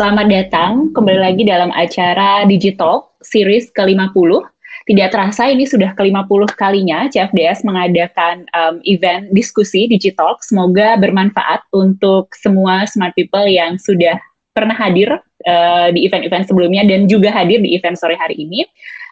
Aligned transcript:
Selamat 0.00 0.32
datang 0.32 0.96
kembali 0.96 1.20
lagi 1.20 1.42
dalam 1.44 1.68
acara 1.76 2.48
Digital 2.48 3.12
Series 3.20 3.68
ke-50. 3.76 4.32
Tidak 4.88 5.08
terasa 5.12 5.52
ini 5.52 5.68
sudah 5.68 5.92
ke-50 5.92 6.56
kalinya 6.56 7.04
CFDS 7.12 7.68
mengadakan 7.68 8.48
um, 8.56 8.80
event 8.88 9.28
diskusi 9.36 9.84
Digital. 9.92 10.40
Semoga 10.40 10.96
bermanfaat 10.96 11.68
untuk 11.76 12.32
semua 12.32 12.88
smart 12.88 13.12
people 13.12 13.44
yang 13.44 13.76
sudah 13.76 14.16
pernah 14.56 14.72
hadir 14.72 15.20
uh, 15.44 15.88
di 15.92 16.08
event-event 16.08 16.48
sebelumnya 16.48 16.88
dan 16.88 17.04
juga 17.04 17.28
hadir 17.28 17.60
di 17.60 17.76
event 17.76 18.00
sore 18.00 18.16
hari 18.16 18.40
ini. 18.40 18.64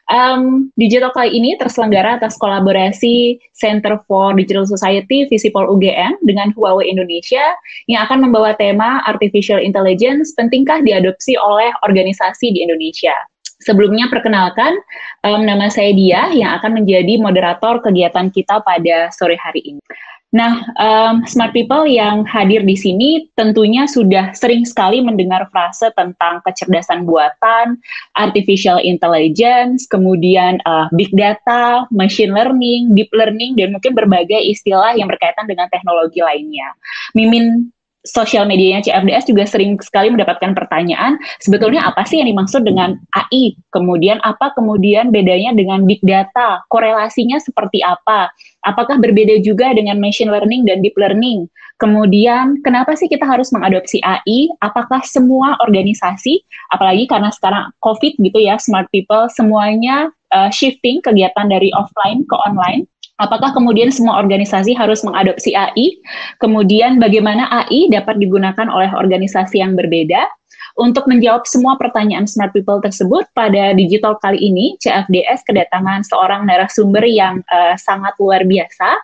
Um, 0.09 0.73
Digital 0.81 1.13
kali 1.13 1.37
ini 1.37 1.53
terselenggara 1.61 2.17
atas 2.17 2.41
kolaborasi 2.41 3.37
Center 3.53 4.01
for 4.09 4.33
Digital 4.33 4.65
Society 4.65 5.29
Visipol 5.29 5.69
UGM 5.69 6.17
dengan 6.25 6.49
Huawei 6.57 6.89
Indonesia 6.89 7.53
yang 7.93 8.09
akan 8.09 8.25
membawa 8.25 8.57
tema 8.57 9.05
Artificial 9.05 9.61
Intelligence 9.61 10.33
pentingkah 10.33 10.81
diadopsi 10.81 11.37
oleh 11.37 11.69
organisasi 11.85 12.57
di 12.57 12.65
Indonesia. 12.65 13.13
Sebelumnya 13.61 14.09
perkenalkan, 14.09 14.81
um, 15.29 15.45
nama 15.45 15.69
saya 15.69 15.93
Dia 15.93 16.33
yang 16.33 16.57
akan 16.57 16.81
menjadi 16.81 17.21
moderator 17.21 17.85
kegiatan 17.85 18.33
kita 18.33 18.65
pada 18.65 19.13
sore 19.13 19.37
hari 19.37 19.61
ini. 19.77 19.83
Nah, 20.29 20.61
um, 20.77 21.25
smart 21.25 21.57
people 21.57 21.89
yang 21.89 22.21
hadir 22.29 22.61
di 22.61 22.77
sini 22.77 23.33
tentunya 23.33 23.89
sudah 23.89 24.37
sering 24.37 24.69
sekali 24.69 25.01
mendengar 25.01 25.49
frase 25.49 25.89
tentang 25.97 26.45
kecerdasan 26.45 27.09
buatan, 27.09 27.81
artificial 28.13 28.77
intelligence, 28.77 29.89
kemudian 29.89 30.61
uh, 30.69 30.85
big 30.93 31.09
data, 31.17 31.89
machine 31.89 32.37
learning, 32.37 32.93
deep 32.93 33.09
learning, 33.17 33.57
dan 33.57 33.73
mungkin 33.73 33.97
berbagai 33.97 34.37
istilah 34.37 34.93
yang 35.01 35.09
berkaitan 35.09 35.49
dengan 35.49 35.65
teknologi 35.73 36.21
lainnya. 36.21 36.77
Mimin 37.17 37.73
sosial 38.05 38.45
medianya 38.49 38.85
CFDS 38.85 39.29
juga 39.29 39.45
sering 39.45 39.77
sekali 39.81 40.13
mendapatkan 40.13 40.53
pertanyaan, 40.57 41.17
sebetulnya 41.41 41.89
apa 41.89 42.05
sih 42.09 42.21
yang 42.21 42.29
dimaksud 42.31 42.65
dengan 42.65 43.01
AI? 43.17 43.57
Kemudian 43.73 44.21
apa 44.25 44.53
kemudian 44.57 45.09
bedanya 45.13 45.57
dengan 45.57 45.85
big 45.85 46.01
data? 46.05 46.65
Korelasinya 46.73 47.41
seperti 47.41 47.81
apa? 47.85 48.33
Apakah 48.69 49.01
berbeda 49.01 49.41
juga 49.41 49.73
dengan 49.73 49.97
machine 49.97 50.29
learning 50.29 50.69
dan 50.69 50.85
deep 50.85 50.93
learning? 51.01 51.49
Kemudian 51.81 52.61
kenapa 52.61 52.93
sih 52.93 53.09
kita 53.09 53.25
harus 53.25 53.49
mengadopsi 53.49 54.05
AI? 54.05 54.53
Apakah 54.61 55.01
semua 55.09 55.57
organisasi, 55.65 56.45
apalagi 56.69 57.09
karena 57.09 57.33
sekarang 57.33 57.73
COVID 57.81 58.21
gitu 58.21 58.39
ya, 58.45 58.61
smart 58.61 58.93
people 58.93 59.25
semuanya 59.33 60.13
uh, 60.37 60.53
shifting 60.53 61.01
kegiatan 61.01 61.49
dari 61.49 61.73
offline 61.73 62.29
ke 62.29 62.37
online? 62.45 62.85
Apakah 63.19 63.51
kemudian 63.51 63.91
semua 63.91 64.21
organisasi 64.23 64.79
harus 64.79 65.03
mengadopsi 65.03 65.51
AI? 65.57 65.99
Kemudian 66.39 67.03
bagaimana 67.03 67.51
AI 67.51 67.91
dapat 67.91 68.21
digunakan 68.23 68.69
oleh 68.71 68.93
organisasi 68.95 69.59
yang 69.59 69.75
berbeda? 69.75 70.38
Untuk 70.79 71.11
menjawab 71.11 71.43
semua 71.43 71.75
pertanyaan 71.75 72.31
smart 72.31 72.55
people 72.55 72.79
tersebut 72.79 73.27
pada 73.35 73.75
digital 73.75 74.15
kali 74.23 74.39
ini, 74.39 74.79
CFDS 74.79 75.43
kedatangan 75.43 76.07
seorang 76.07 76.47
narasumber 76.47 77.03
yang 77.03 77.43
uh, 77.51 77.75
sangat 77.75 78.15
luar 78.23 78.47
biasa. 78.47 78.95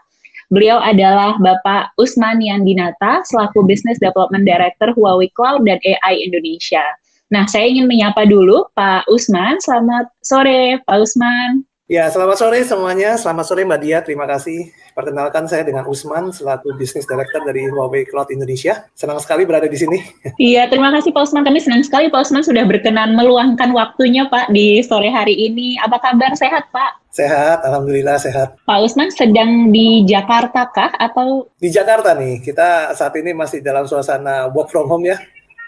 Beliau 0.55 0.79
adalah 0.79 1.35
Bapak 1.43 1.91
Usman 1.99 2.39
Yandinata 2.39 3.27
selaku 3.27 3.67
Business 3.67 3.99
Development 3.99 4.47
Director 4.47 4.95
Huawei 4.95 5.35
Cloud 5.35 5.67
dan 5.67 5.83
AI 5.83 6.23
Indonesia. 6.23 6.87
Nah, 7.35 7.43
saya 7.51 7.67
ingin 7.67 7.91
menyapa 7.91 8.23
dulu 8.23 8.71
Pak 8.79 9.11
Usman. 9.11 9.59
Selamat 9.59 10.15
sore, 10.23 10.79
Pak 10.87 10.99
Usman. 11.03 11.67
Ya, 11.91 12.07
selamat 12.07 12.39
sore 12.39 12.63
semuanya. 12.63 13.19
Selamat 13.19 13.51
sore 13.51 13.67
Mbak 13.67 13.81
Dia. 13.83 13.99
Terima 13.99 14.31
kasih. 14.31 14.71
Perkenalkan 14.95 15.51
saya 15.51 15.67
dengan 15.67 15.91
Usman 15.91 16.31
selaku 16.31 16.79
Business 16.79 17.03
Director 17.11 17.43
dari 17.43 17.67
Huawei 17.67 18.07
Cloud 18.07 18.31
Indonesia. 18.31 18.87
Senang 18.95 19.19
sekali 19.19 19.43
berada 19.43 19.67
di 19.67 19.75
sini. 19.75 19.99
Iya, 20.39 20.71
terima 20.71 20.95
kasih 20.95 21.11
Pak 21.11 21.31
Usman. 21.31 21.43
Kami 21.43 21.59
senang 21.59 21.83
sekali 21.83 22.07
Pak 22.07 22.31
Usman 22.31 22.47
sudah 22.47 22.63
berkenan 22.63 23.19
meluangkan 23.19 23.75
waktunya 23.75 24.31
Pak 24.31 24.55
di 24.55 24.79
sore 24.87 25.11
hari 25.11 25.35
ini. 25.35 25.75
Apa 25.83 25.99
kabar? 25.99 26.39
Sehat 26.39 26.71
Pak? 26.71 27.03
Sehat, 27.11 27.67
Alhamdulillah 27.67 28.23
sehat. 28.23 28.55
Pak 28.63 28.79
Usman 28.87 29.11
sedang 29.11 29.75
di 29.75 30.07
Jakarta 30.07 30.71
kah 30.71 30.95
atau? 30.95 31.51
Di 31.59 31.75
Jakarta 31.75 32.15
nih. 32.15 32.39
Kita 32.39 32.95
saat 32.95 33.19
ini 33.19 33.35
masih 33.35 33.67
dalam 33.67 33.91
suasana 33.91 34.47
work 34.55 34.71
from 34.71 34.87
home 34.87 35.11
ya 35.11 35.19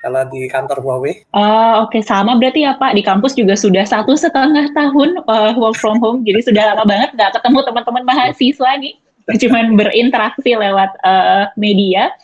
kalau 0.07 0.23
di 0.31 0.47
kantor 0.47 0.79
Huawei. 0.87 1.27
Oh, 1.35 1.83
oke 1.83 1.99
okay. 1.99 2.03
sama 2.07 2.39
berarti 2.39 2.63
ya 2.63 2.79
Pak 2.79 2.95
di 2.95 3.03
kampus 3.03 3.35
juga 3.35 3.59
sudah 3.59 3.83
satu 3.83 4.15
setengah 4.15 4.71
tahun 4.71 5.19
uh, 5.27 5.59
work 5.59 5.75
from 5.75 5.99
home, 5.99 6.23
jadi 6.23 6.47
sudah 6.47 6.63
lama 6.63 6.87
banget 6.87 7.11
nggak 7.19 7.35
ketemu 7.35 7.59
teman-teman 7.67 8.05
mahasiswa 8.07 8.71
nih, 8.79 8.95
cuma 9.35 9.67
berinteraksi 9.75 10.55
lewat 10.55 10.95
uh, 11.03 11.51
media. 11.59 12.15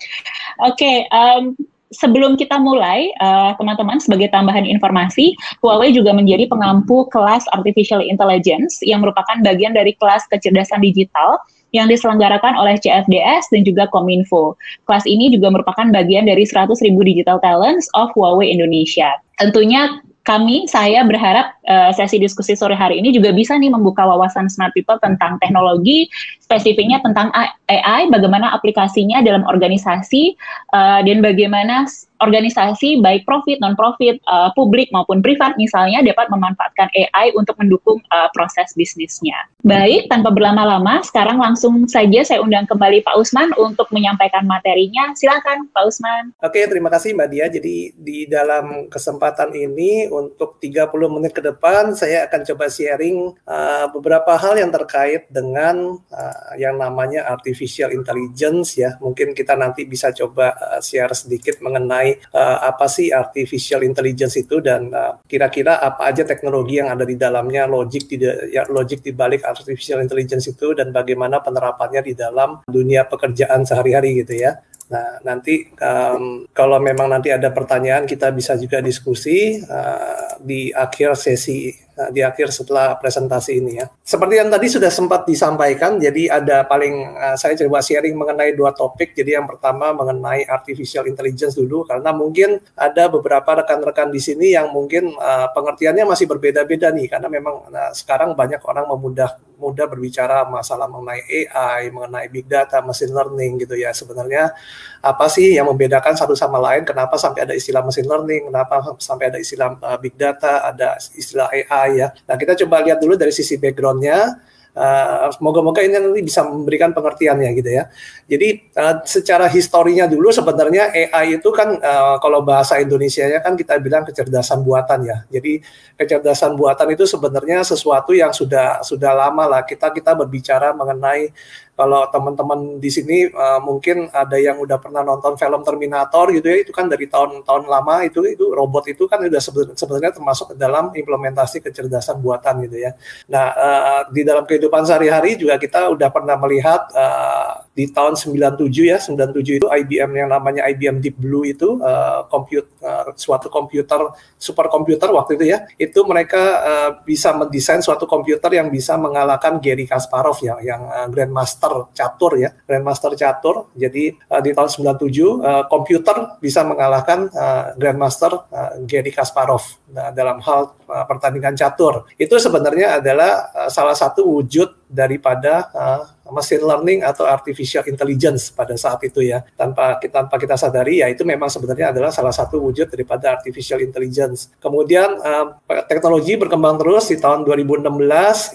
Oke, 0.63 0.79
okay, 0.79 0.97
um, 1.11 1.59
sebelum 1.93 2.39
kita 2.41 2.57
mulai, 2.59 3.13
uh, 3.21 3.53
teman-teman, 3.61 4.01
sebagai 4.01 4.33
tambahan 4.33 4.65
informasi, 4.65 5.37
Huawei 5.61 5.93
juga 5.93 6.17
menjadi 6.17 6.49
pengampu 6.49 7.07
kelas 7.13 7.45
Artificial 7.53 8.01
Intelligence 8.01 8.81
yang 8.83 9.05
merupakan 9.05 9.39
bagian 9.45 9.77
dari 9.77 9.93
kelas 9.99 10.27
kecerdasan 10.33 10.81
digital 10.81 11.39
yang 11.73 11.89
diselenggarakan 11.89 12.53
oleh 12.57 12.77
CFDS 12.81 13.49
dan 13.49 13.65
juga 13.65 13.89
Kominfo. 13.89 14.57
Kelas 14.85 15.09
ini 15.09 15.33
juga 15.33 15.49
merupakan 15.49 15.89
bagian 15.89 16.29
dari 16.29 16.45
100.000 16.45 16.79
digital 17.01 17.41
talents 17.41 17.89
of 17.97 18.13
Huawei 18.13 18.53
Indonesia. 18.53 19.09
Tentunya 19.41 19.89
kami, 20.23 20.71
saya 20.71 21.03
berharap 21.03 21.59
uh, 21.67 21.91
sesi 21.91 22.23
diskusi 22.23 22.55
sore 22.55 22.79
hari 22.79 23.03
ini 23.03 23.11
juga 23.11 23.35
bisa 23.35 23.59
nih 23.59 23.75
membuka 23.75 24.07
wawasan 24.07 24.47
smart 24.47 24.71
people 24.71 24.95
tentang 25.03 25.35
teknologi, 25.43 26.07
spesifiknya 26.39 27.03
tentang 27.03 27.35
AI, 27.67 28.07
bagaimana 28.07 28.55
aplikasinya 28.55 29.19
dalam 29.27 29.43
organisasi, 29.43 30.39
uh, 30.71 31.03
dan 31.03 31.19
bagaimana 31.27 31.91
organisasi 32.23 33.03
baik 33.03 33.27
profit, 33.27 33.59
non-profit, 33.59 34.23
uh, 34.31 34.55
publik 34.55 34.87
maupun 34.95 35.19
privat 35.19 35.59
misalnya 35.59 36.07
dapat 36.07 36.31
memanfaatkan 36.31 36.87
AI 36.95 37.35
untuk 37.35 37.59
mendukung 37.59 37.99
uh, 38.15 38.31
proses 38.31 38.71
bisnisnya. 38.79 39.35
Baik, 39.67 40.07
tanpa 40.07 40.31
berlama-lama, 40.31 41.03
sekarang 41.03 41.43
langsung 41.43 41.91
saja 41.91 42.23
saya 42.23 42.39
undang 42.39 42.71
kembali 42.71 43.03
Pak 43.03 43.19
Usman 43.19 43.51
untuk 43.59 43.91
menyampaikan 43.91 44.47
materinya. 44.47 45.11
Silakan 45.19 45.67
Pak 45.75 45.85
Usman. 45.91 46.31
Oke, 46.39 46.63
terima 46.71 46.91
kasih 46.95 47.19
Mbak 47.19 47.29
Dia. 47.35 47.47
Jadi 47.51 47.91
di 47.99 48.31
dalam 48.31 48.87
kesempatan 48.87 49.51
ini 49.51 50.12
untuk 50.13 50.61
30 50.61 50.93
menit 51.09 51.33
ke 51.33 51.41
depan 51.41 51.97
saya 51.97 52.29
akan 52.29 52.41
coba 52.53 52.69
sharing 52.69 53.33
uh, 53.49 53.89
beberapa 53.97 54.37
hal 54.37 54.61
yang 54.61 54.69
terkait 54.69 55.33
dengan 55.33 55.97
uh, 56.13 56.53
yang 56.61 56.77
namanya 56.77 57.25
artificial 57.33 57.89
intelligence 57.97 58.77
ya. 58.77 59.01
Mungkin 59.01 59.33
kita 59.33 59.57
nanti 59.57 59.89
bisa 59.89 60.13
coba 60.13 60.53
uh, 60.53 60.81
share 60.85 61.17
sedikit 61.17 61.65
mengenai 61.65 62.21
uh, 62.37 62.69
apa 62.69 62.85
sih 62.87 63.09
artificial 63.09 63.81
intelligence 63.81 64.37
itu 64.37 64.61
dan 64.61 64.93
uh, 64.93 65.17
kira-kira 65.25 65.81
apa 65.81 66.13
aja 66.13 66.29
teknologi 66.29 66.77
yang 66.79 66.93
ada 66.93 67.09
di 67.09 67.17
dalamnya, 67.17 67.65
logik 67.65 68.05
di 68.13 68.21
ya, 68.53 68.69
logik 68.69 69.01
di 69.01 69.17
balik 69.17 69.49
artificial 69.49 70.05
intelligence 70.05 70.53
itu 70.53 70.77
dan 70.77 70.93
bagaimana 70.93 71.41
penerapannya 71.41 72.05
di 72.05 72.13
dalam 72.13 72.61
dunia 72.69 73.09
pekerjaan 73.09 73.65
sehari-hari 73.65 74.21
gitu 74.21 74.37
ya. 74.37 74.61
Nah, 74.93 75.25
nanti 75.25 75.73
um, 75.81 76.45
kalau 76.53 76.77
memang 76.77 77.09
nanti 77.09 77.33
ada 77.33 77.49
pertanyaan 77.49 78.05
kita 78.05 78.29
bisa 78.29 78.61
juga 78.61 78.85
diskusi 78.85 79.57
uh, 79.57 80.37
di 80.37 80.69
akhir 80.69 81.17
sesi 81.17 81.73
di 82.11 82.25
akhir 82.25 82.49
setelah 82.49 82.97
presentasi 82.97 83.61
ini 83.61 83.73
ya. 83.77 83.87
Seperti 84.01 84.41
yang 84.41 84.49
tadi 84.49 84.67
sudah 84.73 84.89
sempat 84.89 85.29
disampaikan, 85.29 86.01
jadi 86.01 86.41
ada 86.41 86.65
paling 86.65 87.13
uh, 87.13 87.37
saya 87.37 87.53
coba 87.61 87.85
sharing 87.85 88.17
mengenai 88.17 88.57
dua 88.57 88.73
topik. 88.73 89.13
Jadi 89.13 89.37
yang 89.37 89.45
pertama 89.45 89.93
mengenai 89.93 90.49
artificial 90.49 91.05
intelligence 91.05 91.53
dulu, 91.53 91.85
karena 91.85 92.11
mungkin 92.17 92.57
ada 92.73 93.13
beberapa 93.13 93.61
rekan-rekan 93.61 94.09
di 94.09 94.21
sini 94.25 94.57
yang 94.57 94.73
mungkin 94.73 95.13
uh, 95.17 95.53
pengertiannya 95.53 96.09
masih 96.09 96.25
berbeda-beda 96.25 96.89
nih, 96.91 97.13
karena 97.13 97.29
memang 97.29 97.69
nah, 97.69 97.93
sekarang 97.93 98.33
banyak 98.33 98.61
orang 98.65 98.89
memudah 98.89 99.37
mudah 99.63 99.87
berbicara 99.87 100.43
masalah 100.51 100.91
mengenai 100.91 101.23
AI, 101.23 101.95
mengenai 101.95 102.27
big 102.27 102.51
data, 102.51 102.83
machine 102.83 103.15
learning 103.15 103.63
gitu 103.63 103.79
ya. 103.79 103.95
Sebenarnya 103.95 104.51
apa 104.99 105.31
sih 105.31 105.55
yang 105.55 105.71
membedakan 105.71 106.19
satu 106.19 106.35
sama 106.35 106.59
lain? 106.59 106.83
Kenapa 106.83 107.15
sampai 107.15 107.47
ada 107.47 107.55
istilah 107.55 107.87
machine 107.87 108.11
learning? 108.11 108.51
Kenapa 108.51 108.83
sampai 108.99 109.31
ada 109.31 109.39
istilah 109.39 109.79
uh, 109.79 109.99
big 110.03 110.19
data? 110.19 110.67
Ada 110.67 110.99
istilah 111.15 111.47
AI? 111.55 111.82
Ya. 111.91 112.09
Nah 112.29 112.37
kita 112.39 112.55
coba 112.65 112.85
lihat 112.87 113.03
dulu 113.03 113.19
dari 113.19 113.35
sisi 113.35 113.59
backgroundnya. 113.59 114.51
Uh, 114.73 115.29
moga-moga 115.45 115.85
ini 115.85 116.01
nanti 116.01 116.25
bisa 116.25 116.49
memberikan 116.49 116.97
pengertiannya 116.97 117.53
gitu 117.61 117.77
ya. 117.77 117.93
Jadi 118.25 118.73
uh, 118.73 119.05
secara 119.05 119.45
historinya 119.45 120.09
dulu 120.09 120.33
sebenarnya 120.33 120.89
AI 120.89 121.37
itu 121.37 121.53
kan 121.53 121.77
uh, 121.77 122.17
kalau 122.25 122.41
bahasa 122.41 122.81
Indonesia 122.81 123.21
ya 123.29 123.45
kan 123.45 123.53
kita 123.53 123.77
bilang 123.85 124.09
kecerdasan 124.09 124.65
buatan 124.65 125.05
ya. 125.05 125.29
Jadi 125.29 125.61
kecerdasan 126.01 126.57
buatan 126.57 126.89
itu 126.89 127.05
sebenarnya 127.05 127.69
sesuatu 127.69 128.17
yang 128.17 128.33
sudah 128.33 128.81
sudah 128.81 129.13
lama 129.13 129.45
lah 129.45 129.61
kita 129.61 129.93
kita 129.93 130.17
berbicara 130.17 130.73
mengenai 130.73 131.29
Kalau 131.73 132.05
teman-teman 132.13 132.77
di 132.77 132.91
sini 132.93 133.33
uh, 133.33 133.57
mungkin 133.65 134.13
ada 134.13 134.37
yang 134.37 134.61
udah 134.61 134.77
pernah 134.77 135.01
nonton 135.01 135.41
film 135.41 135.65
Terminator 135.65 136.29
gitu 136.37 136.47
ya, 136.53 136.61
itu 136.61 136.69
kan 136.69 136.85
dari 136.85 137.09
tahun-tahun 137.09 137.65
lama 137.65 138.05
itu 138.05 138.21
itu 138.29 138.53
robot 138.53 138.93
itu 138.93 139.09
kan 139.09 139.25
udah 139.25 139.41
sebenarnya 139.73 140.13
termasuk 140.13 140.53
dalam 140.53 140.93
implementasi 140.93 141.65
kecerdasan 141.65 142.21
buatan 142.21 142.69
gitu 142.69 142.77
ya. 142.77 142.93
Nah, 143.33 143.47
uh, 143.57 144.01
di 144.13 144.21
dalam 144.21 144.45
kehidupan 144.45 144.85
sehari-hari 144.85 145.41
juga 145.41 145.57
kita 145.57 145.89
udah 145.89 146.13
pernah 146.13 146.37
melihat 146.37 146.93
uh, 146.93 147.65
di 147.73 147.89
tahun 147.89 148.21
97 148.21 148.69
ya 148.85 149.01
97 149.01 149.65
itu 149.65 149.67
IBM 149.67 150.13
yang 150.13 150.29
namanya 150.29 150.69
IBM 150.69 151.01
Deep 151.01 151.17
Blue 151.17 151.49
itu 151.49 151.81
uh, 151.81 152.29
compute 152.29 152.69
uh, 152.85 153.17
suatu 153.17 153.49
komputer 153.49 154.13
super 154.37 154.69
komputer 154.69 155.09
waktu 155.09 155.41
itu 155.41 155.45
ya 155.57 155.65
itu 155.81 156.05
mereka 156.05 156.43
uh, 156.61 156.91
bisa 157.01 157.33
mendesain 157.33 157.81
suatu 157.81 158.05
komputer 158.05 158.61
yang 158.61 158.69
bisa 158.69 159.01
mengalahkan 159.01 159.57
Gary 159.57 159.89
Kasparov 159.89 160.37
ya 160.45 160.61
yang 160.61 160.85
uh, 160.85 161.09
Grandmaster 161.09 161.89
catur 161.97 162.37
ya 162.37 162.53
Grandmaster 162.69 163.17
catur. 163.17 163.73
Jadi 163.73 164.13
uh, 164.29 164.41
di 164.45 164.53
tahun 164.53 164.69
97 164.69 165.09
uh, 165.41 165.65
komputer 165.73 166.37
bisa 166.45 166.69
mengalahkan 166.69 167.33
uh, 167.33 167.73
Grandmaster 167.81 168.37
uh, 168.53 168.85
Gary 168.85 169.17
Kasparov 169.17 169.81
nah, 169.89 170.13
dalam 170.13 170.45
hal 170.45 170.77
uh, 170.93 171.05
pertandingan 171.09 171.57
catur. 171.57 172.05
Itu 172.21 172.37
sebenarnya 172.37 173.01
adalah 173.01 173.49
uh, 173.57 173.71
salah 173.73 173.97
satu 173.97 174.29
wujud 174.29 174.93
daripada 174.93 175.73
uh, 175.73 176.03
machine 176.31 176.63
learning 176.63 177.03
atau 177.03 177.27
artificial 177.27 177.83
intelligence 177.91 178.55
pada 178.55 178.79
saat 178.79 179.03
itu 179.03 179.27
ya 179.27 179.43
tanpa 179.59 179.99
kita 179.99 180.23
tanpa 180.23 180.37
kita 180.39 180.55
sadari 180.55 181.03
ya 181.03 181.11
itu 181.11 181.27
memang 181.27 181.51
sebenarnya 181.51 181.91
adalah 181.91 182.15
salah 182.15 182.31
satu 182.31 182.63
wujud 182.63 182.87
daripada 182.87 183.35
artificial 183.35 183.83
intelligence. 183.83 184.53
Kemudian 184.63 185.19
uh, 185.19 185.59
teknologi 185.91 186.39
berkembang 186.39 186.79
terus 186.79 187.11
di 187.11 187.19
tahun 187.19 187.43
2016 187.43 187.91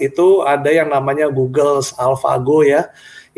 itu 0.00 0.26
ada 0.46 0.70
yang 0.72 0.88
namanya 0.88 1.28
Google 1.28 1.84
AlphaGo 1.84 2.64
ya 2.64 2.88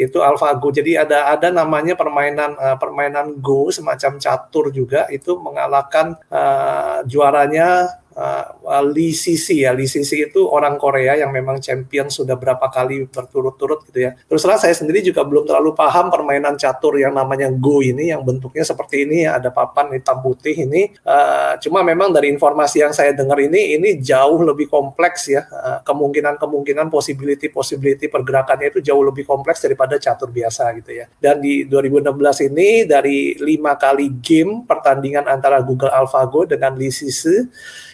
itu 0.00 0.19
AlphaGo. 0.23 0.73
Jadi 0.73 0.97
ada 0.97 1.29
ada 1.29 1.53
namanya 1.53 1.93
permainan 1.93 2.56
uh, 2.56 2.76
permainan 2.81 3.37
Go 3.43 3.69
semacam 3.69 4.17
catur 4.17 4.73
juga 4.73 5.05
itu 5.12 5.37
mengalahkan 5.37 6.17
uh, 6.33 7.05
juaranya 7.05 8.00
uh, 8.21 8.85
Lee 8.93 9.17
Sisi 9.17 9.65
ya. 9.65 9.73
Lee 9.73 9.89
Sisi 9.89 10.21
itu 10.21 10.45
orang 10.45 10.77
Korea 10.77 11.17
yang 11.17 11.33
memang 11.33 11.59
champion 11.59 12.13
sudah 12.13 12.37
berapa 12.37 12.69
kali 12.69 13.09
berturut-turut 13.09 13.89
gitu 13.89 14.05
ya. 14.05 14.13
Terus 14.29 14.45
terang 14.45 14.61
saya 14.61 14.77
sendiri 14.77 15.01
juga 15.01 15.25
belum 15.25 15.49
terlalu 15.49 15.73
paham 15.73 16.13
permainan 16.13 16.61
catur 16.61 17.01
yang 17.01 17.17
namanya 17.17 17.49
Go 17.51 17.81
ini 17.81 18.13
yang 18.13 18.23
bentuknya 18.23 18.63
seperti 18.63 19.09
ini 19.09 19.25
ya, 19.25 19.41
ada 19.41 19.49
papan 19.49 19.97
hitam 19.97 20.21
putih 20.21 20.55
ini. 20.55 20.93
Uh, 21.01 21.57
cuma 21.65 21.81
memang 21.81 22.13
dari 22.13 22.29
informasi 22.29 22.85
yang 22.85 22.93
saya 22.93 23.17
dengar 23.17 23.41
ini 23.41 23.81
ini 23.81 23.97
jauh 23.99 24.45
lebih 24.45 24.69
kompleks 24.69 25.33
ya. 25.33 25.49
Uh, 25.49 25.79
kemungkinan-kemungkinan 25.83 26.93
possibility-possibility 26.93 28.13
pergerakannya 28.13 28.69
itu 28.69 28.85
jauh 28.85 29.03
lebih 29.03 29.25
kompleks 29.25 29.65
daripada 29.65 29.97
catur 29.97 30.29
biasa 30.29 30.77
gitu 30.77 30.93
ya. 30.93 31.07
Dan 31.17 31.41
di 31.41 31.65
2016 31.65 32.49
ini 32.53 32.85
dari 32.85 33.35
lima 33.41 33.75
kali 33.81 34.21
game 34.21 34.69
pertandingan 34.69 35.27
antara 35.27 35.63
Google 35.65 35.91
AlphaGo 35.91 36.45
dengan 36.45 36.77
Lee 36.77 36.93
Sisi 36.93 37.47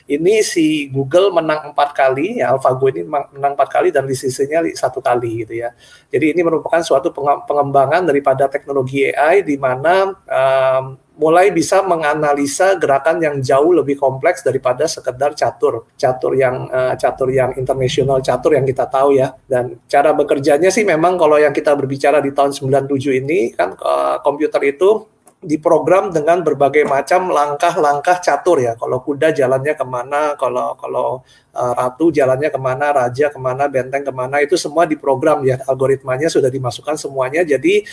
ini 0.07 0.39
si 0.47 0.87
Google 0.87 1.35
menang 1.35 1.75
empat 1.75 1.91
kali, 1.91 2.39
ya 2.39 2.55
AlphaGo 2.55 2.87
ini 2.95 3.03
menang 3.03 3.59
empat 3.59 3.69
kali 3.69 3.91
dan 3.91 4.07
lisensinya 4.07 4.63
satu 4.71 5.03
kali 5.03 5.43
gitu 5.43 5.59
ya. 5.59 5.75
Jadi 6.15 6.31
ini 6.31 6.47
merupakan 6.47 6.79
suatu 6.79 7.11
pengembangan 7.47 8.07
daripada 8.07 8.47
teknologi 8.47 9.11
AI 9.11 9.43
di 9.43 9.59
mana 9.59 10.15
um, 10.15 10.95
mulai 11.17 11.49
bisa 11.49 11.81
menganalisa 11.81 12.77
gerakan 12.77 13.19
yang 13.19 13.37
jauh 13.41 13.73
lebih 13.73 13.97
kompleks 13.97 14.45
daripada 14.45 14.85
sekedar 14.85 15.33
catur 15.33 15.89
catur 15.97 16.37
yang 16.37 16.69
uh, 16.69 16.93
catur 16.93 17.33
yang 17.33 17.57
internasional 17.57 18.21
catur 18.21 18.53
yang 18.53 18.69
kita 18.69 18.85
tahu 18.85 19.17
ya 19.17 19.33
dan 19.49 19.81
cara 19.89 20.13
bekerjanya 20.13 20.69
sih 20.69 20.85
memang 20.85 21.17
kalau 21.17 21.41
yang 21.41 21.57
kita 21.57 21.73
berbicara 21.73 22.21
di 22.21 22.37
tahun 22.37 22.53
97 22.53 23.25
ini 23.25 23.57
kan 23.57 23.73
uh, 23.81 24.21
komputer 24.21 24.61
itu 24.77 25.09
diprogram 25.47 26.11
dengan 26.11 26.43
berbagai 26.43 26.83
macam 26.83 27.31
langkah-langkah 27.31 28.19
catur 28.19 28.59
ya. 28.59 28.75
Kalau 28.75 28.99
kuda 28.99 29.31
jalannya 29.31 29.79
ke 29.79 29.87
mana, 29.87 30.35
kalau 30.35 30.75
kalau 30.75 31.23
uh, 31.55 31.73
ratu 31.79 32.11
jalannya 32.11 32.51
ke 32.51 32.59
mana, 32.59 32.91
raja 32.91 33.31
ke 33.31 33.39
mana, 33.39 33.71
benteng 33.71 34.03
ke 34.03 34.11
mana, 34.11 34.43
itu 34.43 34.59
semua 34.59 34.85
diprogram 34.91 35.47
ya. 35.47 35.63
Algoritmanya 35.71 36.27
sudah 36.27 36.51
dimasukkan 36.51 36.99
semuanya. 36.99 37.47
Jadi 37.47 37.87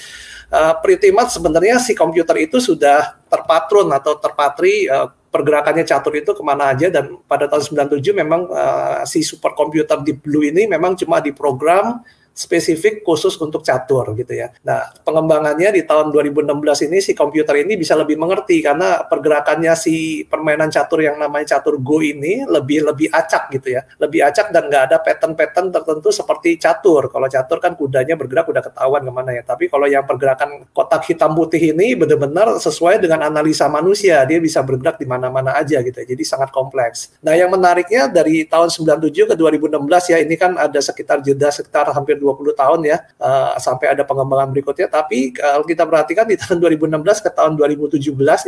uh, 0.49 0.73
pretty 0.81 1.13
sebenarnya 1.13 1.77
si 1.77 1.93
komputer 1.93 2.49
itu 2.49 2.57
sudah 2.57 3.21
terpatron 3.29 3.93
atau 3.93 4.17
terpatri 4.17 4.89
uh, 4.89 5.13
pergerakannya 5.29 5.85
catur 5.85 6.13
itu 6.17 6.33
ke 6.33 6.43
mana 6.45 6.73
aja 6.73 6.89
dan 6.89 7.17
pada 7.25 7.49
tahun 7.49 7.89
97 7.89 8.13
memang 8.13 8.41
si 9.09 9.25
superkomputer 9.25 10.05
Deep 10.05 10.21
Blue 10.21 10.45
ini 10.45 10.69
memang 10.69 10.93
cuma 10.93 11.17
diprogram 11.25 12.05
spesifik 12.33 13.05
khusus 13.05 13.37
untuk 13.37 13.61
catur 13.61 14.17
gitu 14.17 14.33
ya. 14.33 14.49
Nah, 14.65 14.89
pengembangannya 15.05 15.69
di 15.69 15.85
tahun 15.85 16.09
2016 16.09 16.89
ini 16.89 16.97
si 16.97 17.13
komputer 17.13 17.61
ini 17.61 17.77
bisa 17.77 17.93
lebih 17.93 18.17
mengerti 18.17 18.57
karena 18.65 19.05
pergerakannya 19.05 19.77
si 19.77 20.25
permainan 20.25 20.73
catur 20.73 21.05
yang 21.05 21.21
namanya 21.21 21.57
catur 21.57 21.77
Go 21.77 22.01
ini 22.01 22.41
lebih 22.49 22.89
lebih 22.89 23.13
acak 23.13 23.53
gitu 23.53 23.77
ya. 23.77 23.85
Lebih 24.01 24.25
acak 24.25 24.49
dan 24.49 24.65
nggak 24.65 24.83
ada 24.89 24.97
pattern-pattern 25.05 25.69
tertentu 25.69 26.09
seperti 26.09 26.57
catur. 26.57 27.13
Kalau 27.13 27.29
catur 27.29 27.61
kan 27.61 27.77
kudanya 27.77 28.17
bergerak 28.17 28.49
udah 28.49 28.63
ketahuan 28.65 29.05
ke 29.05 29.11
mana 29.13 29.31
ya. 29.37 29.45
Tapi 29.45 29.69
kalau 29.69 29.85
yang 29.85 30.01
pergerakan 30.03 30.65
kotak 30.73 31.05
hitam 31.05 31.37
putih 31.37 31.69
ini 31.69 31.93
benar-benar 31.93 32.57
sesuai 32.57 32.97
dengan 32.97 33.29
analisa 33.29 33.69
manusia. 33.69 34.25
Dia 34.25 34.41
bisa 34.41 34.65
bergerak 34.65 34.97
di 34.97 35.05
mana-mana 35.05 35.53
aja 35.53 35.85
gitu 35.85 36.01
ya. 36.01 36.07
Jadi 36.09 36.23
sangat 36.25 36.49
kompleks. 36.49 37.13
Nah, 37.21 37.37
yang 37.37 37.53
menariknya 37.53 38.09
dari 38.09 38.49
tahun 38.49 38.73
97 38.73 39.29
ke 39.29 39.35
2016 39.37 40.09
ya 40.09 40.17
ini 40.17 40.33
kan 40.33 40.57
ada 40.57 40.81
sekitar 40.81 41.21
jeda 41.21 41.53
sekitar 41.53 41.93
hampir 41.93 42.22
20 42.23 42.55
tahun 42.55 42.79
ya 42.87 43.03
uh, 43.19 43.59
sampai 43.59 43.91
ada 43.91 44.07
pengembangan 44.07 44.55
berikutnya. 44.55 44.87
Tapi 44.87 45.35
kalau 45.35 45.67
kita 45.67 45.83
perhatikan 45.83 46.23
di 46.23 46.39
tahun 46.39 46.63
2016 46.63 47.19
ke 47.19 47.29
tahun 47.35 47.59
2017 47.59 47.99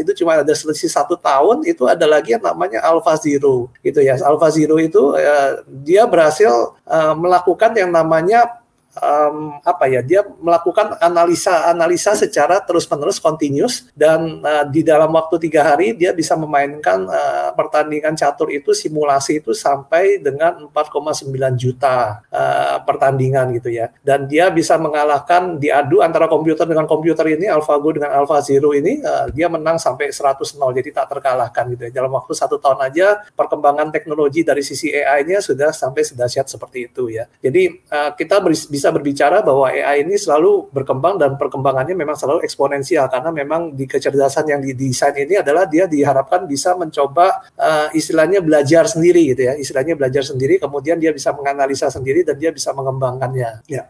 itu 0.08 0.12
cuma 0.24 0.40
ada 0.40 0.54
selisih 0.56 0.88
satu 0.88 1.20
tahun 1.20 1.68
itu 1.68 1.84
ada 1.84 2.08
lagi 2.08 2.40
yang 2.40 2.44
namanya 2.48 2.80
Alpha 2.88 3.20
Zero 3.20 3.68
gitu 3.84 4.00
ya. 4.00 4.16
Alpha 4.24 4.48
Zero 4.48 4.80
itu 4.80 5.12
uh, 5.12 5.52
dia 5.84 6.08
berhasil 6.08 6.72
uh, 6.88 7.14
melakukan 7.20 7.76
yang 7.76 7.92
namanya 7.92 8.65
um, 9.00 9.60
apa 9.64 9.86
ya 9.92 10.02
dia 10.02 10.22
melakukan 10.40 10.98
analisa 11.00 11.70
analisa 11.72 12.16
secara 12.16 12.60
terus 12.64 12.88
menerus 12.88 13.20
continuous 13.20 13.88
dan 13.96 14.40
uh, 14.44 14.64
di 14.68 14.82
dalam 14.82 15.12
waktu 15.14 15.40
tiga 15.48 15.62
hari 15.74 15.96
dia 15.96 16.12
bisa 16.12 16.36
memainkan 16.36 17.08
uh, 17.08 17.52
pertandingan 17.56 18.16
catur 18.16 18.52
itu 18.52 18.72
simulasi 18.76 19.40
itu 19.40 19.52
sampai 19.56 20.20
dengan 20.20 20.68
4,9 20.72 21.32
juta 21.56 22.22
uh, 22.30 22.78
pertandingan 22.84 23.56
gitu 23.58 23.70
ya. 23.72 23.92
Dan 24.02 24.26
dia 24.26 24.50
bisa 24.50 24.76
mengalahkan 24.80 25.58
diadu 25.60 26.00
antara 26.02 26.26
komputer 26.26 26.68
dengan 26.68 26.90
komputer 26.90 27.38
ini 27.38 27.48
AlphaGo 27.52 27.90
dengan 27.96 28.16
AlphaZero 28.24 28.72
ini 28.76 29.02
uh, 29.04 29.28
dia 29.32 29.48
menang 29.52 29.78
sampai 29.78 30.12
100 30.12 30.60
nol 30.60 30.72
jadi 30.76 30.90
tak 30.92 31.18
terkalahkan 31.18 31.64
gitu 31.76 31.90
ya. 31.90 31.92
Dalam 32.04 32.12
waktu 32.14 32.34
satu 32.36 32.58
tahun 32.60 32.80
aja 32.86 33.26
perkembangan 33.34 33.92
teknologi 33.92 34.42
dari 34.42 34.62
sisi 34.66 34.92
AI-nya 34.92 35.42
sudah 35.42 35.72
sampai 35.72 36.02
sedahsyat 36.04 36.48
seperti 36.48 36.88
itu 36.92 37.12
ya. 37.12 37.28
Jadi 37.42 37.86
uh, 37.92 38.12
kita 38.16 38.42
bisa 38.46 38.85
bisa 38.86 38.94
berbicara 38.94 39.42
bahwa 39.42 39.66
AI 39.66 40.06
ini 40.06 40.14
selalu 40.14 40.70
berkembang 40.70 41.18
dan 41.18 41.42
perkembangannya 41.42 41.98
memang 41.98 42.14
selalu 42.14 42.46
eksponensial 42.46 43.10
karena 43.10 43.34
memang 43.34 43.74
di 43.74 43.90
kecerdasan 43.90 44.46
yang 44.46 44.62
didesain 44.62 45.18
ini 45.18 45.42
adalah 45.42 45.66
dia 45.66 45.90
diharapkan 45.90 46.46
bisa 46.46 46.78
mencoba 46.78 47.50
uh, 47.58 47.90
istilahnya 47.98 48.46
belajar 48.46 48.86
sendiri 48.86 49.34
gitu 49.34 49.50
ya 49.50 49.58
istilahnya 49.58 49.98
belajar 49.98 50.22
sendiri 50.22 50.62
kemudian 50.62 51.02
dia 51.02 51.10
bisa 51.10 51.34
menganalisa 51.34 51.90
sendiri 51.90 52.22
dan 52.22 52.38
dia 52.38 52.54
bisa 52.54 52.78
mengembangkannya. 52.78 53.66
Ya. 53.66 53.90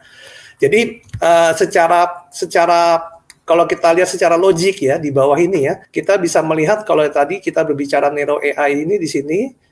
Jadi 0.63 1.03
uh, 1.19 1.51
secara 1.59 2.31
secara 2.31 3.11
kalau 3.43 3.67
kita 3.67 3.91
lihat 3.91 4.07
secara 4.07 4.39
logik 4.39 4.79
ya 4.79 4.95
di 4.95 5.11
bawah 5.11 5.35
ini 5.35 5.67
ya, 5.67 5.83
kita 5.91 6.15
bisa 6.15 6.39
melihat 6.39 6.87
kalau 6.87 7.03
tadi 7.11 7.43
kita 7.43 7.67
berbicara 7.67 8.07
Nero 8.15 8.39
AI 8.39 8.87
ini 8.87 8.95
di 8.95 9.11
sini 9.11 9.64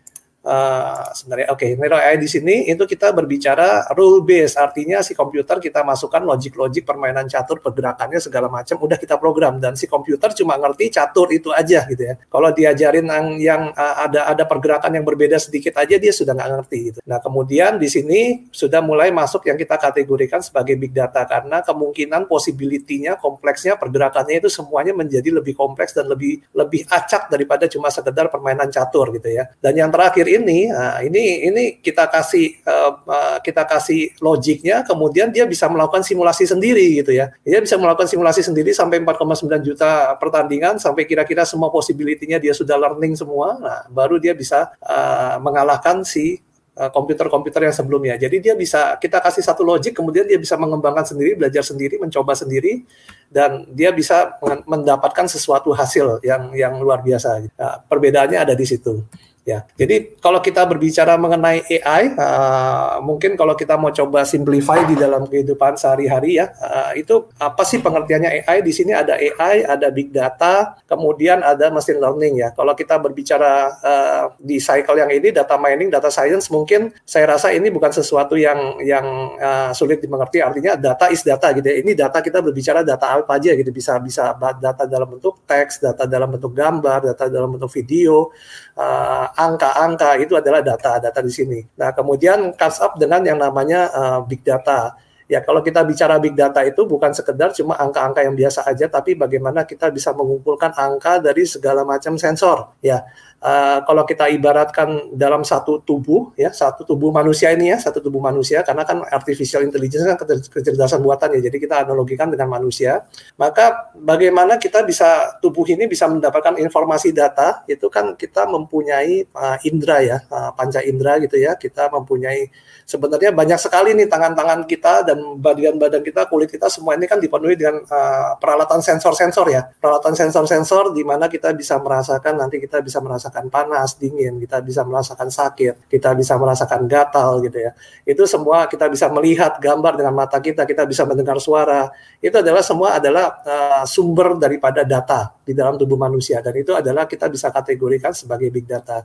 uh, 0.44 1.10
sebenarnya 1.16 1.48
oke 1.52 1.64
okay, 1.64 1.72
Nero 1.80 1.98
AI 1.98 2.20
di 2.20 2.28
sini 2.28 2.68
itu 2.68 2.84
kita 2.84 3.16
berbicara 3.16 3.90
rule 3.96 4.22
base. 4.22 4.60
Artinya 4.60 5.00
si 5.02 5.16
komputer 5.16 5.58
kita 5.64 5.82
masukkan 5.82 6.22
logik-logik 6.22 6.84
permainan 6.84 7.26
catur 7.32 7.64
pergerakannya 7.64 8.20
segala 8.20 8.52
macam 8.52 8.78
udah 8.80 9.00
kita 9.00 9.16
program. 9.18 9.58
Dan 9.58 9.80
si 9.80 9.88
komputer 9.88 10.36
cuma 10.36 10.60
ngerti 10.60 10.92
catur 10.94 11.32
itu 11.32 11.50
aja 11.56 11.88
gitu 11.88 12.04
ya. 12.04 12.16
Kalau 12.28 12.52
diajarin 12.52 13.08
yang, 13.08 13.28
yang 13.40 13.62
uh, 13.74 13.96
ada 14.04 14.30
ada 14.30 14.44
pergerakan 14.44 14.94
yang 15.00 15.06
berbeda 15.08 15.40
sedikit 15.40 15.80
aja 15.80 15.96
dia 15.96 16.12
sudah 16.12 16.36
nggak 16.36 16.50
ngerti 16.60 16.78
gitu. 16.92 17.00
Nah 17.08 17.20
kemudian 17.24 17.80
di 17.80 17.88
sini 17.88 18.46
sudah 18.52 18.84
mulai 18.84 19.10
masuk 19.10 19.48
yang 19.48 19.56
kita 19.56 19.80
kategorikan 19.80 20.44
sebagai 20.44 20.76
big 20.76 20.92
data. 20.92 21.26
Karena 21.26 21.64
kemungkinan 21.64 22.28
possibility-nya 22.28 23.18
kompleksnya 23.18 23.80
pergerakannya 23.80 24.44
itu 24.44 24.50
semuanya 24.52 24.92
menjadi 24.94 25.32
lebih 25.32 25.56
kompleks 25.56 25.96
dan 25.96 26.12
lebih 26.12 26.44
lebih 26.54 26.86
acak 26.92 27.32
daripada 27.32 27.66
cuma 27.72 27.88
sekedar 27.88 28.28
permainan 28.28 28.68
catur 28.70 29.10
gitu 29.16 29.30
ya. 29.32 29.48
Dan 29.64 29.80
yang 29.80 29.90
terakhir 29.90 30.26
ini, 30.40 30.70
nah 30.70 31.00
ini 31.06 31.48
ini 31.50 31.64
kita 31.78 32.10
kasih 32.10 32.58
uh, 32.66 33.38
kita 33.42 33.64
kasih 33.70 34.14
logiknya, 34.20 34.82
kemudian 34.82 35.30
dia 35.30 35.46
bisa 35.46 35.70
melakukan 35.70 36.02
simulasi 36.02 36.50
sendiri 36.50 37.02
gitu 37.04 37.14
ya. 37.14 37.30
Dia 37.46 37.62
bisa 37.62 37.78
melakukan 37.78 38.10
simulasi 38.10 38.42
sendiri 38.42 38.74
sampai 38.74 39.02
4,9 39.02 39.62
juta 39.62 40.18
pertandingan, 40.18 40.82
sampai 40.82 41.06
kira-kira 41.06 41.46
semua 41.46 41.70
possibility-nya 41.70 42.42
dia 42.42 42.52
sudah 42.52 42.76
learning 42.76 43.14
semua. 43.14 43.58
Nah, 43.62 43.80
baru 43.94 44.18
dia 44.18 44.34
bisa 44.34 44.74
uh, 44.82 45.38
mengalahkan 45.40 46.02
si 46.02 46.42
komputer-komputer 46.74 47.70
yang 47.70 47.76
sebelumnya. 47.76 48.18
Jadi 48.18 48.42
dia 48.42 48.58
bisa 48.58 48.98
kita 48.98 49.22
kasih 49.22 49.46
satu 49.46 49.62
logic, 49.62 49.94
kemudian 49.94 50.26
dia 50.26 50.42
bisa 50.42 50.58
mengembangkan 50.58 51.06
sendiri, 51.06 51.38
belajar 51.38 51.62
sendiri, 51.62 52.02
mencoba 52.02 52.34
sendiri, 52.34 52.82
dan 53.30 53.70
dia 53.70 53.94
bisa 53.94 54.34
mendapatkan 54.66 55.30
sesuatu 55.30 55.70
hasil 55.70 56.26
yang 56.26 56.50
yang 56.58 56.74
luar 56.82 57.06
biasa. 57.06 57.46
Nah, 57.54 57.78
perbedaannya 57.86 58.42
ada 58.42 58.58
di 58.58 58.66
situ. 58.66 59.06
Ya, 59.44 59.68
jadi 59.76 60.16
kalau 60.24 60.40
kita 60.40 60.64
berbicara 60.64 61.20
mengenai 61.20 61.68
AI, 61.68 62.16
uh, 62.16 63.04
mungkin 63.04 63.36
kalau 63.36 63.60
kita 63.60 63.76
mau 63.76 63.92
coba 63.92 64.24
simplify 64.24 64.88
di 64.88 64.96
dalam 64.96 65.28
kehidupan 65.28 65.76
sehari-hari 65.76 66.40
ya, 66.40 66.48
uh, 66.64 66.96
itu 66.96 67.28
apa 67.36 67.68
sih 67.68 67.84
pengertiannya 67.84 68.48
AI? 68.48 68.64
Di 68.64 68.72
sini 68.72 68.96
ada 68.96 69.20
AI, 69.20 69.68
ada 69.68 69.92
big 69.92 70.16
data, 70.16 70.80
kemudian 70.88 71.44
ada 71.44 71.68
machine 71.76 72.00
learning 72.00 72.40
ya. 72.40 72.56
Kalau 72.56 72.72
kita 72.72 72.96
berbicara 73.04 73.54
uh, 73.84 74.24
di 74.40 74.64
cycle 74.64 74.96
yang 74.96 75.12
ini, 75.12 75.36
data 75.36 75.60
mining, 75.60 75.92
data 75.92 76.08
science, 76.08 76.48
mungkin 76.48 76.96
saya 77.04 77.36
rasa 77.36 77.52
ini 77.52 77.68
bukan 77.68 77.92
sesuatu 77.92 78.40
yang 78.40 78.80
yang 78.80 79.04
uh, 79.44 79.76
sulit 79.76 80.00
dimengerti. 80.00 80.40
Artinya 80.40 80.80
data 80.80 81.12
is 81.12 81.20
data 81.20 81.52
gitu. 81.52 81.68
Ya. 81.68 81.84
Ini 81.84 81.92
data 82.00 82.24
kita 82.24 82.40
berbicara 82.40 82.80
data 82.80 83.20
apa 83.20 83.36
aja 83.36 83.52
gitu. 83.60 83.76
Bisa 83.76 84.00
bisa 84.00 84.32
data 84.40 84.88
dalam 84.88 85.20
bentuk 85.20 85.44
teks, 85.44 85.84
data 85.84 86.08
dalam 86.08 86.32
bentuk 86.32 86.56
gambar, 86.56 87.12
data 87.12 87.28
dalam 87.28 87.52
bentuk 87.60 87.76
video. 87.76 88.32
Uh, 88.80 89.33
angka-angka 89.34 90.18
itu 90.22 90.38
adalah 90.38 90.62
data-data 90.62 91.20
di 91.20 91.34
sini. 91.34 91.60
Nah, 91.78 91.92
kemudian 91.92 92.54
comes 92.54 92.78
up 92.80 92.96
dengan 92.96 93.22
yang 93.26 93.38
namanya 93.42 93.90
uh, 93.92 94.20
big 94.24 94.46
data. 94.46 94.96
Ya, 95.26 95.40
kalau 95.42 95.64
kita 95.64 95.82
bicara 95.88 96.20
big 96.20 96.36
data 96.36 96.62
itu 96.62 96.84
bukan 96.84 97.10
sekedar 97.16 97.56
cuma 97.56 97.80
angka-angka 97.80 98.22
yang 98.22 98.36
biasa 98.36 98.68
aja, 98.68 98.92
tapi 98.92 99.16
bagaimana 99.16 99.64
kita 99.64 99.90
bisa 99.90 100.12
mengumpulkan 100.12 100.76
angka 100.76 101.24
dari 101.24 101.48
segala 101.48 101.82
macam 101.88 102.20
sensor. 102.20 102.76
Ya, 102.84 103.08
uh, 103.44 103.80
kalau 103.84 104.08
kita 104.08 104.32
ibaratkan 104.32 105.12
dalam 105.14 105.44
satu 105.44 105.84
tubuh 105.84 106.32
ya 106.40 106.50
satu 106.56 106.88
tubuh 106.88 107.12
manusia 107.12 107.52
ini 107.52 107.76
ya 107.76 107.78
satu 107.78 108.00
tubuh 108.00 108.24
manusia 108.24 108.64
karena 108.64 108.88
kan 108.88 109.04
artificial 109.12 109.62
intelligence 109.62 110.08
kan 110.08 110.18
kecerdasan 110.50 111.04
buatan 111.04 111.36
ya 111.38 111.52
jadi 111.52 111.58
kita 111.60 111.76
analogikan 111.84 112.32
dengan 112.32 112.48
manusia 112.48 113.04
maka 113.36 113.92
bagaimana 113.94 114.56
kita 114.56 114.82
bisa 114.88 115.38
tubuh 115.44 115.68
ini 115.68 115.86
bisa 115.86 116.08
mendapatkan 116.08 116.56
informasi 116.58 117.12
data 117.12 117.68
itu 117.68 117.92
kan 117.92 118.16
kita 118.16 118.48
mempunyai 118.48 119.28
uh, 119.36 119.60
indera 119.68 120.00
ya 120.00 120.18
uh, 120.32 120.56
panca 120.56 120.80
indera 120.80 121.20
gitu 121.20 121.36
ya 121.36 121.60
kita 121.60 121.92
mempunyai 121.92 122.48
sebenarnya 122.88 123.36
banyak 123.36 123.60
sekali 123.60 123.96
nih 123.96 124.08
tangan-tangan 124.08 124.64
kita 124.68 125.04
dan 125.08 125.20
badan-badan 125.40 126.04
kita 126.04 126.28
kulit 126.32 126.52
kita 126.52 126.68
semua 126.72 126.96
ini 126.96 127.08
kan 127.08 127.20
dipenuhi 127.20 127.60
dengan 127.60 127.84
uh, 127.84 128.36
peralatan 128.40 128.80
sensor-sensor 128.80 129.48
ya 129.52 129.62
peralatan 129.80 130.16
sensor-sensor 130.16 130.96
di 130.96 131.04
mana 131.04 131.28
kita 131.28 131.52
bisa 131.56 131.80
merasakan 131.80 132.40
nanti 132.40 132.60
kita 132.60 132.80
bisa 132.84 133.00
merasakan 133.00 133.33
merasakan 133.34 133.50
panas, 133.50 133.98
dingin, 133.98 134.38
kita 134.38 134.62
bisa 134.62 134.86
merasakan 134.86 135.30
sakit, 135.34 135.90
kita 135.90 136.14
bisa 136.14 136.38
merasakan 136.38 136.86
gatal 136.86 137.42
gitu 137.42 137.58
ya. 137.58 137.72
Itu 138.06 138.30
semua 138.30 138.70
kita 138.70 138.86
bisa 138.94 139.10
melihat 139.10 139.58
gambar 139.58 139.98
dengan 139.98 140.14
mata 140.14 140.38
kita, 140.38 140.70
kita 140.70 140.86
bisa 140.86 141.02
mendengar 141.10 141.42
suara. 141.42 141.90
Itu 142.22 142.38
adalah 142.46 142.62
semua 142.62 143.02
adalah 143.02 143.42
uh, 143.42 143.84
sumber 143.90 144.38
daripada 144.38 144.86
data 144.86 145.34
di 145.42 145.58
dalam 145.58 145.82
tubuh 145.82 145.98
manusia 145.98 146.46
dan 146.46 146.54
itu 146.54 146.78
adalah 146.78 147.10
kita 147.10 147.26
bisa 147.26 147.50
kategorikan 147.50 148.14
sebagai 148.14 148.54
big 148.54 148.70
data. 148.70 149.02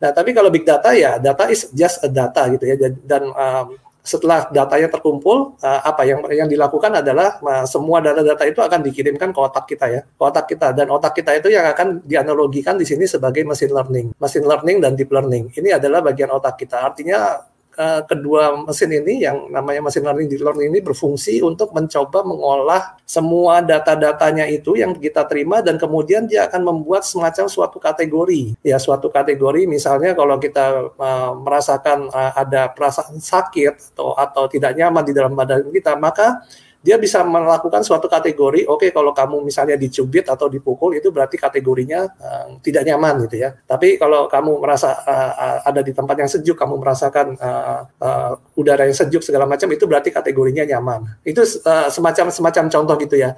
Nah, 0.00 0.10
tapi 0.16 0.32
kalau 0.32 0.48
big 0.48 0.64
data 0.64 0.96
ya 0.96 1.20
data 1.20 1.52
is 1.52 1.68
just 1.76 2.00
a 2.00 2.08
data 2.08 2.48
gitu 2.56 2.64
ya 2.64 2.76
dan 3.04 3.28
um, 3.28 3.76
setelah 4.06 4.46
datanya 4.54 4.86
terkumpul, 4.86 5.58
uh, 5.58 5.80
apa 5.82 6.06
yang 6.06 6.22
yang 6.30 6.46
dilakukan 6.46 7.02
adalah 7.02 7.42
uh, 7.42 7.66
semua 7.66 7.98
data-data 7.98 8.46
itu 8.46 8.62
akan 8.62 8.80
dikirimkan 8.86 9.34
ke 9.34 9.40
otak 9.42 9.66
kita 9.66 9.86
ya, 9.90 10.00
ke 10.06 10.22
otak 10.22 10.46
kita 10.46 10.70
dan 10.70 10.86
otak 10.94 11.18
kita 11.18 11.34
itu 11.34 11.50
yang 11.50 11.66
akan 11.66 12.06
dianalogikan 12.06 12.78
di 12.78 12.86
sini 12.86 13.10
sebagai 13.10 13.42
machine 13.42 13.74
learning, 13.74 14.06
machine 14.22 14.46
learning 14.46 14.78
dan 14.78 14.94
deep 14.94 15.10
learning. 15.10 15.50
Ini 15.50 15.82
adalah 15.82 16.06
bagian 16.06 16.30
otak 16.30 16.54
kita. 16.62 16.86
Artinya 16.86 17.42
uh, 17.76 18.02
kedua 18.08 18.56
mesin 18.64 18.90
ini 18.90 19.22
yang 19.22 19.52
namanya 19.52 19.86
mesin 19.86 20.02
learning 20.02 20.26
deep 20.26 20.42
learning 20.42 20.72
ini 20.72 20.80
berfungsi 20.82 21.44
untuk 21.44 21.70
mencoba 21.76 22.24
mengolah 22.24 22.96
semua 23.06 23.62
data-datanya 23.62 24.48
itu 24.50 24.74
yang 24.74 24.96
kita 24.96 25.28
terima 25.28 25.62
dan 25.62 25.78
kemudian 25.78 26.26
dia 26.26 26.48
akan 26.50 26.64
membuat 26.64 27.06
semacam 27.06 27.46
suatu 27.46 27.78
kategori. 27.78 28.56
Ya 28.66 28.80
suatu 28.82 29.12
kategori 29.12 29.68
misalnya 29.68 30.16
kalau 30.16 30.40
kita 30.40 30.90
uh, 30.96 31.32
merasakan 31.38 32.10
uh, 32.10 32.32
ada 32.34 32.72
perasaan 32.72 33.20
sakit 33.20 33.94
atau 33.94 34.16
atau 34.16 34.44
tidak 34.50 34.74
nyaman 34.74 35.04
di 35.06 35.12
dalam 35.14 35.36
badan 35.36 35.68
kita 35.70 35.94
maka 35.94 36.42
dia 36.86 37.02
bisa 37.02 37.26
melakukan 37.26 37.82
suatu 37.82 38.06
kategori, 38.06 38.62
oke 38.70 38.86
okay, 38.86 38.90
kalau 38.94 39.10
kamu 39.10 39.42
misalnya 39.42 39.74
dicubit 39.74 40.30
atau 40.30 40.46
dipukul 40.46 40.94
itu 40.94 41.10
berarti 41.10 41.34
kategorinya 41.34 42.06
uh, 42.06 42.46
tidak 42.62 42.86
nyaman 42.86 43.26
gitu 43.26 43.42
ya. 43.42 43.58
Tapi 43.66 43.98
kalau 43.98 44.30
kamu 44.30 44.62
merasa 44.62 44.94
uh, 45.02 45.66
ada 45.66 45.82
di 45.82 45.90
tempat 45.90 46.14
yang 46.14 46.30
sejuk, 46.30 46.54
kamu 46.54 46.78
merasakan 46.78 47.34
uh, 47.42 47.82
uh, 47.98 48.32
udara 48.54 48.86
yang 48.86 48.94
sejuk 48.94 49.26
segala 49.26 49.50
macam 49.50 49.66
itu 49.74 49.82
berarti 49.82 50.14
kategorinya 50.14 50.62
nyaman. 50.62 51.18
Itu 51.26 51.42
uh, 51.42 51.90
semacam 51.90 52.30
semacam 52.30 52.70
contoh 52.70 52.94
gitu 53.02 53.18
ya. 53.18 53.34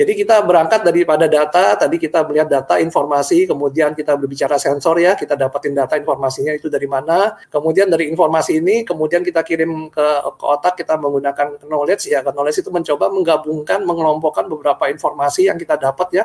Jadi 0.00 0.16
kita 0.16 0.40
berangkat 0.40 0.80
daripada 0.80 1.28
data, 1.28 1.76
tadi 1.76 2.00
kita 2.00 2.24
melihat 2.24 2.48
data, 2.48 2.80
informasi, 2.80 3.44
kemudian 3.44 3.92
kita 3.92 4.16
berbicara 4.16 4.56
sensor 4.56 4.96
ya, 4.96 5.12
kita 5.12 5.36
dapatin 5.36 5.76
data 5.76 6.00
informasinya 6.00 6.56
itu 6.56 6.72
dari 6.72 6.88
mana, 6.88 7.36
kemudian 7.52 7.84
dari 7.84 8.08
informasi 8.08 8.64
ini, 8.64 8.80
kemudian 8.80 9.20
kita 9.20 9.44
kirim 9.44 9.92
ke, 9.92 10.06
ke 10.40 10.44
otak, 10.48 10.80
kita 10.80 10.96
menggunakan 10.96 11.60
knowledge 11.68 12.08
ya, 12.08 12.24
knowledge 12.24 12.64
itu 12.64 12.72
mencoba 12.72 13.12
menggabungkan, 13.12 13.84
mengelompokkan 13.84 14.48
beberapa 14.48 14.88
informasi 14.88 15.52
yang 15.52 15.60
kita 15.60 15.76
dapat 15.76 16.08
ya, 16.16 16.24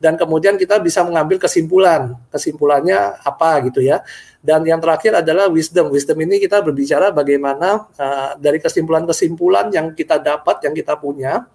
dan 0.00 0.16
kemudian 0.16 0.56
kita 0.56 0.80
bisa 0.80 1.04
mengambil 1.04 1.36
kesimpulan. 1.36 2.16
Kesimpulannya 2.32 3.22
apa 3.22 3.62
gitu 3.70 3.84
ya. 3.84 4.00
Dan 4.42 4.66
yang 4.66 4.82
terakhir 4.82 5.22
adalah 5.22 5.46
wisdom. 5.46 5.94
Wisdom 5.94 6.18
ini 6.18 6.42
kita 6.42 6.58
berbicara 6.58 7.14
bagaimana 7.14 7.86
uh, 7.94 8.34
dari 8.40 8.58
kesimpulan-kesimpulan 8.58 9.70
yang 9.70 9.94
kita 9.94 10.18
dapat, 10.18 10.64
yang 10.66 10.74
kita 10.74 10.98
punya, 10.98 11.46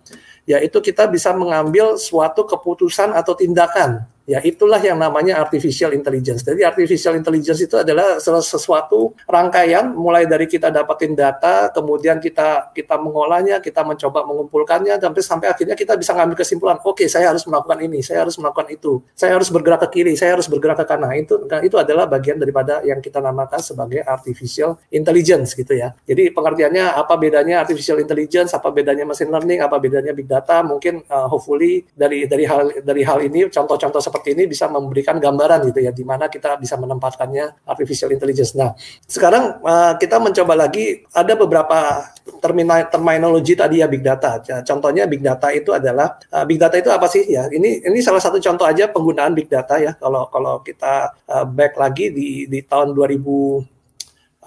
yaitu 0.47 0.79
kita 0.79 1.05
bisa 1.11 1.35
mengambil 1.35 1.99
suatu 1.99 2.47
keputusan 2.47 3.11
atau 3.11 3.35
tindakan 3.35 4.07
Ya, 4.27 4.43
itulah 4.43 4.83
yang 4.83 4.99
namanya 4.99 5.39
artificial 5.39 5.95
intelligence. 5.95 6.43
Jadi 6.43 6.59
artificial 6.59 7.15
intelligence 7.15 7.63
itu 7.63 7.79
adalah 7.79 8.19
sesuatu 8.19 9.15
rangkaian 9.23 9.95
mulai 9.95 10.27
dari 10.27 10.51
kita 10.51 10.67
dapatin 10.67 11.15
data, 11.15 11.71
kemudian 11.71 12.19
kita 12.19 12.75
kita 12.75 12.99
mengolahnya, 12.99 13.63
kita 13.63 13.87
mencoba 13.87 14.27
mengumpulkannya 14.27 14.99
sampai 14.99 15.23
sampai 15.23 15.47
akhirnya 15.47 15.79
kita 15.79 15.95
bisa 15.95 16.11
ngambil 16.11 16.43
kesimpulan, 16.43 16.75
oke, 16.83 16.99
okay, 16.99 17.07
saya 17.07 17.31
harus 17.31 17.47
melakukan 17.47 17.79
ini, 17.87 18.03
saya 18.03 18.27
harus 18.27 18.35
melakukan 18.35 18.67
itu. 18.67 18.99
Saya 19.15 19.31
harus 19.39 19.47
bergerak 19.47 19.87
ke 19.87 19.95
kiri, 19.95 20.19
saya 20.19 20.35
harus 20.35 20.51
bergerak 20.51 20.83
ke 20.83 20.85
kanan. 20.91 21.15
Itu 21.15 21.47
itu 21.63 21.75
adalah 21.79 22.11
bagian 22.11 22.35
daripada 22.35 22.83
yang 22.83 22.99
kita 22.99 23.23
namakan 23.23 23.63
sebagai 23.63 24.03
artificial 24.03 24.75
intelligence 24.91 25.55
gitu 25.55 25.71
ya. 25.71 25.95
Jadi 26.03 26.35
pengertiannya 26.35 26.99
apa 26.99 27.15
bedanya 27.15 27.63
artificial 27.63 27.95
intelligence, 28.03 28.51
apa 28.51 28.75
bedanya 28.75 29.07
machine 29.07 29.31
learning, 29.31 29.63
apa 29.63 29.79
bedanya 29.79 30.11
big 30.11 30.27
data, 30.27 30.67
mungkin 30.67 30.99
uh, 31.07 31.31
hopefully 31.31 31.87
dari 31.95 32.27
dari 32.27 32.43
hal 32.43 32.83
dari 32.83 33.07
hal 33.07 33.23
ini 33.23 33.47
contoh-contoh 33.47 34.03
seperti 34.03 34.16
seperti 34.17 34.33
ini 34.33 34.49
bisa 34.49 34.65
memberikan 34.65 35.21
gambaran 35.21 35.69
gitu 35.69 35.79
ya 35.85 35.93
di 35.93 36.01
mana 36.01 36.25
kita 36.25 36.57
bisa 36.57 36.73
menempatkannya 36.73 37.69
artificial 37.69 38.09
intelligence. 38.09 38.57
Nah, 38.57 38.73
sekarang 39.05 39.61
uh, 39.61 39.93
kita 40.01 40.17
mencoba 40.17 40.57
lagi 40.57 41.05
ada 41.13 41.37
beberapa 41.37 42.09
terminal 42.41 42.89
terminologi 42.89 43.53
tadi 43.53 43.79
ya 43.79 43.87
big 43.87 44.01
data. 44.01 44.41
Contohnya 44.65 45.05
big 45.05 45.21
data 45.21 45.53
itu 45.53 45.69
adalah 45.71 46.17
uh, 46.33 46.43
big 46.49 46.57
data 46.57 46.75
itu 46.81 46.89
apa 46.89 47.05
sih 47.05 47.29
ya? 47.29 47.45
Ini 47.45 47.85
ini 47.85 47.99
salah 48.01 48.19
satu 48.19 48.41
contoh 48.41 48.65
aja 48.65 48.89
penggunaan 48.89 49.37
big 49.37 49.47
data 49.47 49.77
ya. 49.77 49.93
Kalau 49.93 50.25
kalau 50.33 50.65
kita 50.65 51.13
uh, 51.29 51.45
back 51.45 51.77
lagi 51.77 52.09
di 52.09 52.49
di 52.49 52.65
tahun 52.65 52.97
2000 52.97 53.76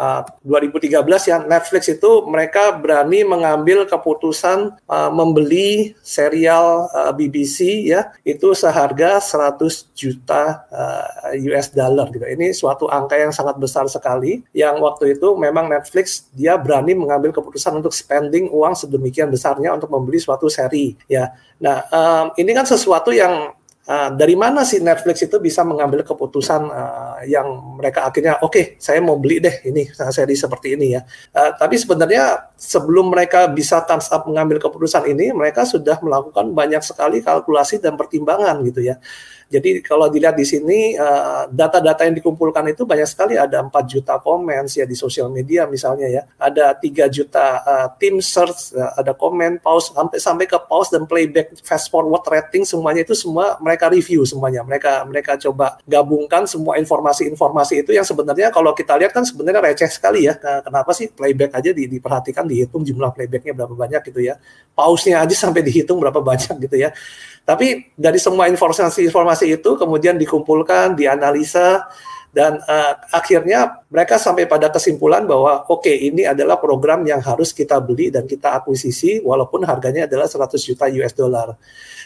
uh, 0.00 0.25
2013 0.49 0.97
ya 1.28 1.37
Netflix 1.45 1.92
itu 1.92 2.25
mereka 2.25 2.73
berani 2.73 3.21
mengambil 3.23 3.85
keputusan 3.85 4.73
uh, 4.88 5.11
membeli 5.12 5.92
serial 6.00 6.88
uh, 6.97 7.12
BBC 7.12 7.85
ya 7.92 8.09
itu 8.25 8.57
seharga 8.57 9.21
100 9.21 9.92
juta 9.92 10.64
uh, 10.73 11.37
US 11.52 11.69
dollar 11.76 12.09
gitu. 12.09 12.25
Ini 12.25 12.57
suatu 12.57 12.88
angka 12.88 13.21
yang 13.21 13.30
sangat 13.37 13.61
besar 13.61 13.85
sekali 13.92 14.40
yang 14.57 14.80
waktu 14.80 15.21
itu 15.21 15.37
memang 15.37 15.69
Netflix 15.69 16.33
dia 16.33 16.57
berani 16.57 16.97
mengambil 16.97 17.37
keputusan 17.37 17.76
untuk 17.76 17.92
spending 17.92 18.49
uang 18.49 18.73
sedemikian 18.73 19.28
besarnya 19.28 19.76
untuk 19.76 19.92
membeli 19.92 20.16
suatu 20.16 20.49
seri 20.49 20.97
ya. 21.04 21.28
Nah, 21.61 21.85
um, 21.92 22.26
ini 22.40 22.57
kan 22.57 22.64
sesuatu 22.64 23.12
yang 23.12 23.52
Uh, 23.90 24.14
dari 24.14 24.38
mana 24.38 24.62
sih 24.62 24.78
Netflix 24.78 25.26
itu 25.26 25.42
bisa 25.42 25.66
mengambil 25.66 26.06
keputusan 26.06 26.62
uh, 26.62 27.18
yang 27.26 27.75
mereka 27.75 28.06
akhirnya 28.06 28.38
oke 28.38 28.54
okay, 28.54 28.64
saya 28.78 29.02
mau 29.02 29.18
beli 29.18 29.42
deh 29.42 29.66
ini 29.66 29.90
seri 30.14 30.38
seperti 30.38 30.78
ini 30.78 30.94
ya. 30.94 31.02
Uh, 31.35 31.50
tapi 31.59 31.75
sebenarnya 31.75 32.54
sebelum 32.54 33.11
mereka 33.11 33.50
bisa 33.50 33.82
thumbs 33.82 34.06
up 34.14 34.30
mengambil 34.30 34.62
keputusan 34.62 35.11
ini, 35.11 35.35
mereka 35.35 35.66
sudah 35.66 35.99
melakukan 36.06 36.54
banyak 36.54 36.87
sekali 36.87 37.18
kalkulasi 37.18 37.82
dan 37.82 37.99
pertimbangan 37.99 38.62
gitu 38.62 38.78
ya. 38.78 39.02
Jadi 39.50 39.83
kalau 39.83 40.07
dilihat 40.07 40.38
di 40.38 40.47
sini 40.47 40.95
uh, 40.95 41.50
data-data 41.50 42.07
yang 42.07 42.14
dikumpulkan 42.14 42.71
itu 42.71 42.87
banyak 42.87 43.11
sekali 43.11 43.35
ada 43.35 43.59
4 43.66 43.75
juta 43.90 44.23
komen 44.23 44.71
ya 44.71 44.87
di 44.87 44.95
sosial 44.95 45.26
media 45.26 45.66
misalnya 45.66 46.07
ya. 46.07 46.23
Ada 46.38 46.78
3 46.78 47.11
juta 47.11 47.59
uh, 47.66 47.88
tim 47.99 48.23
search, 48.23 48.78
uh, 48.78 48.95
ada 48.95 49.11
komen, 49.11 49.59
pause 49.59 49.90
sampai 49.90 50.19
sampai 50.23 50.47
ke 50.47 50.54
pause 50.71 50.95
dan 50.95 51.02
playback 51.02 51.50
fast 51.66 51.90
forward 51.90 52.23
rating 52.30 52.62
semuanya 52.62 53.02
itu 53.02 53.19
semua 53.19 53.59
mereka 53.59 53.90
review 53.90 54.23
semuanya. 54.23 54.62
Mereka 54.62 55.02
mereka 55.11 55.35
coba 55.35 55.83
gabungkan 55.83 56.47
semua 56.47 56.78
informasi-informasi 56.78 57.83
itu 57.83 57.90
yang 57.90 58.07
sebenarnya 58.07 58.54
kalau 58.54 58.71
kita 58.71 58.95
lihat 59.02 59.11
kan 59.11 59.26
sebenarnya 59.26 59.66
receh 59.66 59.90
sekali 59.90 60.30
ya. 60.30 60.38
Nah, 60.38 60.62
kenapa 60.62 60.95
sih 60.95 61.11
playback 61.11 61.59
aja 61.59 61.75
di, 61.75 61.90
diperhatikan 61.90 62.47
dihitung 62.47 62.87
jumlah 62.87 63.11
playbacknya 63.11 63.59
berapa 63.59 63.75
banyak 63.75 64.14
gitu 64.14 64.23
ya. 64.23 64.38
Pause-nya 64.78 65.26
aja 65.26 65.35
sampai 65.35 65.66
dihitung 65.66 65.99
berapa 65.99 66.23
banyak 66.23 66.54
gitu 66.71 66.78
ya. 66.78 66.95
Tapi 67.40 67.90
dari 67.99 68.21
semua 68.21 68.47
informasi-informasi 68.47 69.39
itu 69.47 69.78
kemudian 69.80 70.20
dikumpulkan, 70.20 70.99
dianalisa, 70.99 71.88
dan 72.30 72.62
uh, 72.62 72.94
akhirnya 73.11 73.82
mereka 73.90 74.14
sampai 74.14 74.47
pada 74.47 74.70
kesimpulan 74.70 75.26
bahwa 75.26 75.66
oke 75.66 75.82
okay, 75.82 76.06
ini 76.06 76.23
adalah 76.23 76.62
program 76.62 77.02
yang 77.02 77.18
harus 77.18 77.50
kita 77.50 77.82
beli 77.82 78.14
dan 78.14 78.23
kita 78.23 78.54
akuisisi 78.54 79.18
walaupun 79.26 79.66
harganya 79.66 80.06
adalah 80.06 80.30
100 80.30 80.54
juta 80.62 80.87
US 80.87 81.14
dollar. 81.14 81.59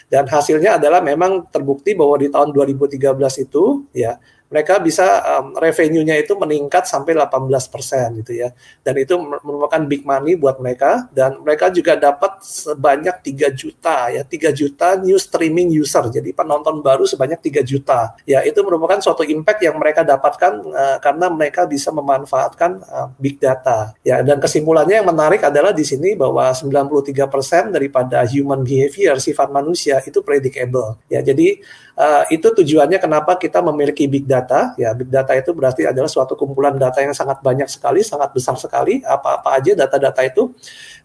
Dan 0.05 0.25
hasilnya 0.29 0.77
adalah 0.77 1.01
memang 1.01 1.49
terbukti 1.49 1.97
bahwa 1.97 2.17
di 2.17 2.29
tahun 2.29 2.53
2013 2.53 3.45
itu 3.45 3.89
ya 3.93 4.17
mereka 4.45 4.77
bisa 4.77 5.05
um, 5.41 5.57
revenue-nya 5.57 6.21
itu 6.21 6.37
meningkat 6.37 6.85
sampai 6.85 7.17
18% 7.17 8.21
gitu 8.21 8.31
ya. 8.45 8.53
Dan 8.85 9.01
itu 9.01 9.17
merupakan 9.17 9.81
big 9.89 10.05
money 10.05 10.37
buat 10.37 10.61
mereka 10.61 11.09
dan 11.09 11.41
mereka 11.41 11.73
juga 11.73 11.97
dapat 11.97 12.45
sebanyak 12.45 13.25
3 13.25 13.49
juta 13.57 14.13
ya, 14.13 14.21
3 14.21 14.53
juta 14.53 14.87
new 15.01 15.17
streaming 15.17 15.73
user. 15.73 16.05
Jadi 16.13 16.29
penonton 16.29 16.85
baru 16.85 17.09
sebanyak 17.09 17.41
3 17.41 17.65
juta. 17.65 18.13
Ya, 18.23 18.45
itu 18.45 18.61
merupakan 18.61 19.01
suatu 19.01 19.25
impact 19.25 19.65
yang 19.65 19.81
mereka 19.81 20.05
dapatkan 20.05 20.53
uh, 20.69 20.97
karena 21.01 21.25
mereka 21.33 21.65
bisa 21.65 21.89
memanfaatkan 21.89 22.85
uh, 22.85 23.07
big 23.17 23.41
data. 23.41 23.97
Ya, 24.05 24.21
dan 24.21 24.37
kesimpulannya 24.37 25.01
yang 25.01 25.09
menarik 25.09 25.41
adalah 25.41 25.73
di 25.73 25.81
sini 25.81 26.13
bahwa 26.13 26.53
93% 26.53 27.73
daripada 27.73 28.21
human 28.29 28.61
behavior 28.61 29.17
sifat 29.17 29.49
manusia 29.49 29.97
itu 30.05 30.21
predictable. 30.21 31.01
Ya, 31.09 31.25
jadi 31.25 31.59
uh, 31.95 32.23
itu 32.31 32.47
tujuannya 32.51 32.99
kenapa 32.99 33.35
kita 33.35 33.59
memiliki 33.59 34.07
big 34.07 34.23
data. 34.23 34.75
Ya, 34.79 34.95
big 34.95 35.11
data 35.11 35.35
itu 35.35 35.51
berarti 35.51 35.87
adalah 35.87 36.07
suatu 36.07 36.35
kumpulan 36.35 36.75
data 36.75 37.01
yang 37.01 37.15
sangat 37.15 37.39
banyak 37.41 37.67
sekali, 37.67 38.03
sangat 38.03 38.31
besar 38.31 38.55
sekali. 38.55 39.01
Apa-apa 39.03 39.59
aja 39.59 39.75
data-data 39.75 40.21
itu, 40.23 40.51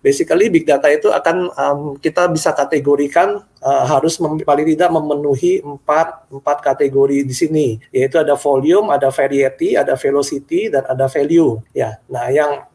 basically 0.05 0.51
big 0.51 0.67
data 0.67 0.87
itu 0.91 1.11
akan 1.11 1.37
um, 1.55 1.81
kita 1.99 2.31
bisa 2.31 2.55
kategorikan 2.55 3.43
uh, 3.63 3.85
harus 3.87 4.19
paling 4.21 4.67
tidak 4.77 4.91
memenuhi 4.95 5.65
empat 5.65 6.31
empat 6.31 6.59
kategori 6.63 7.27
di 7.27 7.35
sini, 7.35 7.67
yaitu 7.91 8.21
ada 8.21 8.39
volume, 8.39 8.93
ada 8.95 9.09
variety, 9.11 9.75
ada 9.75 9.99
velocity, 9.99 10.71
dan 10.71 10.87
ada 10.87 11.07
value. 11.11 11.59
Ya, 11.75 11.99
nah 12.07 12.29
yang 12.31 12.70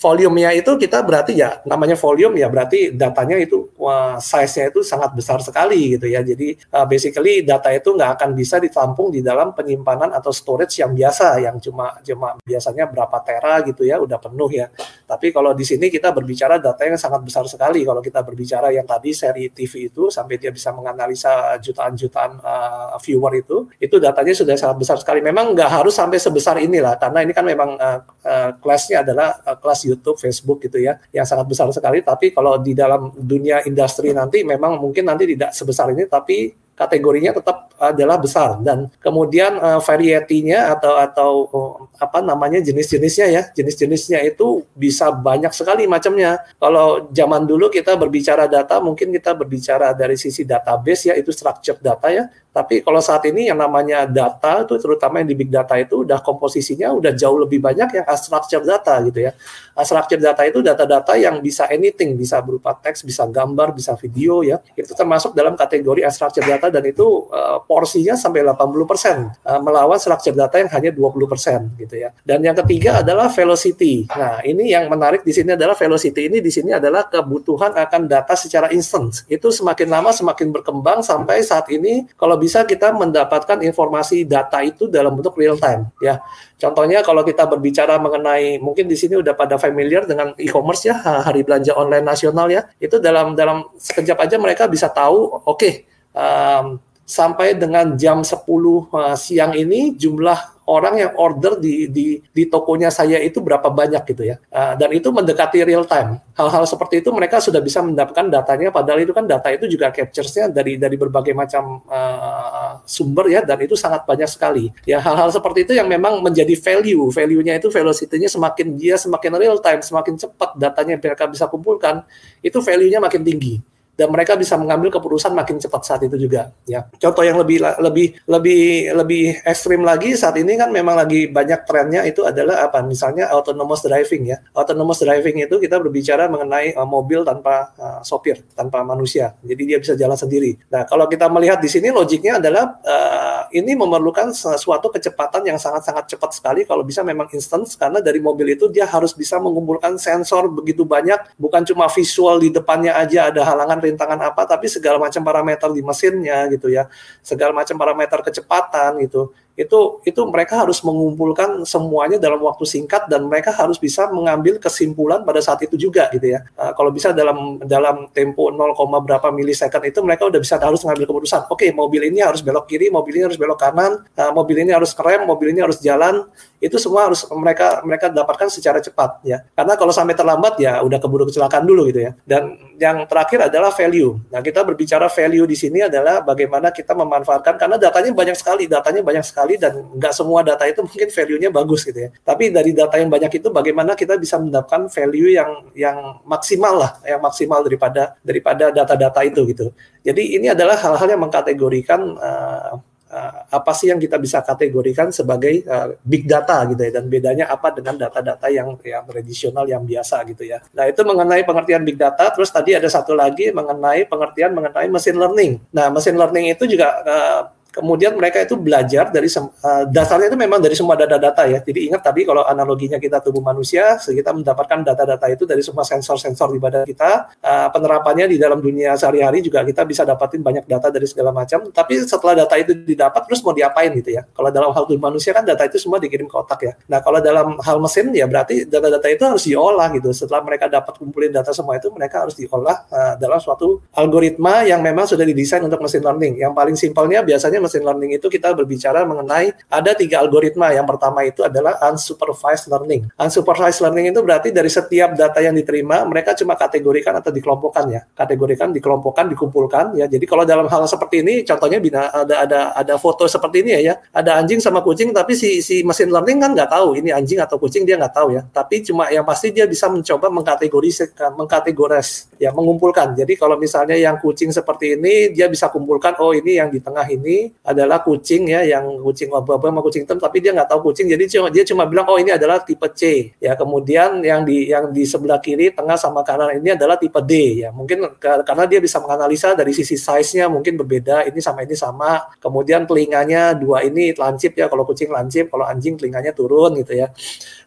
volumenya 0.00 0.56
itu 0.56 0.80
kita 0.80 1.04
berarti 1.04 1.36
ya 1.36 1.60
namanya 1.68 1.92
volume 1.92 2.40
ya 2.40 2.48
berarti 2.48 2.96
datanya 2.96 3.36
itu 3.36 3.68
size-nya 4.16 4.72
itu 4.72 4.80
sangat 4.80 5.12
besar 5.12 5.44
sekali 5.44 5.96
gitu 5.96 6.08
ya. 6.08 6.24
Jadi 6.24 6.56
uh, 6.72 6.88
basically 6.88 7.44
data 7.44 7.68
itu 7.68 7.92
nggak 7.92 8.16
akan 8.16 8.30
bisa 8.32 8.56
ditampung 8.56 9.12
di 9.12 9.20
dalam 9.20 9.52
penyimpanan 9.52 10.16
atau 10.16 10.32
storage 10.32 10.80
yang 10.80 10.96
biasa 10.96 11.40
yang 11.44 11.60
cuma 11.60 12.00
cuma 12.00 12.40
biasanya 12.40 12.88
berapa 12.88 13.18
tera 13.20 13.60
gitu 13.68 13.84
ya 13.84 14.00
udah 14.00 14.16
penuh 14.16 14.48
ya. 14.48 14.72
Tapi 15.04 15.36
kalau 15.36 15.52
di 15.52 15.68
sini 15.68 15.92
kita 15.92 16.16
berbicara 16.16 16.56
data 16.56 16.80
yang 16.88 16.96
sangat 16.96 17.20
besar 17.20 17.44
sekali. 17.44 17.84
Kalau 17.84 18.00
kita 18.00 18.24
berbicara 18.24 18.72
yang 18.72 18.88
tadi 18.88 19.12
seri 19.12 19.52
TV 19.52 19.92
itu 19.92 20.08
sampai 20.08 20.40
dia 20.40 20.48
bisa 20.48 20.72
menganalisa 20.72 21.60
jutaan-jutaan 21.60 22.40
uh, 22.40 22.96
viewer 23.04 23.36
itu, 23.36 23.68
itu 23.76 23.96
datanya 24.00 24.32
sudah 24.32 24.56
sangat 24.56 24.76
besar 24.80 24.96
sekali. 24.96 25.20
Memang 25.20 25.52
nggak 25.52 25.70
harus 25.80 25.92
sampai 25.92 26.16
sebesar 26.16 26.56
inilah 26.62 26.96
karena 26.96 27.20
ini 27.20 27.32
kan 27.36 27.44
memang 27.44 27.76
uh, 27.76 27.98
uh, 28.24 28.50
kelasnya 28.62 29.04
adalah 29.04 29.36
uh, 29.44 29.56
kelas 29.58 29.89
YouTube, 29.90 30.16
Facebook 30.16 30.62
gitu 30.62 30.78
ya, 30.78 30.96
yang 31.10 31.26
sangat 31.26 31.50
besar 31.50 31.66
sekali. 31.74 32.00
Tapi 32.00 32.30
kalau 32.30 32.56
di 32.62 32.72
dalam 32.72 33.10
dunia 33.14 33.66
industri 33.66 34.14
nanti 34.14 34.46
memang 34.46 34.78
mungkin 34.78 35.10
nanti 35.10 35.26
tidak 35.26 35.50
sebesar 35.50 35.90
ini, 35.90 36.06
tapi 36.06 36.54
kategorinya 36.80 37.36
tetap 37.36 37.76
adalah 37.76 38.16
besar. 38.16 38.56
Dan 38.64 38.88
kemudian 39.04 39.60
uh, 39.60 39.80
variety-nya 39.84 40.72
atau 40.72 40.94
atau 40.96 41.30
uh, 41.52 41.72
apa 42.00 42.24
namanya 42.24 42.64
jenis-jenisnya 42.64 43.26
ya 43.28 43.42
jenis-jenisnya 43.52 44.24
itu 44.24 44.64
bisa 44.72 45.12
banyak 45.12 45.52
sekali 45.52 45.84
macamnya. 45.84 46.40
Kalau 46.56 47.12
zaman 47.12 47.44
dulu 47.44 47.68
kita 47.68 48.00
berbicara 48.00 48.48
data 48.48 48.80
mungkin 48.80 49.12
kita 49.12 49.36
berbicara 49.36 49.92
dari 49.92 50.16
sisi 50.16 50.48
database 50.48 51.12
ya 51.12 51.14
itu 51.20 51.28
structured 51.28 51.84
data 51.84 52.08
ya 52.08 52.24
tapi 52.50 52.82
kalau 52.82 52.98
saat 52.98 53.22
ini 53.30 53.46
yang 53.46 53.62
namanya 53.62 54.10
data 54.10 54.66
itu 54.66 54.74
terutama 54.82 55.22
yang 55.22 55.30
di 55.30 55.38
big 55.38 55.54
data 55.54 55.78
itu 55.78 56.02
udah 56.02 56.18
komposisinya 56.18 56.90
udah 56.98 57.14
jauh 57.14 57.38
lebih 57.46 57.62
banyak 57.62 58.02
yang 58.02 58.06
unstructured 58.10 58.66
data 58.66 58.98
gitu 59.06 59.30
ya. 59.30 59.32
Unstructured 59.78 60.18
data 60.18 60.42
itu 60.42 60.58
data-data 60.58 61.14
yang 61.14 61.38
bisa 61.38 61.70
anything, 61.70 62.18
bisa 62.18 62.42
berupa 62.42 62.74
teks, 62.74 63.06
bisa 63.06 63.22
gambar, 63.30 63.70
bisa 63.70 63.94
video 63.94 64.42
ya. 64.42 64.58
Itu 64.74 64.98
termasuk 64.98 65.30
dalam 65.30 65.54
kategori 65.54 66.02
unstructured 66.02 66.42
data 66.42 66.74
dan 66.74 66.82
itu 66.90 67.30
uh, 67.30 67.62
porsinya 67.62 68.18
sampai 68.18 68.42
80% 68.42 68.50
uh, 68.58 69.60
melawan 69.62 70.02
structured 70.02 70.34
data 70.34 70.58
yang 70.58 70.70
hanya 70.74 70.90
20% 70.90 71.78
gitu 71.78 71.94
ya. 72.02 72.10
Dan 72.26 72.42
yang 72.42 72.58
ketiga 72.66 72.98
adalah 73.06 73.30
velocity. 73.30 74.10
Nah, 74.10 74.42
ini 74.42 74.74
yang 74.74 74.90
menarik 74.90 75.22
di 75.22 75.30
sini 75.30 75.54
adalah 75.54 75.78
velocity 75.78 76.26
ini 76.26 76.42
di 76.42 76.50
sini 76.50 76.74
adalah 76.74 77.06
kebutuhan 77.06 77.78
akan 77.78 78.10
data 78.10 78.34
secara 78.34 78.74
instant. 78.74 79.22
Itu 79.30 79.54
semakin 79.54 79.86
lama 79.86 80.10
semakin 80.10 80.50
berkembang 80.50 81.06
sampai 81.06 81.46
saat 81.46 81.70
ini 81.70 82.10
kalau 82.18 82.39
bisa 82.40 82.64
kita 82.64 82.96
mendapatkan 82.96 83.60
informasi 83.60 84.24
data 84.24 84.64
itu 84.64 84.88
dalam 84.88 85.12
bentuk 85.12 85.36
real 85.36 85.60
time 85.60 85.92
ya. 86.00 86.24
Contohnya 86.56 87.04
kalau 87.04 87.20
kita 87.20 87.44
berbicara 87.44 88.00
mengenai 88.00 88.56
mungkin 88.56 88.88
di 88.88 88.96
sini 88.96 89.20
udah 89.20 89.36
pada 89.36 89.60
familiar 89.60 90.08
dengan 90.08 90.32
e-commerce 90.40 90.88
ya 90.88 90.96
hari 90.96 91.44
belanja 91.44 91.76
online 91.76 92.06
nasional 92.08 92.48
ya. 92.48 92.64
Itu 92.80 92.96
dalam 92.98 93.36
dalam 93.36 93.68
sekejap 93.76 94.16
aja 94.16 94.36
mereka 94.40 94.64
bisa 94.64 94.88
tahu 94.88 95.44
oke 95.44 95.60
okay, 95.60 95.84
um, 96.16 96.80
sampai 97.10 97.58
dengan 97.58 97.98
jam 97.98 98.22
10 98.22 98.38
uh, 98.38 99.14
siang 99.18 99.52
ini 99.58 99.98
jumlah 99.98 100.59
orang 100.70 100.94
yang 101.02 101.12
order 101.18 101.58
di 101.58 101.90
di 101.90 102.22
di 102.22 102.46
tokonya 102.46 102.94
saya 102.94 103.18
itu 103.18 103.42
berapa 103.42 103.66
banyak 103.66 104.06
gitu 104.06 104.22
ya. 104.22 104.38
Uh, 104.54 104.78
dan 104.78 104.94
itu 104.94 105.10
mendekati 105.10 105.66
real 105.66 105.82
time. 105.82 106.22
Hal-hal 106.38 106.62
seperti 106.70 107.02
itu 107.02 107.10
mereka 107.10 107.42
sudah 107.42 107.58
bisa 107.58 107.82
mendapatkan 107.82 108.30
datanya 108.30 108.70
padahal 108.70 109.02
itu 109.02 109.10
kan 109.10 109.26
data 109.26 109.50
itu 109.50 109.66
juga 109.66 109.90
captures-nya 109.90 110.46
dari 110.46 110.78
dari 110.78 110.94
berbagai 110.94 111.34
macam 111.34 111.82
uh, 111.90 112.78
sumber 112.86 113.26
ya 113.26 113.42
dan 113.42 113.58
itu 113.58 113.74
sangat 113.74 114.06
banyak 114.06 114.30
sekali. 114.30 114.70
Ya 114.86 115.02
hal-hal 115.02 115.34
seperti 115.34 115.66
itu 115.66 115.72
yang 115.74 115.90
memang 115.90 116.22
menjadi 116.22 116.54
value. 116.54 117.10
Value-nya 117.10 117.58
itu 117.58 117.66
velocity-nya 117.68 118.30
semakin 118.30 118.78
dia 118.78 118.94
semakin 118.94 119.34
real 119.34 119.58
time, 119.58 119.82
semakin 119.82 120.14
cepat 120.14 120.54
datanya 120.54 120.94
mereka 121.02 121.26
bisa 121.26 121.50
kumpulkan, 121.50 122.06
itu 122.38 122.62
value-nya 122.62 123.02
makin 123.02 123.26
tinggi 123.26 123.58
dan 124.00 124.08
mereka 124.08 124.32
bisa 124.40 124.56
mengambil 124.56 124.88
keputusan 124.96 125.36
makin 125.36 125.60
cepat 125.60 125.84
saat 125.84 126.00
itu 126.08 126.16
juga 126.16 126.56
ya. 126.64 126.88
Contoh 126.96 127.20
yang 127.20 127.36
lebih 127.36 127.60
lebih 127.60 128.16
lebih 128.24 128.62
lebih 128.96 129.24
ekstrim 129.44 129.84
lagi 129.84 130.16
saat 130.16 130.40
ini 130.40 130.56
kan 130.56 130.72
memang 130.72 130.96
lagi 130.96 131.28
banyak 131.28 131.68
trennya 131.68 132.08
itu 132.08 132.24
adalah 132.24 132.64
apa? 132.64 132.80
Misalnya 132.80 133.28
autonomous 133.28 133.84
driving 133.84 134.32
ya. 134.32 134.40
Autonomous 134.56 135.04
driving 135.04 135.44
itu 135.44 135.60
kita 135.60 135.76
berbicara 135.76 136.32
mengenai 136.32 136.72
uh, 136.72 136.88
mobil 136.88 137.28
tanpa 137.28 137.76
uh, 137.76 138.00
sopir 138.00 138.40
tanpa 138.56 138.80
manusia. 138.80 139.36
Jadi 139.44 139.62
dia 139.68 139.76
bisa 139.76 139.92
jalan 139.92 140.16
sendiri. 140.16 140.56
Nah 140.72 140.88
kalau 140.88 141.04
kita 141.04 141.28
melihat 141.28 141.60
di 141.60 141.68
sini 141.68 141.92
logiknya 141.92 142.40
adalah 142.40 142.80
uh, 142.80 143.52
ini 143.52 143.76
memerlukan 143.76 144.32
suatu 144.32 144.88
kecepatan 144.88 145.44
yang 145.44 145.60
sangat-sangat 145.60 146.16
cepat 146.16 146.30
sekali 146.32 146.64
kalau 146.64 146.86
bisa 146.88 147.04
memang 147.04 147.28
instant 147.36 147.68
karena 147.76 148.00
dari 148.00 148.22
mobil 148.22 148.56
itu 148.56 148.72
dia 148.72 148.88
harus 148.88 149.12
bisa 149.12 149.36
mengumpulkan 149.36 150.00
sensor 150.00 150.48
begitu 150.48 150.88
banyak 150.88 151.18
bukan 151.36 151.66
cuma 151.66 151.90
visual 151.90 152.40
di 152.40 152.48
depannya 152.48 152.94
aja 152.94 153.28
ada 153.28 153.42
halangan 153.42 153.89
rintangan 153.90 154.20
apa 154.30 154.46
tapi 154.46 154.70
segala 154.70 154.96
macam 155.02 155.20
parameter 155.26 155.68
di 155.74 155.82
mesinnya 155.82 156.46
gitu 156.48 156.70
ya. 156.70 156.86
Segala 157.20 157.50
macam 157.50 157.74
parameter 157.74 158.18
kecepatan 158.22 159.02
gitu 159.04 159.34
itu 159.58 160.00
itu 160.06 160.20
mereka 160.30 160.62
harus 160.62 160.80
mengumpulkan 160.80 161.66
semuanya 161.68 162.16
dalam 162.16 162.40
waktu 162.40 162.64
singkat 162.64 163.10
dan 163.10 163.28
mereka 163.28 163.52
harus 163.52 163.76
bisa 163.76 164.08
mengambil 164.08 164.56
kesimpulan 164.56 165.20
pada 165.26 165.42
saat 165.42 165.60
itu 165.66 165.76
juga 165.76 166.08
gitu 166.14 166.32
ya. 166.32 166.46
Uh, 166.54 166.72
kalau 166.72 166.88
bisa 166.88 167.10
dalam 167.12 167.60
dalam 167.66 168.08
tempo 168.14 168.48
0, 168.48 168.56
berapa 169.04 169.28
milisecond 169.34 169.84
itu 169.90 170.00
mereka 170.00 170.30
udah 170.30 170.40
bisa 170.40 170.56
harus 170.56 170.80
mengambil 170.86 171.06
keputusan. 171.12 171.50
Oke, 171.50 171.66
okay, 171.66 171.70
mobil 171.74 172.08
ini 172.08 172.24
harus 172.24 172.40
belok 172.40 172.70
kiri, 172.70 172.88
mobil 172.88 173.20
ini 173.20 173.24
harus 173.28 173.36
belok 173.36 173.58
kanan, 173.58 174.00
uh, 174.16 174.32
mobil 174.32 174.62
ini 174.62 174.70
harus 174.70 174.94
rem, 174.96 175.26
mobil 175.26 175.52
ini 175.52 175.60
harus 175.60 175.82
jalan. 175.82 176.24
Itu 176.60 176.76
semua 176.76 177.08
harus 177.08 177.24
mereka 177.32 177.80
mereka 177.84 178.06
dapatkan 178.12 178.48
secara 178.52 178.78
cepat 178.84 179.24
ya. 179.24 179.40
Karena 179.56 179.74
kalau 179.76 179.92
sampai 179.92 180.12
terlambat 180.12 180.60
ya 180.60 180.80
udah 180.84 181.00
keburu 181.00 181.24
kecelakaan 181.28 181.64
dulu 181.64 181.88
gitu 181.88 182.04
ya. 182.08 182.12
Dan 182.24 182.56
yang 182.76 183.04
terakhir 183.04 183.52
adalah 183.52 183.72
value. 183.72 184.16
Nah, 184.32 184.40
kita 184.40 184.64
berbicara 184.64 185.08
value 185.08 185.44
di 185.48 185.56
sini 185.56 185.84
adalah 185.84 186.20
bagaimana 186.24 186.72
kita 186.72 186.92
memanfaatkan 186.92 187.56
karena 187.56 187.76
datanya 187.80 188.12
banyak 188.12 188.36
sekali, 188.36 188.64
datanya 188.68 189.00
banyak 189.00 189.24
sekali 189.24 189.39
sekali 189.40 189.56
dan 189.56 189.72
nggak 189.96 190.12
semua 190.12 190.44
data 190.44 190.68
itu 190.68 190.84
mungkin 190.84 191.08
value-nya 191.08 191.48
bagus 191.48 191.80
gitu 191.88 191.96
ya. 191.96 192.10
Tapi 192.20 192.52
dari 192.52 192.76
data 192.76 193.00
yang 193.00 193.08
banyak 193.08 193.32
itu 193.40 193.48
bagaimana 193.48 193.96
kita 193.96 194.20
bisa 194.20 194.36
mendapatkan 194.36 194.92
value 194.92 195.32
yang 195.32 195.50
yang 195.72 196.20
maksimal 196.28 196.76
lah, 196.76 196.92
yang 197.08 197.24
maksimal 197.24 197.64
daripada 197.64 198.20
daripada 198.20 198.68
data-data 198.68 199.20
itu 199.24 199.40
gitu. 199.48 199.72
Jadi 200.04 200.36
ini 200.36 200.52
adalah 200.52 200.76
hal-hal 200.76 201.08
yang 201.16 201.22
mengkategorikan 201.24 202.00
uh, 202.20 202.76
uh, 203.08 203.32
apa 203.48 203.72
sih 203.72 203.88
yang 203.88 203.96
kita 203.96 204.20
bisa 204.20 204.44
kategorikan 204.44 205.08
sebagai 205.08 205.64
uh, 205.64 205.96
big 206.04 206.28
data 206.28 206.68
gitu 206.68 206.80
ya 206.84 206.92
dan 207.00 207.04
bedanya 207.08 207.48
apa 207.48 207.72
dengan 207.72 207.96
data-data 207.96 208.46
yang 208.52 208.76
yang 208.84 209.04
tradisional 209.08 209.64
yang 209.64 209.88
biasa 209.88 210.20
gitu 210.28 210.44
ya. 210.44 210.60
Nah, 210.76 210.84
itu 210.84 211.00
mengenai 211.00 211.42
pengertian 211.48 211.82
big 211.82 211.96
data, 211.96 212.28
terus 212.32 212.52
tadi 212.52 212.76
ada 212.76 212.88
satu 212.88 213.16
lagi 213.16 213.48
mengenai 213.52 214.04
pengertian 214.04 214.52
mengenai 214.52 214.88
machine 214.92 215.16
learning. 215.16 215.52
Nah, 215.72 215.88
machine 215.88 216.16
learning 216.16 216.52
itu 216.52 216.64
juga 216.68 216.88
uh, 217.04 217.42
kemudian 217.70 218.12
mereka 218.18 218.42
itu 218.42 218.58
belajar 218.58 219.08
dari 219.14 219.30
uh, 219.30 219.86
dasarnya 219.88 220.28
itu 220.34 220.38
memang 220.38 220.58
dari 220.58 220.74
semua 220.74 220.98
data-data 220.98 221.46
ya. 221.46 221.58
Jadi 221.62 221.90
ingat 221.90 222.02
tadi 222.02 222.26
kalau 222.26 222.42
analoginya 222.44 222.98
kita 222.98 223.22
tubuh 223.22 223.40
manusia, 223.40 223.96
kita 224.02 224.34
mendapatkan 224.34 224.82
data-data 224.82 225.26
itu 225.30 225.46
dari 225.46 225.62
semua 225.62 225.86
sensor-sensor 225.86 226.50
di 226.50 226.58
badan 226.58 226.82
kita. 226.84 227.30
Uh, 227.40 227.68
penerapannya 227.70 228.26
di 228.26 228.36
dalam 228.36 228.58
dunia 228.58 228.98
sehari-hari 228.98 229.40
juga 229.40 229.62
kita 229.62 229.86
bisa 229.86 230.02
dapatin 230.02 230.42
banyak 230.42 230.66
data 230.66 230.90
dari 230.90 231.06
segala 231.06 231.30
macam. 231.30 231.70
Tapi 231.70 232.02
setelah 232.02 232.44
data 232.44 232.54
itu 232.58 232.74
didapat 232.74 233.22
terus 233.30 233.40
mau 233.46 233.54
diapain 233.54 233.94
gitu 233.94 234.18
ya. 234.18 234.26
Kalau 234.26 234.50
dalam 234.50 234.70
hal 234.74 234.84
tubuh 234.90 235.06
manusia 235.06 235.30
kan 235.30 235.46
data 235.46 235.62
itu 235.64 235.78
semua 235.78 236.02
dikirim 236.02 236.26
ke 236.26 236.36
otak 236.36 236.60
ya. 236.66 236.72
Nah 236.90 236.98
kalau 236.98 237.22
dalam 237.22 237.56
hal 237.62 237.78
mesin 237.78 238.10
ya 238.10 238.26
berarti 238.26 238.66
data-data 238.66 239.06
itu 239.06 239.22
harus 239.22 239.44
diolah 239.46 239.88
gitu. 239.94 240.10
Setelah 240.10 240.42
mereka 240.42 240.66
dapat 240.66 240.98
kumpulin 240.98 241.30
data 241.30 241.54
semua 241.54 241.78
itu 241.78 241.88
mereka 241.94 242.26
harus 242.26 242.34
diolah 242.34 242.84
uh, 242.90 243.14
dalam 243.14 243.38
suatu 243.38 243.78
algoritma 243.94 244.66
yang 244.66 244.82
memang 244.82 245.06
sudah 245.06 245.22
didesain 245.22 245.62
untuk 245.62 245.78
mesin 245.78 246.02
learning. 246.02 246.42
Yang 246.42 246.52
paling 246.52 246.76
simpelnya 246.76 247.22
biasanya 247.22 247.59
machine 247.60 247.84
learning 247.84 248.16
itu 248.16 248.26
kita 248.26 248.56
berbicara 248.56 249.04
mengenai 249.04 249.52
ada 249.68 249.92
tiga 249.92 250.24
algoritma. 250.24 250.72
Yang 250.72 250.86
pertama 250.96 251.20
itu 251.22 251.44
adalah 251.44 251.76
unsupervised 251.92 252.72
learning. 252.72 253.12
Unsupervised 253.20 253.80
learning 253.84 254.10
itu 254.10 254.20
berarti 254.24 254.48
dari 254.50 254.72
setiap 254.72 255.12
data 255.14 255.38
yang 255.44 255.52
diterima, 255.52 256.02
mereka 256.08 256.32
cuma 256.34 256.56
kategorikan 256.56 257.20
atau 257.20 257.30
dikelompokkan 257.30 257.84
ya. 257.92 258.00
Kategorikan, 258.16 258.72
dikelompokkan, 258.72 259.28
dikumpulkan 259.30 259.84
ya. 260.00 260.08
Jadi 260.08 260.24
kalau 260.24 260.48
dalam 260.48 260.66
hal 260.66 260.88
seperti 260.88 261.22
ini, 261.22 261.44
contohnya 261.44 261.78
bina, 261.78 262.08
ada 262.10 262.34
ada 262.42 262.60
ada 262.74 262.94
foto 262.96 263.28
seperti 263.28 263.62
ini 263.62 263.70
ya, 263.76 263.80
ya. 263.92 263.94
Ada 264.16 264.40
anjing 264.40 264.58
sama 264.58 264.80
kucing, 264.80 265.12
tapi 265.12 265.36
si 265.36 265.60
si 265.60 265.84
mesin 265.84 266.08
learning 266.08 266.38
kan 266.40 266.50
nggak 266.56 266.70
tahu 266.72 266.96
ini 266.96 267.12
anjing 267.12 267.38
atau 267.38 267.60
kucing 267.60 267.84
dia 267.84 268.00
nggak 268.00 268.14
tahu 268.14 268.34
ya. 268.34 268.42
Tapi 268.48 268.80
cuma 268.86 269.12
yang 269.12 269.26
pasti 269.28 269.52
dia 269.52 269.68
bisa 269.68 269.86
mencoba 269.92 270.32
mengkategoriskan, 270.32 271.36
mengkategoris, 271.36 272.32
ya 272.40 272.54
mengumpulkan. 272.54 273.12
Jadi 273.18 273.36
kalau 273.36 273.60
misalnya 273.60 273.98
yang 273.98 274.16
kucing 274.22 274.54
seperti 274.54 274.96
ini, 274.96 275.34
dia 275.34 275.50
bisa 275.50 275.68
kumpulkan, 275.68 276.16
oh 276.22 276.32
ini 276.32 276.56
yang 276.56 276.70
di 276.70 276.78
tengah 276.80 277.04
ini 277.10 277.49
adalah 277.60 278.00
kucing 278.00 278.50
ya, 278.50 278.66
yang 278.66 278.98
kucing 279.04 279.30
oba-oba 279.30 279.68
sama 279.68 279.80
kucing 279.84 280.02
hitam, 280.02 280.18
tapi 280.18 280.40
dia 280.42 280.50
nggak 280.56 280.68
tahu 280.68 280.90
kucing, 280.90 281.06
jadi 281.06 281.24
cuma 281.28 281.48
dia 281.52 281.64
cuma 281.66 281.84
bilang 281.86 282.06
oh 282.08 282.18
ini 282.18 282.32
adalah 282.34 282.64
tipe 282.64 282.88
C 282.96 283.32
ya. 283.38 283.54
Kemudian 283.54 284.24
yang 284.24 284.42
di 284.42 284.72
yang 284.72 284.90
di 284.90 285.04
sebelah 285.04 285.38
kiri, 285.38 285.70
tengah 285.70 285.94
sama 285.94 286.24
kanan 286.24 286.56
ini 286.58 286.74
adalah 286.74 286.96
tipe 286.96 287.20
D 287.22 287.62
ya. 287.62 287.70
Mungkin 287.70 288.18
karena 288.18 288.64
dia 288.66 288.80
bisa 288.80 288.98
menganalisa 288.98 289.52
dari 289.54 289.70
sisi 289.76 289.94
size-nya 289.94 290.48
mungkin 290.50 290.80
berbeda, 290.80 291.28
ini 291.28 291.38
sama 291.38 291.62
ini 291.62 291.76
sama. 291.76 292.32
Kemudian 292.40 292.88
telinganya 292.88 293.52
dua 293.54 293.84
ini 293.84 294.16
lancip 294.16 294.56
ya, 294.56 294.66
kalau 294.66 294.82
kucing 294.88 295.12
lancip, 295.12 295.52
kalau 295.52 295.68
anjing 295.68 295.94
telinganya 296.00 296.34
turun 296.34 296.80
gitu 296.80 296.96
ya. 296.96 297.12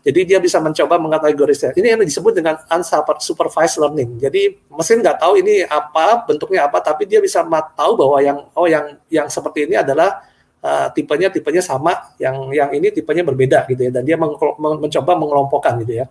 Jadi 0.04 0.20
dia 0.28 0.40
bisa 0.44 0.60
mencoba 0.60 1.00
mengkategorisnya. 1.00 1.72
Ini 1.80 1.96
yang 1.96 2.04
disebut 2.04 2.36
dengan 2.36 2.60
unsupervised 2.68 3.80
learning. 3.80 4.20
Jadi 4.20 4.52
mesin 4.78 5.00
nggak 5.00 5.22
tahu 5.22 5.40
ini 5.40 5.64
apa, 5.66 6.26
bentuknya 6.26 6.66
apa, 6.66 6.82
tapi 6.82 7.06
dia 7.06 7.22
bisa 7.22 7.46
tahu 7.78 7.92
bahwa 7.96 8.18
yang 8.20 8.38
oh 8.58 8.68
yang 8.68 8.98
yang 9.08 9.28
seperti 9.30 9.70
ini 9.70 9.78
adalah 9.78 10.26
uh, 10.64 10.88
tipenya 10.92 11.30
tipenya 11.30 11.62
sama, 11.62 12.14
yang 12.18 12.50
yang 12.52 12.70
ini 12.74 12.90
tipenya 12.90 13.22
berbeda 13.22 13.70
gitu 13.70 13.88
ya. 13.88 13.92
Dan 13.94 14.04
dia 14.04 14.18
meng, 14.18 14.34
men, 14.38 14.74
mencoba 14.82 15.12
mengelompokkan 15.16 15.78
gitu 15.86 16.02
ya. 16.02 16.06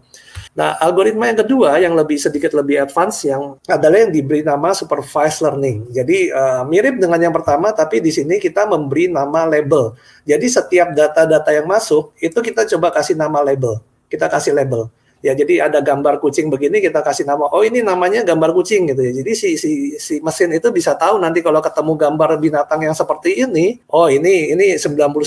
Nah, 0.53 0.77
algoritma 0.85 1.33
yang 1.33 1.41
kedua 1.41 1.81
yang 1.81 1.97
lebih 1.97 2.21
sedikit 2.21 2.53
lebih 2.53 2.85
advance 2.85 3.25
yang 3.25 3.57
adalah 3.65 4.05
yang 4.05 4.13
diberi 4.13 4.45
nama 4.45 4.77
supervised 4.77 5.41
learning. 5.41 5.89
Jadi 5.89 6.29
uh, 6.29 6.63
mirip 6.69 7.01
dengan 7.01 7.17
yang 7.17 7.33
pertama, 7.33 7.73
tapi 7.73 8.05
di 8.05 8.13
sini 8.13 8.37
kita 8.37 8.69
memberi 8.69 9.09
nama 9.09 9.49
label. 9.49 9.97
Jadi 10.29 10.47
setiap 10.53 10.93
data-data 10.93 11.51
yang 11.57 11.65
masuk 11.65 12.13
itu 12.21 12.37
kita 12.37 12.69
coba 12.77 12.93
kasih 12.93 13.17
nama 13.17 13.41
label. 13.41 13.81
Kita 14.13 14.29
kasih 14.29 14.53
label. 14.53 14.93
Ya, 15.23 15.39
jadi 15.39 15.71
ada 15.71 15.79
gambar 15.79 16.19
kucing 16.19 16.51
begini 16.51 16.83
kita 16.83 16.99
kasih 16.99 17.23
nama. 17.23 17.47
Oh, 17.55 17.63
ini 17.63 17.79
namanya 17.79 18.27
gambar 18.27 18.51
kucing 18.59 18.91
gitu 18.91 19.07
ya. 19.07 19.15
Jadi 19.23 19.33
si 19.39 19.55
si 19.55 19.95
si 19.95 20.19
mesin 20.19 20.51
itu 20.51 20.67
bisa 20.75 20.99
tahu 20.99 21.23
nanti 21.23 21.39
kalau 21.47 21.63
ketemu 21.63 21.95
gambar 21.95 22.43
binatang 22.43 22.83
yang 22.83 22.91
seperti 22.91 23.39
ini, 23.47 23.79
oh 23.95 24.11
ini 24.11 24.51
ini 24.51 24.75
99% 24.75 25.23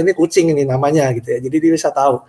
ini 0.00 0.10
kucing 0.16 0.56
ini 0.56 0.64
namanya 0.64 1.12
gitu 1.12 1.36
ya. 1.36 1.38
Jadi 1.44 1.56
dia 1.60 1.72
bisa 1.76 1.92
tahu. 1.92 2.24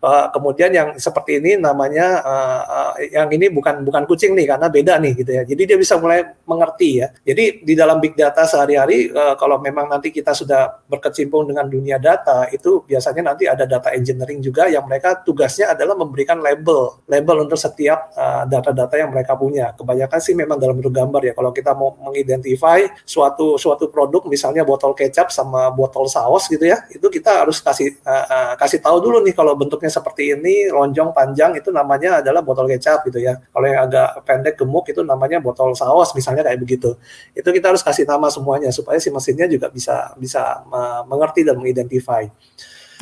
Uh, 0.00 0.32
kemudian 0.32 0.72
yang 0.72 0.88
seperti 0.96 1.44
ini 1.44 1.60
namanya 1.60 2.24
uh, 2.24 2.62
uh, 2.64 2.92
yang 3.04 3.28
ini 3.36 3.52
bukan 3.52 3.84
bukan 3.84 4.08
kucing 4.08 4.32
nih 4.32 4.48
karena 4.48 4.72
beda 4.72 4.96
nih 4.96 5.12
gitu 5.12 5.28
ya. 5.36 5.44
Jadi 5.44 5.62
dia 5.68 5.76
bisa 5.76 6.00
mulai 6.00 6.24
mengerti 6.48 7.04
ya. 7.04 7.12
Jadi 7.20 7.60
di 7.60 7.76
dalam 7.76 8.00
big 8.00 8.16
data 8.16 8.48
sehari-hari 8.48 9.12
uh, 9.12 9.36
kalau 9.36 9.60
memang 9.60 9.92
nanti 9.92 10.08
kita 10.08 10.32
sudah 10.32 10.88
berkecimpung 10.88 11.52
dengan 11.52 11.68
dunia 11.68 12.00
data 12.00 12.48
itu 12.48 12.80
biasanya 12.88 13.28
nanti 13.28 13.44
ada 13.44 13.68
data 13.68 13.92
engineering 13.92 14.40
juga 14.40 14.72
yang 14.72 14.88
mereka 14.88 15.20
tugasnya 15.20 15.76
adalah 15.76 15.92
memberikan 15.92 16.40
label 16.40 17.04
label 17.04 17.44
untuk 17.44 17.60
setiap 17.60 18.08
data-data 18.48 18.96
uh, 18.96 19.00
yang 19.04 19.12
mereka 19.12 19.36
punya. 19.36 19.76
Kebanyakan 19.76 20.16
sih 20.24 20.32
memang 20.32 20.56
dalam 20.56 20.80
bentuk 20.80 20.96
gambar 20.96 21.28
ya. 21.28 21.32
Kalau 21.36 21.52
kita 21.52 21.76
mau 21.76 21.92
mengidentify 22.08 22.88
suatu 23.04 23.60
suatu 23.60 23.92
produk 23.92 24.24
misalnya 24.32 24.64
botol 24.64 24.96
kecap 24.96 25.28
sama 25.28 25.68
botol 25.68 26.08
saus 26.08 26.48
gitu 26.48 26.64
ya, 26.64 26.88
itu 26.88 27.04
kita 27.04 27.44
harus 27.44 27.60
kasih 27.60 28.00
uh, 28.00 28.24
uh, 28.24 28.52
kasih 28.56 28.80
tahu 28.80 28.96
dulu 29.04 29.20
nih 29.20 29.36
kalau 29.36 29.52
bentuknya 29.52 29.89
seperti 29.90 30.32
ini, 30.38 30.70
lonjong 30.70 31.10
panjang 31.10 31.58
itu 31.58 31.74
namanya 31.74 32.22
adalah 32.22 32.40
botol 32.40 32.70
kecap 32.70 33.02
gitu 33.10 33.18
ya. 33.20 33.36
Kalau 33.36 33.66
yang 33.66 33.90
agak 33.90 34.22
pendek 34.24 34.54
gemuk 34.56 34.86
itu 34.88 35.02
namanya 35.02 35.42
botol 35.42 35.74
saus 35.74 36.14
misalnya 36.14 36.46
kayak 36.46 36.62
begitu. 36.62 36.94
Itu 37.34 37.50
kita 37.50 37.74
harus 37.74 37.82
kasih 37.82 38.06
nama 38.06 38.30
semuanya 38.30 38.70
supaya 38.70 39.02
si 39.02 39.10
mesinnya 39.10 39.50
juga 39.50 39.68
bisa 39.68 40.14
bisa 40.16 40.62
mengerti 41.10 41.42
dan 41.42 41.58
mengidentify. 41.58 42.24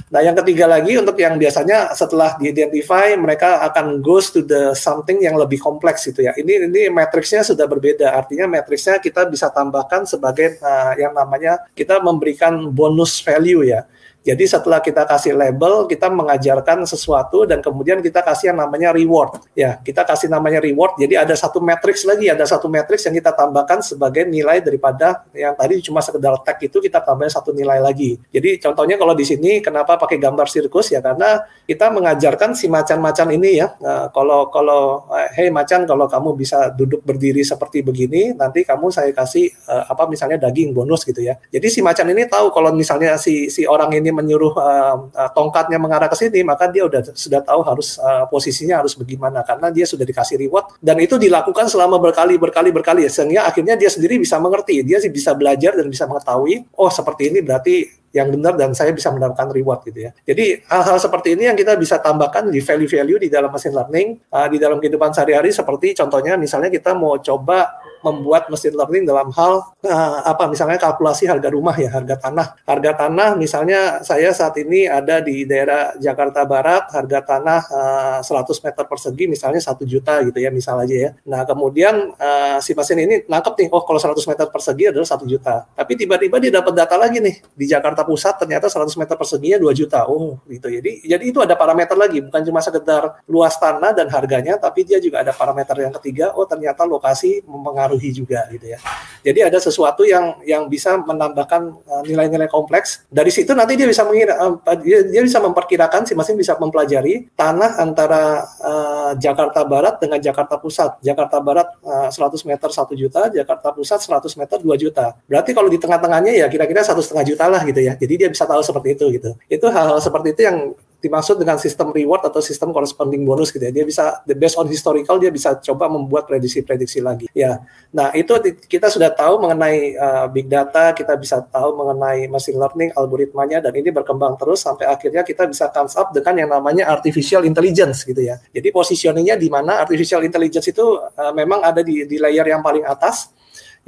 Nah, 0.09 0.25
yang 0.25 0.33
ketiga 0.41 0.65
lagi 0.65 0.97
untuk 0.97 1.21
yang 1.21 1.37
biasanya 1.37 1.93
setelah 1.93 2.41
diidentify 2.41 3.13
mereka 3.19 3.61
akan 3.69 4.01
goes 4.01 4.33
to 4.33 4.41
the 4.41 4.73
something 4.73 5.21
yang 5.21 5.37
lebih 5.37 5.61
kompleks 5.61 6.09
gitu 6.09 6.25
ya. 6.25 6.33
Ini 6.33 6.71
ini 6.71 6.89
matriksnya 6.89 7.45
sudah 7.45 7.69
berbeda. 7.69 8.17
Artinya 8.17 8.49
matriksnya 8.49 9.03
kita 9.05 9.29
bisa 9.29 9.53
tambahkan 9.53 10.09
sebagai 10.09 10.57
uh, 10.65 10.97
yang 10.97 11.13
namanya 11.13 11.61
kita 11.77 12.01
memberikan 12.01 12.73
bonus 12.73 13.21
value 13.21 13.69
ya. 13.69 13.85
Jadi 14.29 14.45
setelah 14.45 14.85
kita 14.85 15.09
kasih 15.09 15.33
label, 15.33 15.89
kita 15.89 16.13
mengajarkan 16.13 16.85
sesuatu 16.85 17.49
dan 17.49 17.65
kemudian 17.65 18.05
kita 18.05 18.21
kasih 18.21 18.53
yang 18.53 18.61
namanya 18.61 18.93
reward. 18.93 19.41
Ya, 19.57 19.81
kita 19.81 20.05
kasih 20.05 20.29
namanya 20.29 20.61
reward. 20.61 21.01
Jadi 21.01 21.17
ada 21.17 21.33
satu 21.33 21.65
matrix 21.65 22.05
lagi, 22.05 22.29
ada 22.29 22.45
satu 22.45 22.69
matrix 22.69 23.09
yang 23.09 23.17
kita 23.17 23.33
tambahkan 23.33 23.81
sebagai 23.81 24.29
nilai 24.29 24.61
daripada 24.61 25.25
yang 25.33 25.57
tadi 25.57 25.81
cuma 25.81 26.05
sekedar 26.05 26.37
tag 26.45 26.61
itu 26.61 26.77
kita 26.77 27.01
tambahkan 27.01 27.41
satu 27.41 27.57
nilai 27.57 27.81
lagi. 27.81 28.21
Jadi 28.29 28.61
contohnya 28.61 29.01
kalau 29.01 29.17
di 29.17 29.25
sini 29.25 29.65
kenapa 29.65 29.97
pakai 29.97 30.21
gambar 30.21 30.45
sirkus 30.45 30.93
ya 30.93 31.01
karena 31.01 31.49
kita 31.65 31.89
mengajarkan 31.89 32.53
si 32.53 32.69
macan-macan 32.69 33.33
ini 33.33 33.65
ya. 33.65 33.73
Nah, 33.81 34.13
kalau 34.13 34.53
kalau 34.53 35.09
hey 35.33 35.49
macan 35.49 35.89
kalau 35.89 36.05
kamu 36.05 36.37
bisa 36.37 36.69
duduk 36.77 37.01
berdiri 37.01 37.41
seperti 37.41 37.81
begini, 37.81 38.37
nanti 38.37 38.61
kamu 38.61 38.93
saya 38.93 39.09
kasih 39.17 39.49
uh, 39.65 39.89
apa 39.89 40.05
misalnya 40.05 40.37
daging 40.37 40.77
bonus 40.77 41.09
gitu 41.09 41.25
ya. 41.25 41.41
Jadi 41.49 41.73
si 41.73 41.81
macan 41.81 42.13
ini 42.13 42.29
tahu 42.29 42.53
kalau 42.53 42.77
misalnya 42.77 43.17
si 43.17 43.49
si 43.49 43.65
orang 43.65 43.89
ini 43.97 44.18
menyuruh 44.19 44.53
uh, 44.59 44.97
uh, 45.15 45.31
tongkatnya 45.31 45.79
mengarah 45.79 46.11
ke 46.11 46.19
sini, 46.19 46.43
maka 46.43 46.67
dia 46.67 46.83
udah 46.83 47.15
sudah 47.15 47.41
tahu 47.47 47.63
harus 47.63 47.97
uh, 48.03 48.27
posisinya 48.27 48.83
harus 48.83 48.99
bagaimana 48.99 49.47
karena 49.47 49.71
dia 49.71 49.87
sudah 49.87 50.03
dikasih 50.03 50.43
reward 50.43 50.75
dan 50.83 50.99
itu 50.99 51.15
dilakukan 51.15 51.71
selama 51.71 52.03
berkali 52.03 52.35
berkali 52.35 52.75
berkali 52.75 53.07
sehingga 53.07 53.47
akhirnya 53.47 53.79
dia 53.79 53.87
sendiri 53.87 54.19
bisa 54.19 54.43
mengerti, 54.43 54.83
dia 54.83 54.99
sih 54.99 55.15
bisa 55.15 55.39
belajar 55.39 55.79
dan 55.79 55.87
bisa 55.87 56.11
mengetahui, 56.11 56.67
oh 56.75 56.91
seperti 56.91 57.31
ini 57.31 57.39
berarti 57.47 57.75
yang 58.09 58.33
benar 58.33 58.57
dan 58.57 58.73
saya 58.73 58.97
bisa 58.97 59.13
mendapatkan 59.13 59.53
reward 59.53 59.85
gitu 59.85 60.09
ya. 60.09 60.11
Jadi 60.25 60.65
hal-hal 60.65 60.97
seperti 60.97 61.37
ini 61.37 61.45
yang 61.53 61.57
kita 61.59 61.77
bisa 61.77 62.01
tambahkan 62.01 62.49
di 62.49 62.61
value-value 62.65 63.21
di 63.21 63.29
dalam 63.29 63.53
machine 63.53 63.77
learning 63.77 64.09
uh, 64.33 64.49
di 64.49 64.57
dalam 64.57 64.81
kehidupan 64.81 65.13
sehari-hari 65.13 65.53
seperti 65.53 65.93
contohnya 65.93 66.41
misalnya 66.41 66.73
kita 66.73 66.97
mau 66.97 67.21
coba 67.21 67.88
membuat 68.03 68.49
mesin 68.49 68.75
learning 68.75 69.05
dalam 69.09 69.29
hal 69.35 69.75
uh, 69.85 70.21
apa 70.25 70.47
misalnya 70.47 70.79
kalkulasi 70.79 71.27
harga 71.27 71.49
rumah 71.51 71.75
ya 71.77 71.91
harga 71.91 72.29
tanah. 72.29 72.47
Harga 72.65 72.93
tanah 73.07 73.35
misalnya 73.35 74.03
saya 74.03 74.35
saat 74.35 74.55
ini 74.59 74.91
ada 74.91 75.23
di 75.23 75.47
daerah 75.47 75.95
Jakarta 75.97 76.43
Barat 76.45 76.91
harga 76.91 77.21
tanah 77.23 77.61
uh, 77.71 78.21
eh, 78.21 78.45
100 78.45 78.65
meter 78.67 78.85
persegi 78.85 79.25
misalnya 79.31 79.61
satu 79.63 79.87
juta 79.87 80.21
gitu 80.27 80.39
ya 80.39 80.51
misal 80.53 80.79
aja 80.83 80.97
ya. 81.09 81.11
Nah 81.27 81.47
kemudian 81.47 82.13
uh, 82.15 82.59
si 82.61 82.77
mesin 82.77 82.99
ini 83.03 83.15
nangkep 83.27 83.55
nih 83.65 83.69
oh 83.73 83.83
kalau 83.83 83.99
100 84.01 84.19
meter 84.29 84.47
persegi 84.53 84.85
adalah 84.91 85.09
satu 85.09 85.25
juta. 85.25 85.65
Tapi 85.73 85.93
tiba-tiba 85.97 86.37
dia 86.43 86.53
dapat 86.53 86.75
data 86.77 86.95
lagi 87.01 87.19
nih 87.23 87.41
di 87.55 87.65
Jakarta 87.65 88.05
Pusat 88.05 88.47
ternyata 88.47 88.67
100 88.69 88.93
meter 89.01 89.17
perseginya 89.17 89.59
2 89.63 89.81
juta. 89.81 90.05
Oh 90.11 90.39
gitu. 90.47 90.69
Jadi 90.69 91.09
jadi 91.09 91.25
itu 91.25 91.41
ada 91.41 91.57
parameter 91.57 91.97
lagi 91.97 92.21
bukan 92.21 92.43
cuma 92.45 92.61
sekedar 92.61 93.25
luas 93.25 93.57
tanah 93.57 93.97
dan 93.97 94.13
harganya 94.13 94.61
tapi 94.61 94.85
dia 94.85 95.01
juga 95.01 95.25
ada 95.25 95.33
parameter 95.33 95.81
yang 95.81 95.93
ketiga 95.97 96.37
oh 96.37 96.45
ternyata 96.45 96.85
lokasi 96.85 97.41
mempengaruhi 97.49 97.88
mempengaruhi 97.89 98.11
juga 98.13 98.45
gitu 98.53 98.67
ya. 98.69 98.79
Jadi 99.25 99.41
ada 99.43 99.59
sesuatu 99.59 100.05
yang 100.05 100.39
yang 100.45 100.69
bisa 100.69 100.95
menambahkan 101.01 101.63
uh, 101.75 102.03
nilai-nilai 102.05 102.47
kompleks. 102.47 103.03
Dari 103.09 103.33
situ 103.33 103.51
nanti 103.57 103.75
dia 103.75 103.89
bisa 103.89 104.05
mengira, 104.05 104.37
dia, 104.85 105.01
dia 105.09 105.23
bisa 105.25 105.41
memperkirakan 105.43 106.07
si 106.07 106.13
mesin 106.15 106.37
bisa 106.39 106.55
mempelajari 106.61 107.33
tanah 107.35 107.81
antara 107.83 108.45
uh, 108.63 109.13
Jakarta 109.19 109.65
Barat 109.65 109.99
dengan 109.99 110.21
Jakarta 110.23 110.61
Pusat. 110.61 111.03
Jakarta 111.03 111.41
Barat 111.41 111.69
uh, 111.83 112.13
100 112.13 112.47
meter 112.47 112.69
1 112.69 112.95
juta, 112.95 113.21
Jakarta 113.33 113.69
Pusat 113.75 114.01
100 114.07 114.41
meter 114.41 114.59
2 114.63 114.85
juta. 114.85 115.07
Berarti 115.27 115.51
kalau 115.57 115.69
di 115.73 115.81
tengah-tengahnya 115.81 116.33
ya 116.39 116.47
kira-kira 116.47 116.85
satu 116.85 117.03
setengah 117.03 117.25
juta 117.27 117.45
lah 117.51 117.65
gitu 117.67 117.81
ya. 117.83 117.99
Jadi 117.99 118.15
dia 118.15 118.29
bisa 118.31 118.47
tahu 118.47 118.63
seperti 118.63 118.95
itu 118.95 119.05
gitu. 119.19 119.31
Itu 119.51 119.67
hal-hal 119.73 119.99
seperti 119.99 120.37
itu 120.37 120.43
yang 120.47 120.59
dimaksud 120.99 121.39
dengan 121.39 121.55
sistem 121.63 121.95
reward 121.95 122.27
atau 122.27 122.43
sistem 122.43 122.75
corresponding 122.75 123.23
bonus 123.23 123.55
gitu 123.55 123.63
ya. 123.63 123.71
Dia 123.71 123.87
bisa 123.87 124.19
the 124.27 124.35
based 124.35 124.59
on 124.59 124.67
historical 124.67 125.23
dia 125.23 125.31
bisa 125.31 125.55
coba 125.63 125.87
membuat 125.87 126.27
prediksi-prediksi 126.27 126.99
lagi. 126.99 127.31
Ya. 127.31 127.63
Nah, 127.95 128.11
itu 128.19 128.35
kita 128.67 128.91
sudah 128.91 129.15
tahu 129.15 129.39
mengenai 129.39 129.95
uh, 129.95 130.27
big 130.27 130.51
data, 130.51 130.91
kita 130.91 131.15
bisa 131.15 131.39
tahu 131.47 131.79
mengenai 131.79 132.27
machine 132.27 132.59
learning 132.59 132.91
algoritmanya 132.99 133.63
dan 133.63 133.73
ini 133.79 133.95
berkembang 133.95 134.35
terus 134.35 134.67
sampai 134.67 134.91
akhirnya 134.91 135.23
kita 135.23 135.47
bisa 135.47 135.71
comes 135.71 135.95
up 135.95 136.11
dengan 136.11 136.35
yang 136.47 136.51
namanya 136.51 136.91
artificial 136.91 137.47
intelligence 137.47 138.03
gitu 138.03 138.19
ya. 138.19 138.43
Jadi 138.51 138.75
positioningnya 138.75 139.39
di 139.39 139.47
mana 139.47 139.79
artificial 139.87 140.27
intelligence 140.27 140.67
itu 140.75 140.99
uh, 140.99 141.33
memang 141.33 141.63
ada 141.63 141.81
di 141.87 142.11
di 142.11 142.19
layer 142.19 142.51
yang 142.51 142.61
paling 142.61 142.83
atas 142.83 143.38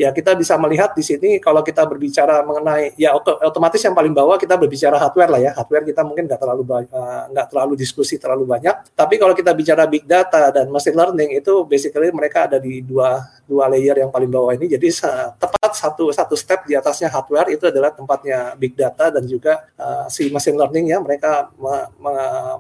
ya 0.00 0.16
kita 0.16 0.32
bisa 0.32 0.56
melihat 0.56 0.96
di 0.96 1.04
sini 1.04 1.36
kalau 1.36 1.60
kita 1.60 1.84
berbicara 1.84 2.40
mengenai 2.40 2.96
ya 2.96 3.12
otomatis 3.20 3.84
yang 3.84 3.92
paling 3.92 4.16
bawah 4.16 4.40
kita 4.40 4.56
berbicara 4.56 4.96
hardware 4.96 5.28
lah 5.28 5.40
ya. 5.44 5.50
Hardware 5.52 5.84
kita 5.84 6.00
mungkin 6.08 6.24
nggak 6.24 6.40
terlalu 6.40 6.64
uh, 6.64 7.28
nggak 7.28 7.46
terlalu 7.52 7.76
diskusi 7.76 8.16
terlalu 8.16 8.48
banyak. 8.48 8.96
Tapi 8.96 9.20
kalau 9.20 9.36
kita 9.36 9.52
bicara 9.52 9.84
big 9.84 10.08
data 10.08 10.48
dan 10.48 10.72
machine 10.72 10.96
learning 10.96 11.36
itu 11.36 11.68
basically 11.68 12.08
mereka 12.16 12.48
ada 12.48 12.56
di 12.56 12.80
dua 12.80 13.20
dua 13.44 13.68
layer 13.68 14.00
yang 14.00 14.08
paling 14.08 14.32
bawah 14.32 14.56
ini. 14.56 14.72
Jadi 14.72 14.88
tepat 15.36 15.76
satu 15.76 16.08
satu 16.08 16.32
step 16.32 16.64
di 16.64 16.72
atasnya 16.72 17.12
hardware 17.12 17.52
itu 17.52 17.68
adalah 17.68 17.92
tempatnya 17.92 18.56
big 18.56 18.72
data 18.72 19.12
dan 19.12 19.28
juga 19.28 19.68
uh, 19.76 20.08
si 20.08 20.32
machine 20.32 20.56
learning 20.56 20.96
ya 20.96 20.98
mereka 21.04 21.52
me, 21.60 21.76
me, 22.00 22.14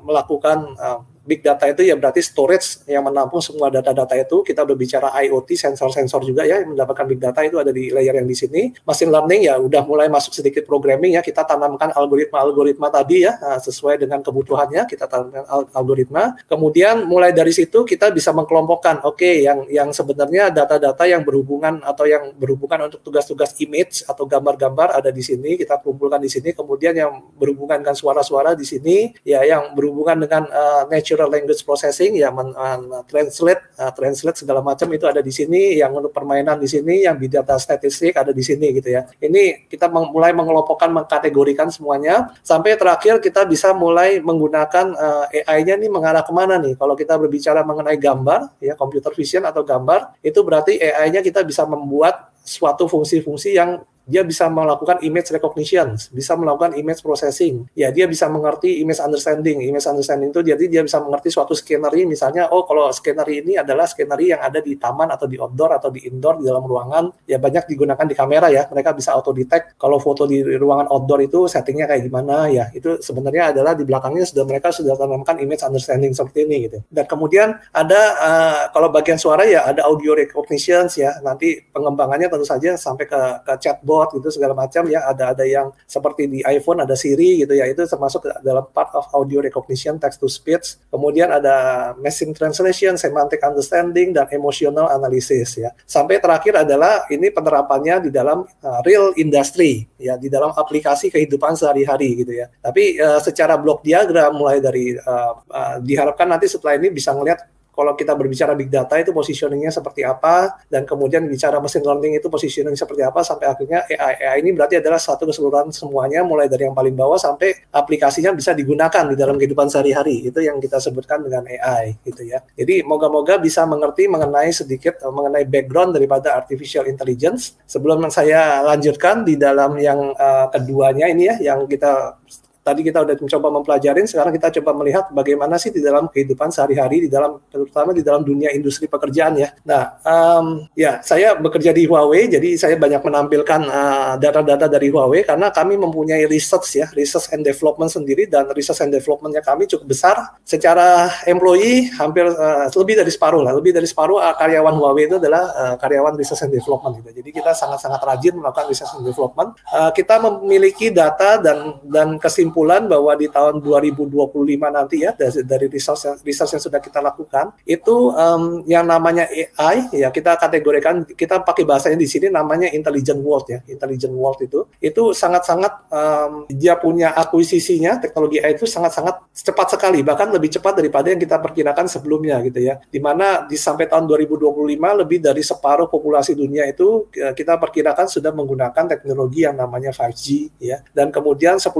melakukan 0.04 0.76
uh, 0.76 1.00
big 1.20 1.44
data 1.44 1.68
itu 1.68 1.84
ya 1.84 1.94
berarti 1.96 2.24
storage 2.24 2.84
yang 2.88 3.04
menampung 3.04 3.44
semua 3.44 3.68
data-data 3.68 4.16
itu. 4.16 4.40
Kita 4.40 4.64
berbicara 4.64 5.12
IoT, 5.26 5.52
sensor-sensor 5.56 6.24
juga 6.24 6.48
ya 6.48 6.64
yang 6.64 6.72
mendapatkan 6.72 7.04
big 7.06 7.20
data 7.20 7.40
itu 7.44 7.56
ada 7.60 7.70
di 7.70 7.92
layer 7.92 8.16
yang 8.16 8.28
di 8.28 8.36
sini. 8.36 8.72
Machine 8.84 9.12
learning 9.12 9.46
ya 9.46 9.54
udah 9.60 9.82
mulai 9.84 10.08
masuk 10.08 10.32
sedikit 10.32 10.64
programming 10.64 11.16
ya. 11.16 11.22
Kita 11.22 11.44
tanamkan 11.44 11.92
algoritma-algoritma 11.92 12.88
tadi 12.88 13.28
ya 13.28 13.36
nah, 13.36 13.60
sesuai 13.60 14.00
dengan 14.00 14.24
kebutuhannya. 14.24 14.88
Kita 14.88 15.04
tanamkan 15.06 15.44
algoritma. 15.76 16.40
Kemudian 16.48 17.04
mulai 17.04 17.36
dari 17.36 17.52
situ 17.52 17.84
kita 17.84 18.10
bisa 18.10 18.32
mengkelompokkan. 18.32 19.04
Oke, 19.04 19.24
okay, 19.28 19.34
yang 19.44 19.68
yang 19.68 19.88
sebenarnya 19.92 20.48
data-data 20.50 21.04
yang 21.04 21.22
berhubungan 21.22 21.84
atau 21.84 22.08
yang 22.08 22.32
berhubungan 22.36 22.88
untuk 22.88 23.04
tugas-tugas 23.04 23.54
image 23.60 24.02
atau 24.08 24.24
gambar-gambar 24.24 24.96
ada 24.96 25.12
di 25.12 25.20
sini. 25.20 25.60
Kita 25.60 25.78
kumpulkan 25.84 26.18
di 26.20 26.30
sini. 26.32 26.56
Kemudian 26.56 26.96
yang 26.96 27.12
berhubungan 27.36 27.84
dengan 27.84 27.96
suara-suara 27.96 28.56
di 28.56 28.64
sini. 28.64 29.12
Ya, 29.22 29.44
yang 29.44 29.76
berhubungan 29.76 30.16
dengan 30.24 30.48
uh, 30.48 30.84
natural 31.10 31.26
language 31.26 31.66
processing 31.66 32.22
ya 32.22 32.30
men, 32.30 32.54
uh, 32.54 33.02
translate 33.10 33.74
uh, 33.82 33.90
translate 33.90 34.38
segala 34.38 34.62
macam 34.62 34.86
itu 34.94 35.10
ada 35.10 35.18
di 35.18 35.34
sini 35.34 35.74
yang 35.74 35.90
untuk 35.90 36.14
permainan 36.14 36.54
di 36.62 36.70
sini 36.70 37.02
yang 37.02 37.18
di 37.18 37.26
data 37.26 37.58
statistik 37.58 38.14
ada 38.14 38.30
di 38.30 38.38
sini 38.46 38.70
gitu 38.78 38.94
ya. 38.94 39.10
Ini 39.18 39.66
kita 39.66 39.90
mulai 39.90 40.30
mengelompokkan 40.30 40.86
mengkategorikan 40.94 41.74
semuanya 41.74 42.30
sampai 42.46 42.78
terakhir 42.78 43.18
kita 43.18 43.42
bisa 43.42 43.74
mulai 43.74 44.22
menggunakan 44.22 44.86
uh, 44.94 45.26
AI-nya 45.50 45.74
nih 45.82 45.90
mengarah 45.90 46.22
ke 46.22 46.30
mana 46.30 46.62
nih. 46.62 46.78
Kalau 46.78 46.94
kita 46.94 47.18
berbicara 47.18 47.66
mengenai 47.66 47.98
gambar 47.98 48.62
ya 48.62 48.78
computer 48.78 49.10
vision 49.10 49.42
atau 49.42 49.66
gambar 49.66 50.14
itu 50.22 50.38
berarti 50.46 50.78
AI-nya 50.78 51.26
kita 51.26 51.42
bisa 51.42 51.66
membuat 51.66 52.30
suatu 52.46 52.86
fungsi-fungsi 52.86 53.58
yang 53.58 53.82
dia 54.10 54.26
bisa 54.26 54.50
melakukan 54.50 54.98
image 55.06 55.30
recognition, 55.30 55.94
bisa 56.10 56.32
melakukan 56.34 56.74
image 56.74 57.04
processing. 57.04 57.68
Ya, 57.78 57.94
dia 57.94 58.10
bisa 58.10 58.26
mengerti 58.26 58.82
image 58.82 58.98
understanding. 58.98 59.62
Image 59.62 59.86
understanding 59.86 60.34
itu 60.34 60.42
jadi 60.42 60.64
dia 60.66 60.82
bisa 60.82 60.98
mengerti 60.98 61.30
suatu 61.30 61.54
skenery 61.54 62.08
misalnya 62.08 62.50
oh 62.50 62.66
kalau 62.66 62.90
skenery 62.90 63.46
ini 63.46 63.54
adalah 63.60 63.86
skenery 63.86 64.34
yang 64.34 64.42
ada 64.42 64.58
di 64.58 64.74
taman 64.74 65.14
atau 65.14 65.30
di 65.30 65.38
outdoor 65.38 65.78
atau 65.78 65.94
di 65.94 66.10
indoor 66.10 66.42
di 66.42 66.44
dalam 66.50 66.64
ruangan, 66.66 67.04
ya 67.28 67.38
banyak 67.38 67.70
digunakan 67.70 68.06
di 68.08 68.14
kamera 68.16 68.48
ya. 68.50 68.66
Mereka 68.66 68.96
bisa 68.96 69.14
auto 69.14 69.30
detect 69.30 69.78
kalau 69.78 70.02
foto 70.02 70.26
di 70.26 70.42
ruangan 70.42 70.90
outdoor 70.90 71.20
itu 71.22 71.46
settingnya 71.46 71.86
kayak 71.86 72.02
gimana 72.08 72.50
ya. 72.50 72.66
Itu 72.74 72.98
sebenarnya 72.98 73.54
adalah 73.54 73.78
di 73.78 73.86
belakangnya 73.86 74.26
sudah 74.26 74.44
mereka 74.48 74.74
sudah 74.74 74.98
tanamkan 74.98 75.38
image 75.38 75.62
understanding 75.62 76.10
seperti 76.16 76.48
ini 76.48 76.56
gitu. 76.66 76.78
Dan 76.90 77.06
kemudian 77.06 77.54
ada 77.70 78.02
uh, 78.18 78.62
kalau 78.74 78.90
bagian 78.90 79.20
suara 79.20 79.46
ya 79.46 79.70
ada 79.70 79.86
audio 79.86 80.18
recognition 80.18 80.90
ya. 80.98 81.14
Nanti 81.22 81.62
pengembangannya 81.70 82.26
tentu 82.26 82.46
saja 82.48 82.74
sampai 82.74 83.06
ke 83.06 83.20
ke 83.46 83.52
chatbot 83.60 83.89
chatbot 83.90 84.08
gitu 84.14 84.28
segala 84.30 84.54
macam 84.54 84.86
ya 84.86 85.02
ada 85.10 85.34
ada 85.34 85.42
yang 85.42 85.74
seperti 85.84 86.30
di 86.30 86.38
iPhone 86.46 86.78
ada 86.86 86.94
Siri 86.94 87.42
gitu 87.42 87.58
ya 87.58 87.66
itu 87.66 87.82
termasuk 87.82 88.22
dalam 88.46 88.70
part 88.70 88.94
of 88.94 89.10
audio 89.10 89.42
recognition 89.42 89.98
text 89.98 90.22
to 90.22 90.30
speech. 90.30 90.78
Kemudian 90.94 91.34
ada 91.34 91.90
machine 91.98 92.30
translation 92.30 92.94
semantic 92.94 93.42
understanding 93.42 94.14
dan 94.14 94.30
emotional 94.30 94.86
analysis 94.94 95.58
ya. 95.58 95.74
Sampai 95.82 96.22
terakhir 96.22 96.62
adalah 96.62 97.10
ini 97.10 97.34
penerapannya 97.34 98.06
di 98.06 98.10
dalam 98.14 98.46
uh, 98.46 98.80
real 98.86 99.10
industry 99.18 99.90
ya 99.98 100.14
di 100.14 100.30
dalam 100.30 100.54
aplikasi 100.54 101.10
kehidupan 101.10 101.58
sehari-hari 101.58 102.22
gitu 102.22 102.32
ya. 102.38 102.46
Tapi 102.62 103.00
uh, 103.02 103.18
secara 103.18 103.58
blok 103.58 103.82
diagram 103.82 104.38
mulai 104.38 104.62
dari 104.62 104.94
uh, 104.94 105.34
uh, 105.50 105.76
diharapkan 105.82 106.30
nanti 106.30 106.46
setelah 106.46 106.78
ini 106.78 106.94
bisa 106.94 107.10
melihat 107.16 107.42
kalau 107.80 107.96
kita 107.96 108.12
berbicara 108.12 108.52
big 108.52 108.68
data 108.68 109.00
itu 109.00 109.16
positioningnya 109.16 109.72
seperti 109.72 110.04
apa 110.04 110.60
dan 110.68 110.84
kemudian 110.84 111.24
bicara 111.24 111.56
machine 111.56 111.80
learning 111.80 112.20
itu 112.20 112.28
positioning 112.28 112.76
seperti 112.76 113.00
apa 113.00 113.24
sampai 113.24 113.48
akhirnya 113.48 113.88
AI 113.88 114.20
AI 114.20 114.36
ini 114.44 114.52
berarti 114.52 114.76
adalah 114.84 115.00
satu 115.00 115.24
keseluruhan 115.24 115.72
semuanya 115.72 116.20
mulai 116.20 116.44
dari 116.44 116.68
yang 116.68 116.76
paling 116.76 116.92
bawah 116.92 117.16
sampai 117.16 117.56
aplikasinya 117.72 118.36
bisa 118.36 118.52
digunakan 118.52 119.08
di 119.08 119.16
dalam 119.16 119.40
kehidupan 119.40 119.72
sehari-hari. 119.72 120.28
Itu 120.28 120.44
yang 120.44 120.60
kita 120.60 120.76
sebutkan 120.76 121.24
dengan 121.24 121.48
AI 121.48 121.96
gitu 122.04 122.28
ya. 122.28 122.44
Jadi 122.52 122.84
moga-moga 122.84 123.40
bisa 123.40 123.64
mengerti 123.64 124.10
mengenai 124.10 124.52
sedikit 124.52 125.00
eh, 125.00 125.08
mengenai 125.08 125.48
background 125.48 125.96
daripada 125.96 126.36
artificial 126.36 126.84
intelligence. 126.84 127.56
Sebelum 127.64 128.04
saya 128.12 128.60
lanjutkan 128.66 129.24
di 129.24 129.40
dalam 129.40 129.78
yang 129.78 130.12
uh, 130.18 130.50
keduanya 130.50 131.06
ini 131.06 131.30
ya 131.30 131.54
yang 131.54 131.64
kita 131.70 132.18
tadi 132.60 132.80
kita 132.84 133.02
udah 133.02 133.14
mencoba 133.16 133.48
mempelajarin, 133.60 134.06
sekarang 134.06 134.32
kita 134.36 134.60
coba 134.60 134.70
melihat 134.78 135.04
bagaimana 135.10 135.56
sih 135.56 135.72
di 135.72 135.80
dalam 135.82 136.06
kehidupan 136.08 136.52
sehari-hari, 136.52 137.08
di 137.08 137.10
dalam 137.10 137.40
terutama 137.50 137.90
di 137.90 138.04
dalam 138.04 138.22
dunia 138.22 138.52
industri 138.54 138.86
pekerjaan 138.86 139.36
ya. 139.36 139.52
Nah, 139.66 139.98
um, 140.06 140.64
ya 140.76 141.00
saya 141.02 141.36
bekerja 141.36 141.74
di 141.74 141.88
Huawei, 141.88 142.30
jadi 142.30 142.56
saya 142.56 142.76
banyak 142.78 143.02
menampilkan 143.04 143.60
uh, 143.66 144.14
data-data 144.20 144.66
uh, 144.68 144.70
dari 144.70 144.88
Huawei 144.88 145.24
karena 145.26 145.52
kami 145.52 145.76
mempunyai 145.80 146.24
research 146.30 146.78
ya, 146.78 146.86
research 146.94 147.32
and 147.34 147.42
development 147.42 147.90
sendiri 147.90 148.28
dan 148.30 148.48
research 148.54 148.84
and 148.84 148.92
developmentnya 148.94 149.42
kami 149.42 149.66
cukup 149.66 149.90
besar. 149.90 150.16
Secara 150.44 151.10
employee 151.26 151.90
hampir 151.96 152.28
uh, 152.28 152.68
lebih 152.70 153.00
dari 153.00 153.10
separuh 153.10 153.42
lah, 153.44 153.52
lebih 153.56 153.72
dari 153.74 153.88
separuh 153.88 154.20
uh, 154.20 154.36
karyawan 154.36 154.74
Huawei 154.76 155.08
itu 155.08 155.16
adalah 155.16 155.42
uh, 155.56 155.74
karyawan 155.80 156.14
research 156.14 156.46
and 156.46 156.52
development 156.52 157.00
gitu. 157.00 157.10
Jadi 157.24 157.30
kita 157.34 157.52
sangat-sangat 157.56 158.00
rajin 158.04 158.36
melakukan 158.36 158.68
research 158.68 158.92
and 159.00 159.04
development. 159.08 159.56
Uh, 159.72 159.90
kita 159.90 160.20
memiliki 160.20 160.92
data 160.92 161.40
dan 161.40 161.80
dan 161.88 162.20
kesimpulan 162.20 162.49
kesimpulan 162.50 162.90
bahwa 162.90 163.14
di 163.14 163.30
tahun 163.30 163.62
2025 163.62 164.26
nanti 164.74 165.06
ya 165.06 165.14
dari, 165.14 165.46
dari 165.46 165.66
research 165.70 166.02
yang, 166.10 166.16
research 166.26 166.52
yang 166.58 166.62
sudah 166.66 166.80
kita 166.82 166.98
lakukan 166.98 167.54
itu 167.62 168.10
um, 168.10 168.66
yang 168.66 168.82
namanya 168.82 169.30
AI 169.30 169.86
ya 169.94 170.10
kita 170.10 170.34
kategorikan 170.34 171.06
kita 171.06 171.46
pakai 171.46 171.62
bahasanya 171.62 171.94
di 171.94 172.10
sini 172.10 172.26
namanya 172.26 172.66
intelligent 172.74 173.22
world 173.22 173.46
ya 173.46 173.62
intelligent 173.70 174.10
world 174.10 174.42
itu 174.42 174.66
itu 174.82 175.14
sangat-sangat 175.14 175.86
um, 175.94 176.32
dia 176.50 176.74
punya 176.74 177.14
akuisisinya 177.14 178.02
teknologi 178.02 178.42
AI 178.42 178.58
itu 178.58 178.66
sangat-sangat 178.66 179.30
cepat 179.30 179.78
sekali 179.78 180.02
bahkan 180.02 180.26
lebih 180.34 180.50
cepat 180.50 180.82
daripada 180.82 181.06
yang 181.12 181.20
kita 181.20 181.36
perkirakan 181.38 181.86
sebelumnya 181.86 182.40
gitu 182.42 182.60
ya. 182.64 182.82
Di 182.90 182.98
mana 182.98 183.46
di 183.46 183.54
sampai 183.54 183.86
tahun 183.86 184.08
2025 184.10 185.00
lebih 185.04 185.18
dari 185.22 185.42
separuh 185.44 185.86
populasi 185.86 186.34
dunia 186.34 186.66
itu 186.66 187.06
kita 187.12 187.60
perkirakan 187.60 188.10
sudah 188.10 188.32
menggunakan 188.34 188.84
teknologi 188.90 189.44
yang 189.44 189.54
namanya 189.54 189.94
5G 189.94 190.24
ya. 190.58 190.80
Dan 190.90 191.12
kemudian 191.12 191.60
10% 191.60 191.70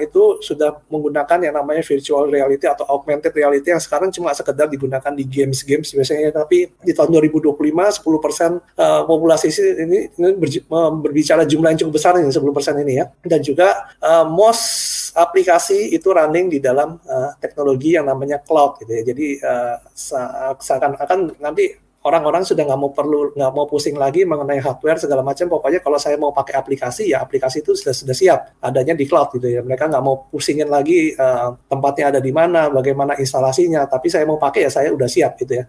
itu 0.00 0.07
sudah 0.40 0.80
menggunakan 0.88 1.38
yang 1.44 1.54
namanya 1.58 1.82
virtual 1.84 2.28
reality 2.28 2.64
atau 2.66 2.84
augmented 2.88 3.32
reality 3.34 3.68
yang 3.70 3.82
sekarang 3.82 4.08
cuma 4.08 4.32
sekedar 4.32 4.66
digunakan 4.66 5.12
di 5.12 5.24
games-games 5.26 5.92
biasanya. 5.94 6.30
Tapi 6.32 6.70
di 6.82 6.92
tahun 6.92 7.14
2025 7.18 7.54
10% 7.56 8.04
uh, 8.04 9.02
populasi 9.04 9.48
ini, 9.84 9.98
ini 10.14 10.28
berbicara 11.02 11.42
jumlah 11.48 11.68
yang 11.74 11.80
cukup 11.86 11.94
besar 11.98 12.16
ini 12.20 12.30
10% 12.30 12.84
ini 12.84 12.92
ya. 13.00 13.06
Dan 13.24 13.40
juga 13.40 13.92
uh, 14.02 14.26
most 14.28 15.10
aplikasi 15.16 15.94
itu 15.96 16.12
running 16.12 16.52
di 16.52 16.58
dalam 16.62 17.00
uh, 17.02 17.30
teknologi 17.42 17.96
yang 17.96 18.06
namanya 18.06 18.38
cloud 18.42 18.78
gitu 18.84 18.92
ya. 18.92 19.02
Jadi 19.02 19.26
uh, 19.42 19.76
seakan-akan 20.58 21.38
nanti 21.42 21.87
orang-orang 22.08 22.42
sudah 22.48 22.64
nggak 22.64 22.80
mau 22.80 22.90
perlu 22.96 23.36
nggak 23.36 23.52
mau 23.52 23.68
pusing 23.68 24.00
lagi 24.00 24.24
mengenai 24.24 24.58
hardware 24.64 24.96
segala 24.96 25.20
macam. 25.20 25.44
Pokoknya 25.52 25.84
kalau 25.84 26.00
saya 26.00 26.16
mau 26.16 26.32
pakai 26.32 26.56
aplikasi 26.56 27.12
ya 27.12 27.20
aplikasi 27.20 27.60
itu 27.60 27.76
sudah 27.76 27.92
sudah 27.92 28.16
siap 28.16 28.40
adanya 28.64 28.96
di 28.96 29.04
cloud 29.04 29.36
gitu 29.36 29.44
ya. 29.44 29.60
Mereka 29.60 29.92
nggak 29.92 30.02
mau 30.02 30.24
pusingin 30.32 30.72
lagi 30.72 31.12
uh, 31.12 31.52
tempatnya 31.68 32.16
ada 32.16 32.20
di 32.24 32.32
mana, 32.32 32.72
bagaimana 32.72 33.20
instalasinya. 33.20 33.84
Tapi 33.84 34.08
saya 34.08 34.24
mau 34.24 34.40
pakai 34.40 34.64
ya 34.64 34.70
saya 34.72 34.88
udah 34.96 35.08
siap 35.08 35.36
gitu 35.44 35.60
ya. 35.60 35.64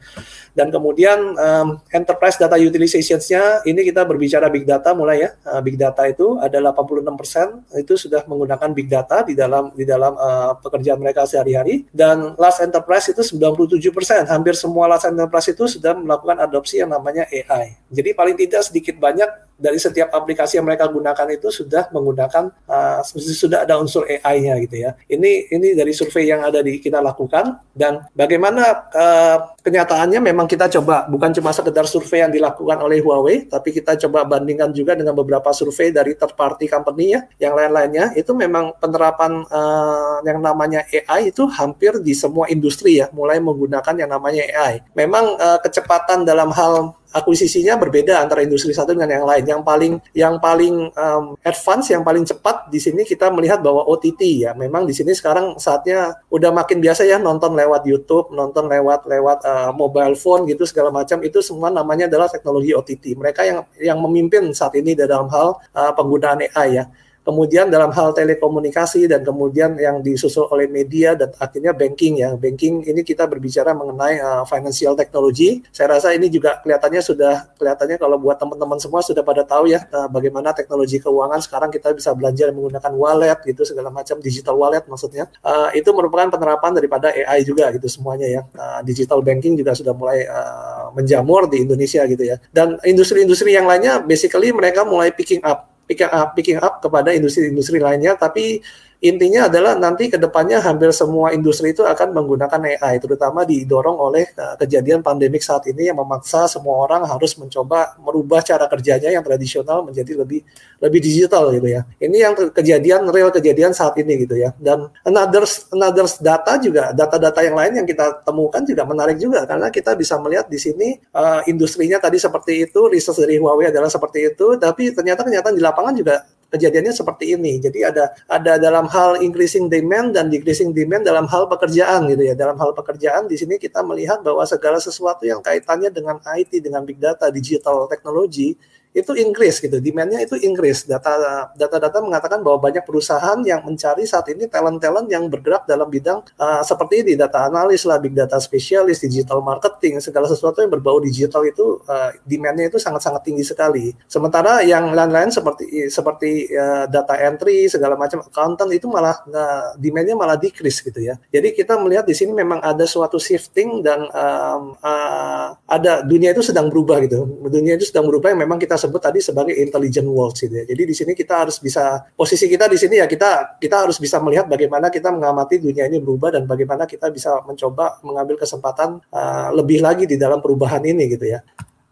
Dan 0.55 0.71
kemudian 0.71 1.35
um, 1.35 1.67
enterprise 1.91 2.39
data 2.39 2.55
utilization-nya 2.55 3.67
ini 3.67 3.83
kita 3.83 4.07
berbicara 4.07 4.47
big 4.47 4.63
data 4.63 4.95
mulai 4.95 5.27
ya. 5.27 5.29
Uh, 5.43 5.59
big 5.59 5.75
data 5.75 6.07
itu 6.07 6.39
ada 6.39 6.57
86% 6.71 7.83
itu 7.83 7.93
sudah 7.99 8.23
menggunakan 8.23 8.69
big 8.71 8.87
data 8.87 9.27
di 9.27 9.35
dalam 9.35 9.75
di 9.75 9.83
dalam 9.83 10.15
uh, 10.15 10.55
pekerjaan 10.61 11.01
mereka 11.01 11.27
sehari-hari 11.27 11.83
dan 11.91 12.37
last 12.37 12.63
enterprise 12.63 13.09
itu 13.11 13.21
97%. 13.25 14.29
Hampir 14.29 14.53
semua 14.53 14.85
last 14.85 15.09
enterprise 15.09 15.49
itu 15.51 15.65
sudah 15.65 15.97
melakukan 15.97 16.28
adopsi 16.37 16.77
yang 16.83 16.93
namanya 16.93 17.25
AI. 17.31 17.79
Jadi 17.89 18.09
paling 18.13 18.37
tidak 18.37 18.61
sedikit 18.67 19.01
banyak 19.01 19.48
dari 19.59 19.77
setiap 19.77 20.09
aplikasi 20.15 20.57
yang 20.57 20.65
mereka 20.65 20.87
gunakan 20.87 21.27
itu 21.29 21.51
sudah 21.51 21.91
menggunakan 21.91 22.49
uh, 22.65 23.03
sudah 23.13 23.67
ada 23.67 23.75
unsur 23.77 24.07
AI-nya 24.07 24.55
gitu 24.63 24.75
ya. 24.87 24.95
Ini 25.05 25.51
ini 25.51 25.75
dari 25.75 25.91
survei 25.91 26.31
yang 26.31 26.41
ada 26.47 26.63
di 26.63 26.79
kita 26.79 27.03
lakukan 27.03 27.59
dan 27.75 28.07
bagaimana 28.15 28.89
uh, 28.89 29.37
kenyataannya 29.59 30.23
memang 30.23 30.47
kita 30.47 30.71
coba 30.79 31.05
bukan 31.11 31.35
cuma 31.35 31.51
sekedar 31.51 31.85
survei 31.85 32.23
yang 32.23 32.31
dilakukan 32.31 32.79
oleh 32.79 33.03
Huawei, 33.03 33.45
tapi 33.45 33.75
kita 33.75 33.99
coba 34.07 34.23
bandingkan 34.23 34.71
juga 34.71 34.95
dengan 34.95 35.13
beberapa 35.13 35.51
survei 35.51 35.91
dari 35.91 36.15
third 36.15 36.33
party 36.33 36.65
company 36.71 37.13
ya, 37.13 37.27
yang 37.37 37.53
lain-lainnya 37.53 38.15
itu 38.15 38.31
memang 38.31 38.73
penerapan 38.79 39.43
uh, 39.45 40.23
yang 40.23 40.39
namanya 40.39 40.87
AI 40.89 41.29
itu 41.35 41.45
hampir 41.51 41.99
di 41.99 42.15
semua 42.15 42.47
industri 42.47 43.03
ya, 43.03 43.11
mulai 43.11 43.37
menggunakan 43.43 43.95
yang 43.99 44.09
namanya 44.09 44.47
AI. 44.47 44.81
Memang 44.95 45.35
uh, 45.35 45.59
kecepatan 45.59 46.23
dalam 46.23 46.49
hal 46.55 46.95
akuisisinya 47.09 47.75
berbeda 47.81 48.21
antara 48.21 48.45
industri 48.45 48.73
satu 48.73 48.93
dengan 48.93 49.09
yang 49.09 49.25
lain. 49.25 49.43
Yang 49.45 49.61
paling 49.65 49.93
yang 50.13 50.35
paling 50.37 50.75
um, 50.93 51.37
advance, 51.41 51.89
yang 51.89 52.05
paling 52.05 52.23
cepat 52.25 52.69
di 52.69 52.77
sini 52.77 53.01
kita 53.05 53.33
melihat 53.33 53.59
bahwa 53.61 53.85
OTT 53.89 54.21
ya. 54.45 54.51
Memang 54.53 54.85
di 54.85 54.93
sini 54.93 55.13
sekarang 55.13 55.57
saatnya 55.57 56.17
udah 56.29 56.53
makin 56.53 56.79
biasa 56.79 57.05
ya 57.05 57.17
nonton 57.17 57.57
lewat 57.57 57.85
YouTube, 57.85 58.29
nonton 58.33 58.69
lewat 58.69 59.09
lewat 59.09 59.39
uh, 59.45 59.71
mobile 59.73 60.13
phone 60.13 60.45
gitu 60.45 60.65
segala 60.69 60.93
macam 60.93 61.21
itu 61.25 61.41
semua 61.41 61.73
namanya 61.73 62.05
adalah 62.05 62.29
teknologi 62.29 62.71
OTT. 62.73 63.17
Mereka 63.17 63.41
yang 63.45 63.59
yang 63.81 63.97
memimpin 63.97 64.53
saat 64.53 64.77
ini 64.77 64.93
dalam 64.93 65.29
hal 65.29 65.57
uh, 65.73 65.91
penggunaan 65.97 66.45
AI 66.45 66.83
ya 66.83 66.85
kemudian 67.29 67.69
dalam 67.69 67.93
hal 67.93 68.09
telekomunikasi 68.17 69.05
dan 69.05 69.21
kemudian 69.21 69.77
yang 69.77 70.01
disusul 70.01 70.49
oleh 70.49 70.65
media 70.65 71.13
dan 71.13 71.29
akhirnya 71.37 71.77
banking 71.77 72.25
ya. 72.25 72.33
Banking 72.33 72.89
ini 72.89 73.05
kita 73.05 73.29
berbicara 73.29 73.77
mengenai 73.77 74.17
uh, 74.17 74.43
financial 74.49 74.97
technology. 74.97 75.61
Saya 75.69 75.93
rasa 75.93 76.17
ini 76.17 76.25
juga 76.33 76.57
kelihatannya 76.65 77.01
sudah 77.05 77.53
kelihatannya 77.61 78.01
kalau 78.01 78.17
buat 78.17 78.41
teman-teman 78.41 78.81
semua 78.81 79.05
sudah 79.05 79.21
pada 79.21 79.45
tahu 79.45 79.69
ya 79.69 79.85
uh, 79.93 80.09
bagaimana 80.09 80.49
teknologi 80.57 80.97
keuangan 80.97 81.37
sekarang 81.45 81.69
kita 81.69 81.93
bisa 81.93 82.17
belanja 82.17 82.49
menggunakan 82.49 82.93
wallet 82.97 83.37
gitu 83.45 83.61
segala 83.61 83.93
macam 83.93 84.17
digital 84.17 84.57
wallet 84.57 84.81
maksudnya. 84.89 85.29
Uh, 85.45 85.69
itu 85.77 85.93
merupakan 85.93 86.33
penerapan 86.33 86.73
daripada 86.73 87.13
AI 87.13 87.45
juga 87.45 87.69
gitu 87.77 87.85
semuanya 87.85 88.25
ya. 88.25 88.41
Uh, 88.57 88.81
digital 88.81 89.21
banking 89.21 89.53
juga 89.53 89.77
sudah 89.77 89.93
mulai 89.93 90.25
uh, 90.25 90.89
menjamur 90.97 91.45
di 91.45 91.61
Indonesia 91.61 92.01
gitu 92.09 92.25
ya. 92.25 92.41
Dan 92.49 92.81
industri-industri 92.81 93.53
yang 93.53 93.69
lainnya 93.69 94.01
basically 94.01 94.49
mereka 94.49 94.81
mulai 94.81 95.13
picking 95.13 95.45
up 95.45 95.69
picking 95.89 96.11
up, 96.13 96.37
picking 96.37 96.61
up 96.61 96.77
kepada 96.77 97.09
industri-industri 97.09 97.81
lainnya, 97.81 98.13
tapi 98.13 98.61
intinya 98.99 99.47
adalah 99.47 99.79
nanti 99.79 100.11
ke 100.11 100.19
depannya 100.19 100.59
hampir 100.59 100.91
semua 100.91 101.31
industri 101.31 101.71
itu 101.71 101.87
akan 101.87 102.11
menggunakan 102.11 102.59
AI, 102.75 102.99
terutama 102.99 103.47
didorong 103.47 103.95
oleh 103.95 104.27
uh, 104.35 104.59
kejadian 104.59 104.99
pandemik 104.99 105.39
saat 105.39 105.63
ini 105.71 105.87
yang 105.87 105.95
memaksa 105.95 106.51
semua 106.51 106.83
orang 106.83 107.07
harus 107.07 107.39
mencoba 107.39 107.95
merubah 108.03 108.43
cara 108.43 108.67
kerjanya 108.67 109.15
yang 109.15 109.23
tradisional 109.23 109.87
menjadi 109.87 110.19
lebih 110.19 110.43
lebih 110.83 110.99
digital 110.99 111.47
gitu 111.55 111.67
ya. 111.71 111.87
Ini 111.95 112.17
yang 112.19 112.33
kejadian 112.51 113.07
real 113.07 113.31
kejadian 113.31 113.71
saat 113.71 113.95
ini 114.03 114.27
gitu 114.27 114.35
ya. 114.35 114.51
Dan 114.59 114.91
another 115.07 115.47
another 115.71 116.07
data 116.19 116.59
juga 116.59 116.91
data-data 116.91 117.39
yang 117.39 117.55
lain 117.55 117.73
yang 117.79 117.87
kita 117.87 118.27
temukan 118.27 118.67
juga 118.67 118.83
menarik 118.83 119.15
juga 119.15 119.47
karena 119.47 119.71
kita 119.71 119.95
bisa 119.95 120.19
melihat 120.19 120.51
di 120.51 120.59
sini 120.59 120.99
uh, 121.15 121.39
industrinya 121.47 122.03
tadi 122.03 122.19
seperti 122.19 122.67
itu, 122.67 122.91
riset 122.91 123.15
dari 123.15 123.39
Huawei 123.39 123.71
adalah 123.71 123.87
seperti 123.87 124.35
itu, 124.35 124.59
tapi 124.59 124.91
ternyata 124.91 125.23
kenyataan 125.23 125.55
di 125.55 125.63
lapangan 125.63 125.95
juga 125.95 126.27
kejadiannya 126.49 126.93
seperti 126.93 127.37
ini. 127.37 127.61
Jadi 127.61 127.79
ada 127.85 128.11
ada 128.25 128.57
dalam 128.57 128.88
hal 128.89 129.21
increasing 129.21 129.69
demand 129.69 130.17
dan 130.17 130.27
decreasing 130.27 130.73
demand 130.73 131.05
dalam 131.05 131.29
hal 131.29 131.45
pekerjaan 131.45 132.09
gitu 132.09 132.23
ya. 132.25 132.33
Dalam 132.33 132.57
hal 132.57 132.73
pekerjaan 132.73 133.29
di 133.29 133.37
sini 133.37 133.61
kita 133.61 133.85
melihat 133.85 134.19
bahwa 134.25 134.41
segala 134.49 134.81
sesuatu 134.81 135.23
yang 135.23 135.39
kaitannya 135.39 135.93
dengan 135.93 136.17
IT, 136.35 136.59
dengan 136.59 136.81
big 136.83 136.97
data, 136.97 137.29
digital 137.29 137.85
teknologi 137.85 138.57
itu 138.89 139.13
increase 139.13 139.61
gitu, 139.61 139.77
demandnya 139.77 140.17
itu 140.25 140.33
increase. 140.41 140.89
Data 140.89 141.13
data-data 141.53 142.01
mengatakan 142.01 142.41
bahwa 142.41 142.57
banyak 142.57 142.81
perusahaan 142.81 143.37
yang 143.45 143.61
mencari 143.61 144.01
saat 144.09 144.25
ini 144.33 144.49
talent-talent 144.49 145.05
yang 145.13 145.29
bergerak 145.29 145.69
dalam 145.69 145.85
bidang 145.85 146.25
uh, 146.41 146.65
seperti 146.65 147.05
ini, 147.05 147.13
data 147.13 147.45
analis 147.45 147.85
lah, 147.85 148.01
big 148.01 148.17
data 148.17 148.41
spesialis, 148.41 148.97
digital 148.97 149.45
marketing, 149.45 150.01
segala 150.01 150.25
sesuatu 150.25 150.65
yang 150.65 150.73
berbau 150.73 150.97
digital 150.97 151.45
itu 151.45 151.77
uh, 151.85 152.09
demandnya 152.25 152.73
itu 152.73 152.81
sangat-sangat 152.81 153.21
tinggi 153.21 153.45
sekali. 153.45 153.93
Sementara 154.09 154.65
yang 154.65 154.89
lain-lain 154.89 155.29
seperti 155.29 155.85
seperti 155.93 156.49
uh, 156.57 156.89
data 156.89 157.13
entry, 157.13 157.69
segala 157.69 157.93
macam 157.93 158.25
accountant 158.25 158.73
itu 158.73 158.89
malah 158.89 159.21
uh, 159.29 159.77
demandnya 159.77 160.17
malah 160.17 160.33
decrease 160.33 160.81
gitu 160.81 160.97
ya. 160.97 161.21
Jadi 161.29 161.53
kita 161.53 161.77
melihat 161.77 162.09
di 162.09 162.17
sini 162.17 162.33
memang 162.33 162.57
ada 162.65 162.89
suatu 162.89 163.21
shifting 163.21 163.85
dan 163.85 164.09
um, 164.09 164.73
uh, 164.81 165.53
ada 165.69 166.01
dunia 166.01 166.33
itu 166.33 166.41
sedang 166.41 166.73
berubah 166.73 166.97
gitu. 167.05 167.29
Dunia 167.45 167.77
itu 167.77 167.85
sedang 167.85 168.09
berubah 168.09 168.33
yang 168.33 168.41
memang 168.41 168.57
kita 168.57 168.78
sebut 168.79 169.03
tadi 169.03 169.19
sebagai 169.19 169.51
intelligent 169.59 170.07
world 170.07 170.39
gitu 170.39 170.55
ya. 170.55 170.63
Jadi 170.63 170.83
di 170.87 170.95
sini 170.95 171.11
kita 171.11 171.43
harus 171.43 171.59
bisa 171.59 172.07
posisi 172.15 172.47
kita 172.47 172.71
di 172.71 172.79
sini 172.79 173.03
ya 173.03 173.05
kita 173.11 173.59
kita 173.59 173.83
harus 173.83 173.99
bisa 173.99 174.23
melihat 174.23 174.47
bagaimana 174.47 174.87
kita 174.87 175.11
mengamati 175.11 175.59
dunia 175.59 175.91
ini 175.91 175.99
berubah 175.99 176.39
dan 176.39 176.47
bagaimana 176.47 176.87
kita 176.87 177.11
bisa 177.11 177.43
mencoba 177.43 177.99
mengambil 178.07 178.39
kesempatan 178.39 179.03
uh, 179.11 179.51
lebih 179.51 179.83
lagi 179.83 180.07
di 180.07 180.15
dalam 180.15 180.39
perubahan 180.39 180.79
ini 180.87 181.11
gitu 181.11 181.27
ya. 181.27 181.43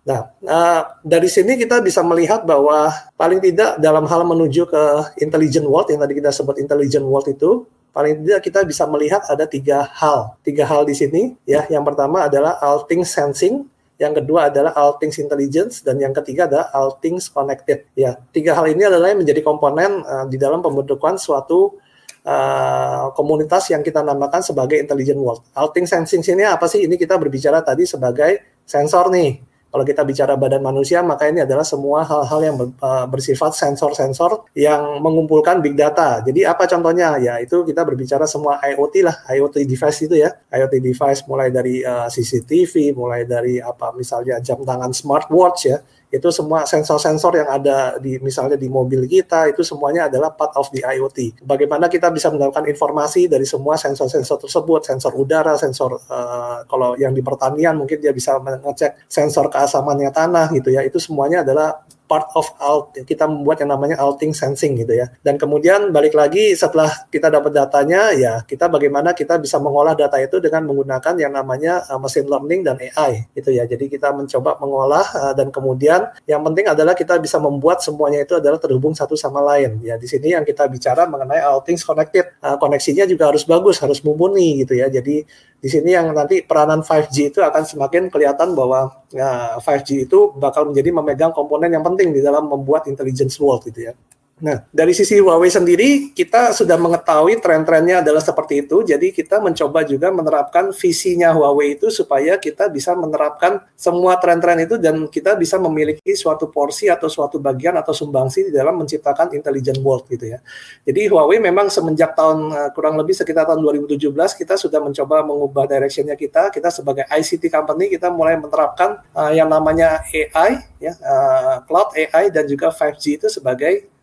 Nah, 0.08 0.32
uh, 0.48 0.82
dari 1.04 1.28
sini 1.28 1.60
kita 1.60 1.84
bisa 1.84 2.00
melihat 2.00 2.48
bahwa 2.48 2.88
paling 3.20 3.44
tidak 3.44 3.76
dalam 3.76 4.08
hal 4.08 4.24
menuju 4.24 4.64
ke 4.72 4.84
intelligent 5.20 5.68
world 5.68 5.92
yang 5.92 6.00
tadi 6.00 6.16
kita 6.16 6.32
sebut 6.32 6.64
intelligent 6.64 7.04
world 7.04 7.28
itu, 7.28 7.68
paling 7.92 8.24
tidak 8.24 8.40
kita 8.40 8.60
bisa 8.64 8.88
melihat 8.88 9.20
ada 9.28 9.44
tiga 9.44 9.84
hal. 9.84 10.40
Tiga 10.48 10.64
hal 10.64 10.88
di 10.88 10.96
sini 10.96 11.36
ya. 11.44 11.68
Yang 11.68 11.92
pertama 11.92 12.24
adalah 12.32 12.56
all 12.64 12.88
things 12.88 13.12
sensing, 13.12 13.68
yang 13.98 14.14
kedua 14.14 14.54
adalah 14.54 14.78
all 14.78 15.02
things 15.02 15.18
intelligence 15.18 15.82
dan 15.82 15.98
yang 15.98 16.14
ketiga 16.14 16.46
adalah 16.46 16.70
all 16.74 17.02
things 17.02 17.34
connected. 17.34 17.90
Ya, 17.98 18.22
tiga 18.30 18.54
hal 18.54 18.70
ini 18.70 18.86
adalah 18.86 19.10
yang 19.10 19.26
menjadi 19.26 19.42
komponen 19.42 20.06
uh, 20.06 20.30
di 20.30 20.38
dalam 20.38 20.62
pembentukan 20.62 21.18
suatu 21.18 21.82
uh, 22.22 23.10
komunitas 23.18 23.74
yang 23.74 23.82
kita 23.82 24.06
namakan 24.06 24.46
sebagai 24.46 24.78
intelligent 24.78 25.18
world. 25.18 25.42
All 25.58 25.74
things 25.74 25.90
sensing 25.90 26.22
sini 26.22 26.46
apa 26.46 26.70
sih? 26.70 26.86
Ini 26.86 26.94
kita 26.94 27.18
berbicara 27.18 27.66
tadi 27.66 27.90
sebagai 27.90 28.62
sensor 28.70 29.10
nih 29.10 29.47
kalau 29.68 29.84
kita 29.84 30.02
bicara 30.08 30.34
badan 30.40 30.64
manusia, 30.64 31.04
maka 31.04 31.28
ini 31.28 31.44
adalah 31.44 31.68
semua 31.68 32.02
hal-hal 32.08 32.40
yang 32.40 32.56
uh, 32.80 33.06
bersifat 33.06 33.52
sensor-sensor 33.54 34.48
yang 34.56 35.04
mengumpulkan 35.04 35.60
big 35.60 35.76
data. 35.76 36.24
Jadi 36.24 36.48
apa 36.48 36.64
contohnya? 36.66 37.20
Ya 37.20 37.38
itu 37.44 37.68
kita 37.68 37.84
berbicara 37.84 38.24
semua 38.24 38.58
IoT 38.64 38.96
lah, 39.04 39.16
IoT 39.28 39.68
device 39.68 40.08
itu 40.08 40.16
ya. 40.18 40.32
IoT 40.50 40.80
device 40.80 41.22
mulai 41.28 41.52
dari 41.52 41.84
uh, 41.84 42.08
CCTV, 42.08 42.96
mulai 42.96 43.28
dari 43.28 43.60
apa 43.60 43.92
misalnya 43.92 44.40
jam 44.40 44.64
tangan 44.64 44.96
smartwatch 44.96 45.62
ya 45.68 45.78
itu 46.08 46.32
semua 46.32 46.64
sensor-sensor 46.64 47.36
yang 47.36 47.50
ada 47.52 48.00
di 48.00 48.16
misalnya 48.24 48.56
di 48.56 48.72
mobil 48.72 49.04
kita 49.12 49.52
itu 49.52 49.60
semuanya 49.60 50.08
adalah 50.08 50.32
part 50.32 50.56
of 50.56 50.72
the 50.72 50.80
IoT. 50.80 51.44
Bagaimana 51.44 51.92
kita 51.92 52.08
bisa 52.16 52.32
mendapatkan 52.32 52.64
informasi 52.64 53.28
dari 53.28 53.44
semua 53.44 53.76
sensor-sensor 53.76 54.40
tersebut, 54.40 54.88
sensor 54.88 55.12
udara, 55.20 55.60
sensor 55.60 56.00
uh, 56.08 56.64
kalau 56.64 56.96
yang 56.96 57.12
di 57.12 57.20
pertanian 57.20 57.76
mungkin 57.76 58.00
dia 58.00 58.16
bisa 58.16 58.40
mengecek 58.40 59.04
sensor 59.12 59.52
keasamannya 59.52 60.08
tanah 60.16 60.48
gitu 60.56 60.72
ya. 60.72 60.80
Itu 60.88 60.96
semuanya 60.96 61.44
adalah 61.44 61.84
part 62.08 62.32
of 62.34 62.48
alt 62.58 62.96
kita 63.04 63.28
membuat 63.28 63.62
yang 63.62 63.76
namanya 63.76 64.00
alting 64.00 64.32
sensing 64.32 64.80
gitu 64.80 64.96
ya. 64.96 65.12
Dan 65.22 65.36
kemudian 65.36 65.92
balik 65.92 66.16
lagi 66.16 66.56
setelah 66.56 66.90
kita 67.12 67.28
dapat 67.28 67.52
datanya 67.54 68.16
ya 68.16 68.34
kita 68.48 68.72
bagaimana 68.72 69.12
kita 69.12 69.38
bisa 69.38 69.60
mengolah 69.60 69.94
data 69.94 70.16
itu 70.18 70.40
dengan 70.40 70.66
menggunakan 70.66 71.14
yang 71.20 71.36
namanya 71.36 71.84
uh, 71.92 72.00
machine 72.00 72.26
learning 72.26 72.64
dan 72.64 72.80
AI 72.80 73.28
gitu 73.36 73.52
ya. 73.52 73.68
Jadi 73.68 73.92
kita 73.92 74.16
mencoba 74.16 74.56
mengolah 74.58 75.06
uh, 75.14 75.34
dan 75.36 75.52
kemudian 75.52 76.08
yang 76.26 76.42
penting 76.42 76.72
adalah 76.72 76.96
kita 76.96 77.20
bisa 77.20 77.38
membuat 77.38 77.84
semuanya 77.84 78.24
itu 78.24 78.40
adalah 78.40 78.58
terhubung 78.58 78.96
satu 78.96 79.20
sama 79.20 79.44
lain 79.44 79.84
ya. 79.84 80.00
Di 80.00 80.08
sini 80.08 80.34
yang 80.34 80.48
kita 80.48 80.66
bicara 80.72 81.06
mengenai 81.06 81.44
all 81.44 81.62
things 81.62 81.84
connected 81.84 82.32
uh, 82.40 82.56
koneksinya 82.56 83.04
juga 83.04 83.30
harus 83.30 83.44
bagus 83.44 83.84
harus 83.84 84.00
mumpuni 84.02 84.64
gitu 84.64 84.80
ya. 84.80 84.88
Jadi 84.88 85.28
di 85.58 85.70
sini 85.74 85.90
yang 85.90 86.14
nanti 86.14 86.46
peranan 86.46 86.86
5G 86.86 87.34
itu 87.34 87.40
akan 87.42 87.66
semakin 87.66 88.14
kelihatan 88.14 88.54
bahwa 88.54 88.94
ya, 89.10 89.58
5G 89.58 90.06
itu 90.06 90.30
bakal 90.38 90.70
menjadi 90.70 90.94
memegang 90.94 91.34
komponen 91.34 91.74
yang 91.74 91.82
penting 91.82 92.14
di 92.14 92.22
dalam 92.22 92.46
membuat 92.46 92.86
intelligence 92.86 93.42
world 93.42 93.66
gitu 93.66 93.90
ya. 93.90 93.94
Nah, 94.38 94.62
dari 94.70 94.94
sisi 94.94 95.18
Huawei 95.18 95.50
sendiri, 95.50 96.14
kita 96.14 96.54
sudah 96.54 96.78
mengetahui 96.78 97.42
tren-trennya 97.42 98.06
adalah 98.06 98.22
seperti 98.22 98.62
itu. 98.62 98.86
Jadi 98.86 99.10
kita 99.10 99.42
mencoba 99.42 99.82
juga 99.82 100.14
menerapkan 100.14 100.70
visinya 100.78 101.34
Huawei 101.34 101.74
itu 101.74 101.90
supaya 101.90 102.38
kita 102.38 102.70
bisa 102.70 102.94
menerapkan 102.94 103.66
semua 103.74 104.14
tren-tren 104.22 104.62
itu 104.62 104.78
dan 104.78 105.10
kita 105.10 105.34
bisa 105.34 105.58
memiliki 105.58 106.14
suatu 106.14 106.54
porsi 106.54 106.86
atau 106.86 107.10
suatu 107.10 107.42
bagian 107.42 107.82
atau 107.82 107.98
sumbangsi 107.98 108.46
di 108.46 108.52
dalam 108.54 108.78
menciptakan 108.78 109.34
intelligent 109.34 109.82
world 109.82 110.06
gitu 110.06 110.30
ya. 110.30 110.38
Jadi 110.86 111.10
Huawei 111.10 111.42
memang 111.42 111.74
semenjak 111.74 112.14
tahun 112.14 112.54
eh, 112.54 112.70
kurang 112.78 112.94
lebih 113.02 113.18
sekitar 113.18 113.50
tahun 113.50 113.66
2017 113.66 114.14
kita 114.38 114.54
sudah 114.54 114.78
mencoba 114.86 115.26
mengubah 115.26 115.66
directionnya 115.66 116.14
kita. 116.14 116.54
Kita 116.54 116.70
sebagai 116.70 117.10
ICT 117.10 117.50
company 117.50 117.90
kita 117.90 118.14
mulai 118.14 118.38
menerapkan 118.38 119.02
uh, 119.18 119.34
yang 119.34 119.50
namanya 119.50 120.06
AI 120.14 120.62
ya, 120.78 120.94
uh, 121.02 121.66
cloud 121.66 121.98
AI 121.98 122.30
dan 122.30 122.46
juga 122.46 122.70
5G 122.70 123.18
itu 123.18 123.28
sebagai 123.34 123.97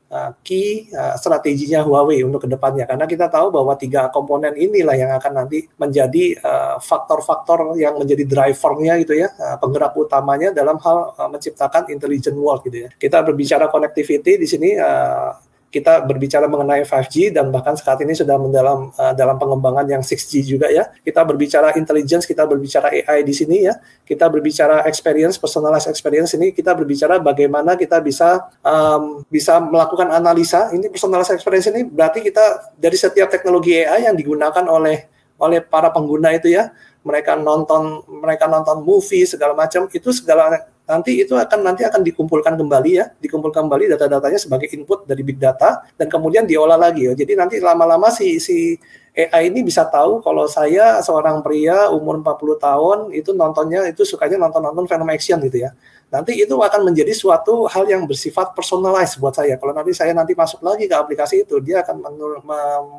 key 0.44 0.88
uh, 0.94 1.14
strateginya 1.18 1.82
Huawei 1.82 2.22
untuk 2.22 2.44
ke 2.44 2.48
depannya 2.50 2.84
karena 2.84 3.06
kita 3.08 3.26
tahu 3.32 3.50
bahwa 3.50 3.74
tiga 3.74 4.08
komponen 4.12 4.54
inilah 4.54 4.94
yang 4.94 5.10
akan 5.16 5.32
nanti 5.44 5.64
menjadi 5.78 6.38
uh, 6.42 6.76
faktor-faktor 6.78 7.74
yang 7.80 7.98
menjadi 7.98 8.24
drivernya 8.26 9.00
gitu 9.02 9.14
ya 9.18 9.28
penggerak 9.58 9.94
utamanya 9.96 10.54
dalam 10.54 10.78
hal 10.80 11.14
menciptakan 11.30 11.90
intelligent 11.90 12.36
world 12.36 12.62
gitu 12.66 12.86
ya. 12.86 12.90
Kita 12.94 13.22
berbicara 13.22 13.68
connectivity 13.68 14.38
di 14.40 14.46
sini 14.46 14.70
kita 15.74 16.06
berbicara 16.06 16.46
mengenai 16.46 16.86
5G 16.86 17.34
dan 17.34 17.50
bahkan 17.50 17.74
saat 17.74 17.98
ini 18.06 18.14
sudah 18.14 18.38
mendalam 18.38 18.94
uh, 18.94 19.10
dalam 19.10 19.34
pengembangan 19.34 19.82
yang 19.90 20.02
6G 20.06 20.46
juga 20.46 20.70
ya. 20.70 20.86
Kita 21.02 21.26
berbicara 21.26 21.74
intelligence, 21.74 22.30
kita 22.30 22.46
berbicara 22.46 22.94
AI 22.94 23.26
di 23.26 23.34
sini 23.34 23.66
ya. 23.66 23.74
Kita 24.06 24.30
berbicara 24.30 24.86
experience, 24.86 25.34
personalized 25.34 25.90
experience 25.90 26.30
ini 26.38 26.54
kita 26.54 26.78
berbicara 26.78 27.18
bagaimana 27.18 27.74
kita 27.74 27.98
bisa 27.98 28.46
um, 28.62 29.26
bisa 29.26 29.58
melakukan 29.58 30.14
analisa. 30.14 30.70
Ini 30.70 30.86
personalized 30.94 31.34
experience 31.34 31.66
ini 31.74 31.82
berarti 31.82 32.22
kita 32.22 32.70
dari 32.78 32.94
setiap 32.94 33.26
teknologi 33.26 33.82
AI 33.82 34.06
yang 34.06 34.14
digunakan 34.14 34.62
oleh 34.70 35.10
oleh 35.42 35.58
para 35.58 35.90
pengguna 35.90 36.30
itu 36.30 36.54
ya 36.54 36.70
mereka 37.02 37.36
nonton 37.36 38.00
mereka 38.08 38.48
nonton 38.48 38.80
movie 38.80 39.28
segala 39.28 39.52
macam 39.52 39.90
itu 39.92 40.08
segala 40.14 40.64
nanti 40.84 41.24
itu 41.24 41.32
akan 41.32 41.64
nanti 41.64 41.82
akan 41.84 42.04
dikumpulkan 42.04 42.60
kembali 42.60 42.90
ya 42.92 43.08
dikumpulkan 43.16 43.64
kembali 43.64 43.96
data-datanya 43.96 44.36
sebagai 44.36 44.68
input 44.72 45.08
dari 45.08 45.24
big 45.24 45.40
data 45.40 45.80
dan 45.96 46.12
kemudian 46.12 46.44
diolah 46.44 46.76
lagi 46.76 47.08
ya 47.08 47.16
jadi 47.16 47.40
nanti 47.40 47.56
lama-lama 47.56 48.12
si 48.12 48.36
si 48.36 48.76
AI 49.14 49.46
ini 49.46 49.62
bisa 49.62 49.86
tahu 49.86 50.18
kalau 50.26 50.50
saya 50.50 50.98
seorang 50.98 51.38
pria 51.38 51.86
umur 51.94 52.18
40 52.18 52.58
tahun 52.58 52.98
itu 53.14 53.30
nontonnya 53.30 53.86
itu 53.86 54.02
sukanya 54.02 54.42
nonton-nonton 54.42 54.90
film 54.90 55.06
action 55.06 55.38
gitu 55.38 55.62
ya. 55.62 55.70
Nanti 56.10 56.34
itu 56.34 56.50
akan 56.58 56.82
menjadi 56.82 57.14
suatu 57.14 57.70
hal 57.70 57.86
yang 57.86 58.10
bersifat 58.10 58.58
personalized 58.58 59.22
buat 59.22 59.38
saya. 59.38 59.54
Kalau 59.54 59.70
nanti 59.70 59.94
saya 59.94 60.10
nanti 60.10 60.34
masuk 60.34 60.66
lagi 60.66 60.90
ke 60.90 60.94
aplikasi 60.98 61.46
itu, 61.46 61.62
dia 61.62 61.86
akan 61.86 62.02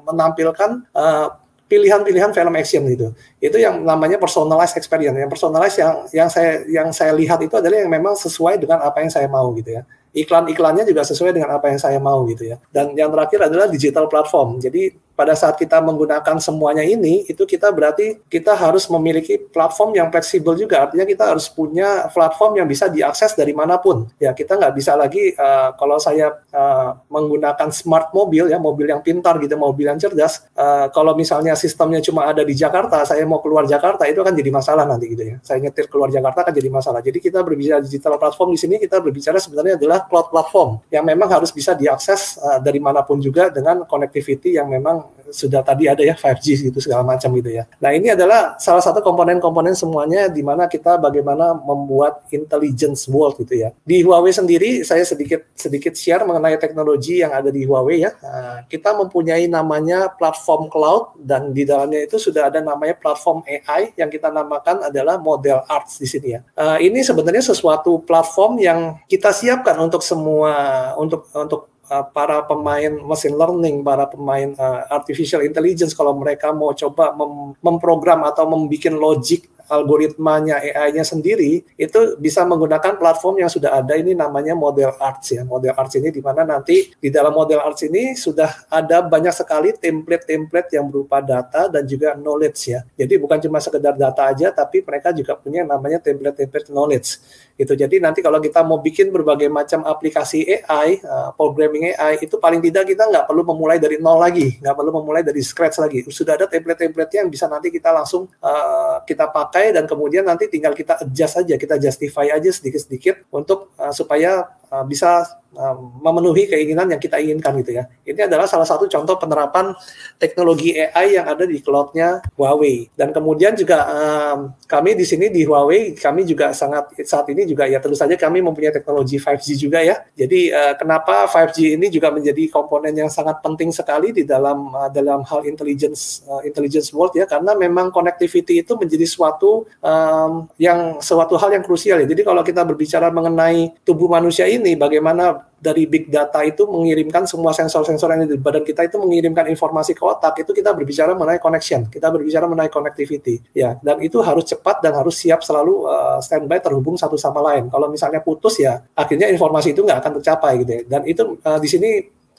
menampilkan 0.08 0.88
uh, 0.96 1.36
pilihan-pilihan 1.76 2.32
film 2.32 2.54
action 2.56 2.88
gitu. 2.88 3.12
Itu 3.44 3.60
yang 3.60 3.84
namanya 3.84 4.16
personalized 4.16 4.80
experience. 4.80 5.20
Yang 5.20 5.32
personalized 5.36 5.76
yang 5.76 5.94
yang 6.16 6.30
saya 6.32 6.64
yang 6.72 6.88
saya 6.96 7.12
lihat 7.12 7.44
itu 7.44 7.52
adalah 7.60 7.84
yang 7.84 7.92
memang 7.92 8.16
sesuai 8.16 8.64
dengan 8.64 8.80
apa 8.80 9.04
yang 9.04 9.12
saya 9.12 9.28
mau 9.28 9.52
gitu 9.52 9.76
ya 9.76 9.84
iklan-iklannya 10.16 10.88
juga 10.88 11.04
sesuai 11.04 11.36
dengan 11.36 11.60
apa 11.60 11.68
yang 11.68 11.76
saya 11.76 12.00
mau 12.00 12.24
gitu 12.24 12.48
ya. 12.48 12.58
Dan 12.72 12.96
yang 12.96 13.12
terakhir 13.12 13.52
adalah 13.52 13.68
digital 13.68 14.08
platform. 14.08 14.64
Jadi 14.64 14.96
pada 15.16 15.32
saat 15.32 15.56
kita 15.56 15.80
menggunakan 15.80 16.38
semuanya 16.44 16.84
ini, 16.84 17.24
itu 17.26 17.48
kita 17.48 17.72
berarti 17.72 18.20
kita 18.28 18.52
harus 18.52 18.86
memiliki 18.92 19.40
platform 19.40 19.96
yang 19.96 20.12
fleksibel 20.12 20.54
juga. 20.60 20.86
Artinya 20.86 21.08
kita 21.08 21.24
harus 21.32 21.48
punya 21.48 22.12
platform 22.12 22.60
yang 22.60 22.68
bisa 22.68 22.92
diakses 22.92 23.32
dari 23.34 23.56
mana 23.56 23.80
pun. 23.80 24.12
Ya 24.20 24.36
kita 24.36 24.60
nggak 24.60 24.74
bisa 24.76 25.00
lagi 25.00 25.32
uh, 25.40 25.72
kalau 25.80 25.96
saya 25.98 26.36
uh, 26.52 27.00
menggunakan 27.08 27.72
smart 27.72 28.12
mobil 28.12 28.52
ya 28.52 28.60
mobil 28.60 28.92
yang 28.92 29.00
pintar 29.00 29.40
gitu, 29.40 29.56
mobil 29.56 29.88
yang 29.88 29.96
cerdas. 29.96 30.44
Uh, 30.52 30.92
kalau 30.92 31.16
misalnya 31.16 31.56
sistemnya 31.56 32.04
cuma 32.04 32.28
ada 32.28 32.44
di 32.44 32.52
Jakarta, 32.52 33.08
saya 33.08 33.24
mau 33.24 33.40
keluar 33.40 33.64
Jakarta 33.64 34.04
itu 34.04 34.20
akan 34.20 34.36
jadi 34.36 34.52
masalah 34.52 34.84
nanti 34.84 35.16
gitu 35.16 35.24
ya. 35.24 35.36
Saya 35.40 35.64
nyetir 35.64 35.88
keluar 35.88 36.12
Jakarta 36.12 36.44
akan 36.44 36.54
jadi 36.54 36.70
masalah. 36.70 37.00
Jadi 37.00 37.24
kita 37.24 37.40
berbicara 37.40 37.80
digital 37.80 38.20
platform 38.20 38.52
di 38.52 38.60
sini 38.60 38.76
kita 38.84 39.00
berbicara 39.00 39.40
sebenarnya 39.40 39.80
adalah 39.80 40.04
cloud 40.12 40.28
platform 40.28 40.84
yang 40.92 41.08
memang 41.08 41.32
harus 41.32 41.56
bisa 41.56 41.72
diakses 41.72 42.36
uh, 42.44 42.60
dari 42.60 42.84
mana 42.84 43.00
pun 43.08 43.24
juga 43.24 43.48
dengan 43.48 43.88
connectivity 43.88 44.60
yang 44.60 44.68
memang 44.68 45.05
sudah 45.34 45.66
tadi 45.66 45.90
ada 45.90 46.06
ya 46.06 46.14
5G 46.14 46.70
gitu 46.70 46.78
segala 46.82 47.02
macam 47.02 47.34
gitu 47.34 47.50
ya. 47.50 47.66
Nah 47.82 47.92
ini 47.96 48.14
adalah 48.14 48.58
salah 48.62 48.82
satu 48.84 49.02
komponen-komponen 49.02 49.74
semuanya 49.74 50.30
di 50.30 50.46
mana 50.46 50.70
kita 50.70 51.02
bagaimana 51.02 51.58
membuat 51.58 52.26
intelligence 52.30 53.10
world 53.10 53.38
gitu 53.42 53.66
ya. 53.66 53.74
Di 53.82 54.06
Huawei 54.06 54.34
sendiri 54.34 54.86
saya 54.86 55.02
sedikit 55.02 55.46
sedikit 55.58 55.98
share 55.98 56.28
mengenai 56.28 56.60
teknologi 56.62 57.22
yang 57.22 57.34
ada 57.34 57.50
di 57.50 57.66
Huawei 57.66 58.06
ya. 58.06 58.12
Uh, 58.22 58.62
kita 58.70 58.94
mempunyai 58.94 59.50
namanya 59.50 60.12
platform 60.14 60.70
cloud 60.70 61.18
dan 61.18 61.50
di 61.56 61.66
dalamnya 61.66 62.06
itu 62.06 62.22
sudah 62.22 62.50
ada 62.54 62.62
namanya 62.62 62.94
platform 62.98 63.42
AI 63.46 63.96
yang 63.98 64.10
kita 64.12 64.30
namakan 64.30 64.86
adalah 64.90 65.18
model 65.18 65.66
arts 65.66 65.98
di 65.98 66.08
sini 66.08 66.38
ya. 66.38 66.42
Uh, 66.54 66.78
ini 66.78 67.02
sebenarnya 67.02 67.42
sesuatu 67.42 68.02
platform 68.04 68.62
yang 68.62 68.80
kita 69.10 69.34
siapkan 69.34 69.78
untuk 69.82 70.06
semua 70.06 70.94
untuk 70.96 71.28
untuk 71.34 71.75
uh, 71.90 72.06
para 72.12 72.44
pemain 72.46 72.92
machine 73.02 73.36
learning, 73.36 73.82
para 73.82 74.06
pemain 74.10 74.54
uh, 74.58 74.86
artificial 74.92 75.42
intelligence 75.42 75.96
kalau 75.96 76.14
mereka 76.18 76.52
mau 76.52 76.74
coba 76.76 77.16
mem 77.16 77.56
memprogram 77.62 78.26
atau 78.28 78.46
membuat 78.50 78.94
logik 78.94 79.55
algoritmanya 79.70 80.62
AI-nya 80.62 81.04
sendiri 81.06 81.66
itu 81.76 82.00
bisa 82.22 82.46
menggunakan 82.46 82.98
platform 82.98 83.42
yang 83.42 83.52
sudah 83.52 83.82
ada 83.82 83.98
ini 83.98 84.14
namanya 84.14 84.54
model 84.54 84.94
arts 84.98 85.36
ya. 85.36 85.42
Model 85.46 85.74
arts 85.74 85.96
ini 85.98 86.10
di 86.10 86.22
mana 86.22 86.46
nanti 86.46 86.90
di 86.98 87.10
dalam 87.14 87.34
model 87.34 87.62
arts 87.62 87.86
ini 87.86 88.14
sudah 88.18 88.70
ada 88.70 89.06
banyak 89.06 89.34
sekali 89.34 89.74
template-template 89.78 90.70
yang 90.74 90.90
berupa 90.90 91.22
data 91.22 91.68
dan 91.70 91.86
juga 91.86 92.14
knowledge 92.18 92.60
ya. 92.72 92.82
Jadi 92.98 93.14
bukan 93.18 93.38
cuma 93.42 93.58
sekedar 93.64 93.96
data 93.98 94.28
aja 94.30 94.52
tapi 94.52 94.84
mereka 94.84 95.16
juga 95.16 95.38
punya 95.40 95.66
namanya 95.66 95.98
template-template 96.02 96.70
knowledge. 96.70 97.22
Gitu. 97.56 97.72
Jadi 97.72 98.04
nanti 98.04 98.20
kalau 98.20 98.44
kita 98.44 98.68
mau 98.68 98.84
bikin 98.84 99.16
berbagai 99.16 99.48
macam 99.48 99.88
aplikasi 99.88 100.44
AI, 100.68 101.00
uh, 101.08 101.32
programming 101.40 101.96
AI 101.96 102.20
itu 102.20 102.36
paling 102.36 102.60
tidak 102.60 102.84
kita 102.92 103.08
nggak 103.08 103.24
perlu 103.32 103.48
memulai 103.48 103.80
dari 103.80 103.96
nol 103.96 104.20
lagi, 104.20 104.60
nggak 104.60 104.76
perlu 104.76 104.92
memulai 105.00 105.24
dari 105.24 105.40
scratch 105.40 105.80
lagi. 105.80 106.04
Sudah 106.12 106.36
ada 106.36 106.52
template-template 106.52 107.16
yang 107.16 107.32
bisa 107.32 107.48
nanti 107.48 107.72
kita 107.72 107.96
langsung 107.96 108.28
uh, 108.44 109.00
kita 109.08 109.32
pakai 109.32 109.55
pakai 109.56 109.72
dan 109.72 109.88
kemudian 109.88 110.28
nanti 110.28 110.52
tinggal 110.52 110.76
kita 110.76 111.00
adjust 111.00 111.40
saja, 111.40 111.56
kita 111.56 111.80
justify 111.80 112.28
aja 112.28 112.52
sedikit-sedikit 112.52 113.32
untuk 113.32 113.72
uh, 113.80 113.96
supaya 113.96 114.52
uh, 114.72 114.86
bisa 114.86 115.26
Um, 115.56 116.04
memenuhi 116.04 116.52
keinginan 116.52 116.92
yang 116.92 117.00
kita 117.00 117.16
inginkan 117.16 117.56
gitu 117.64 117.80
ya. 117.80 117.88
Ini 118.04 118.28
adalah 118.28 118.44
salah 118.44 118.68
satu 118.68 118.92
contoh 118.92 119.16
penerapan 119.16 119.72
teknologi 120.20 120.76
AI 120.76 121.16
yang 121.16 121.32
ada 121.32 121.48
di 121.48 121.64
cloudnya 121.64 122.20
Huawei. 122.36 122.92
Dan 122.92 123.16
kemudian 123.16 123.56
juga 123.56 123.88
um, 123.88 124.52
kami 124.68 125.00
di 125.00 125.08
sini 125.08 125.32
di 125.32 125.48
Huawei 125.48 125.96
kami 125.96 126.28
juga 126.28 126.52
sangat 126.52 126.92
saat 127.08 127.32
ini 127.32 127.48
juga 127.48 127.72
ya 127.72 127.80
tentu 127.80 127.96
saja 127.96 128.20
kami 128.20 128.44
mempunyai 128.44 128.76
teknologi 128.76 129.16
5G 129.16 129.56
juga 129.56 129.80
ya. 129.80 130.04
Jadi 130.12 130.52
uh, 130.52 130.76
kenapa 130.76 131.24
5G 131.24 131.80
ini 131.80 131.88
juga 131.88 132.12
menjadi 132.12 132.52
komponen 132.52 132.92
yang 132.92 133.08
sangat 133.08 133.40
penting 133.40 133.72
sekali 133.72 134.12
di 134.12 134.28
dalam 134.28 134.76
uh, 134.76 134.92
dalam 134.92 135.24
hal 135.24 135.48
intelligence 135.48 136.20
uh, 136.28 136.44
intelligence 136.44 136.92
world 136.92 137.16
ya 137.16 137.24
karena 137.24 137.56
memang 137.56 137.96
connectivity 137.96 138.60
itu 138.60 138.76
menjadi 138.76 139.08
suatu 139.08 139.64
um, 139.80 140.52
yang 140.60 141.00
suatu 141.00 141.40
hal 141.40 141.56
yang 141.56 141.64
krusial 141.64 142.04
ya. 142.04 142.08
Jadi 142.12 142.28
kalau 142.28 142.44
kita 142.44 142.68
berbicara 142.68 143.08
mengenai 143.08 143.72
tubuh 143.88 144.12
manusia 144.12 144.44
bagaimana 144.78 145.52
dari 145.58 145.90
big 145.90 146.14
data 146.14 146.46
itu 146.46 146.70
mengirimkan 146.70 147.26
semua 147.26 147.50
sensor-sensor 147.50 148.14
yang 148.14 148.30
di 148.30 148.38
badan 148.38 148.62
kita 148.62 148.86
itu 148.86 149.02
mengirimkan 149.02 149.50
informasi 149.50 149.98
ke 149.98 150.04
otak 150.06 150.46
itu 150.46 150.54
kita 150.54 150.78
berbicara 150.78 151.18
mengenai 151.18 151.42
connection 151.42 151.90
kita 151.90 152.14
berbicara 152.14 152.46
mengenai 152.46 152.70
connectivity 152.70 153.42
ya. 153.56 153.76
Dan 153.82 154.00
itu 154.06 154.22
harus 154.22 154.46
cepat 154.46 154.86
dan 154.86 154.94
harus 154.94 155.18
siap 155.18 155.42
selalu 155.42 155.90
uh, 155.90 156.22
standby 156.22 156.62
terhubung 156.62 156.96
satu 156.96 157.18
sama 157.18 157.42
lain. 157.42 157.68
Kalau 157.74 157.90
misalnya 157.90 158.22
putus 158.22 158.62
ya 158.62 158.78
akhirnya 158.94 159.26
informasi 159.34 159.74
itu 159.74 159.82
nggak 159.82 160.00
akan 160.06 160.12
tercapai 160.22 160.52
gitu 160.62 160.72
ya. 160.72 160.82
Dan 160.86 161.02
itu 161.10 161.24
uh, 161.42 161.58
di 161.58 161.70
sini 161.72 161.90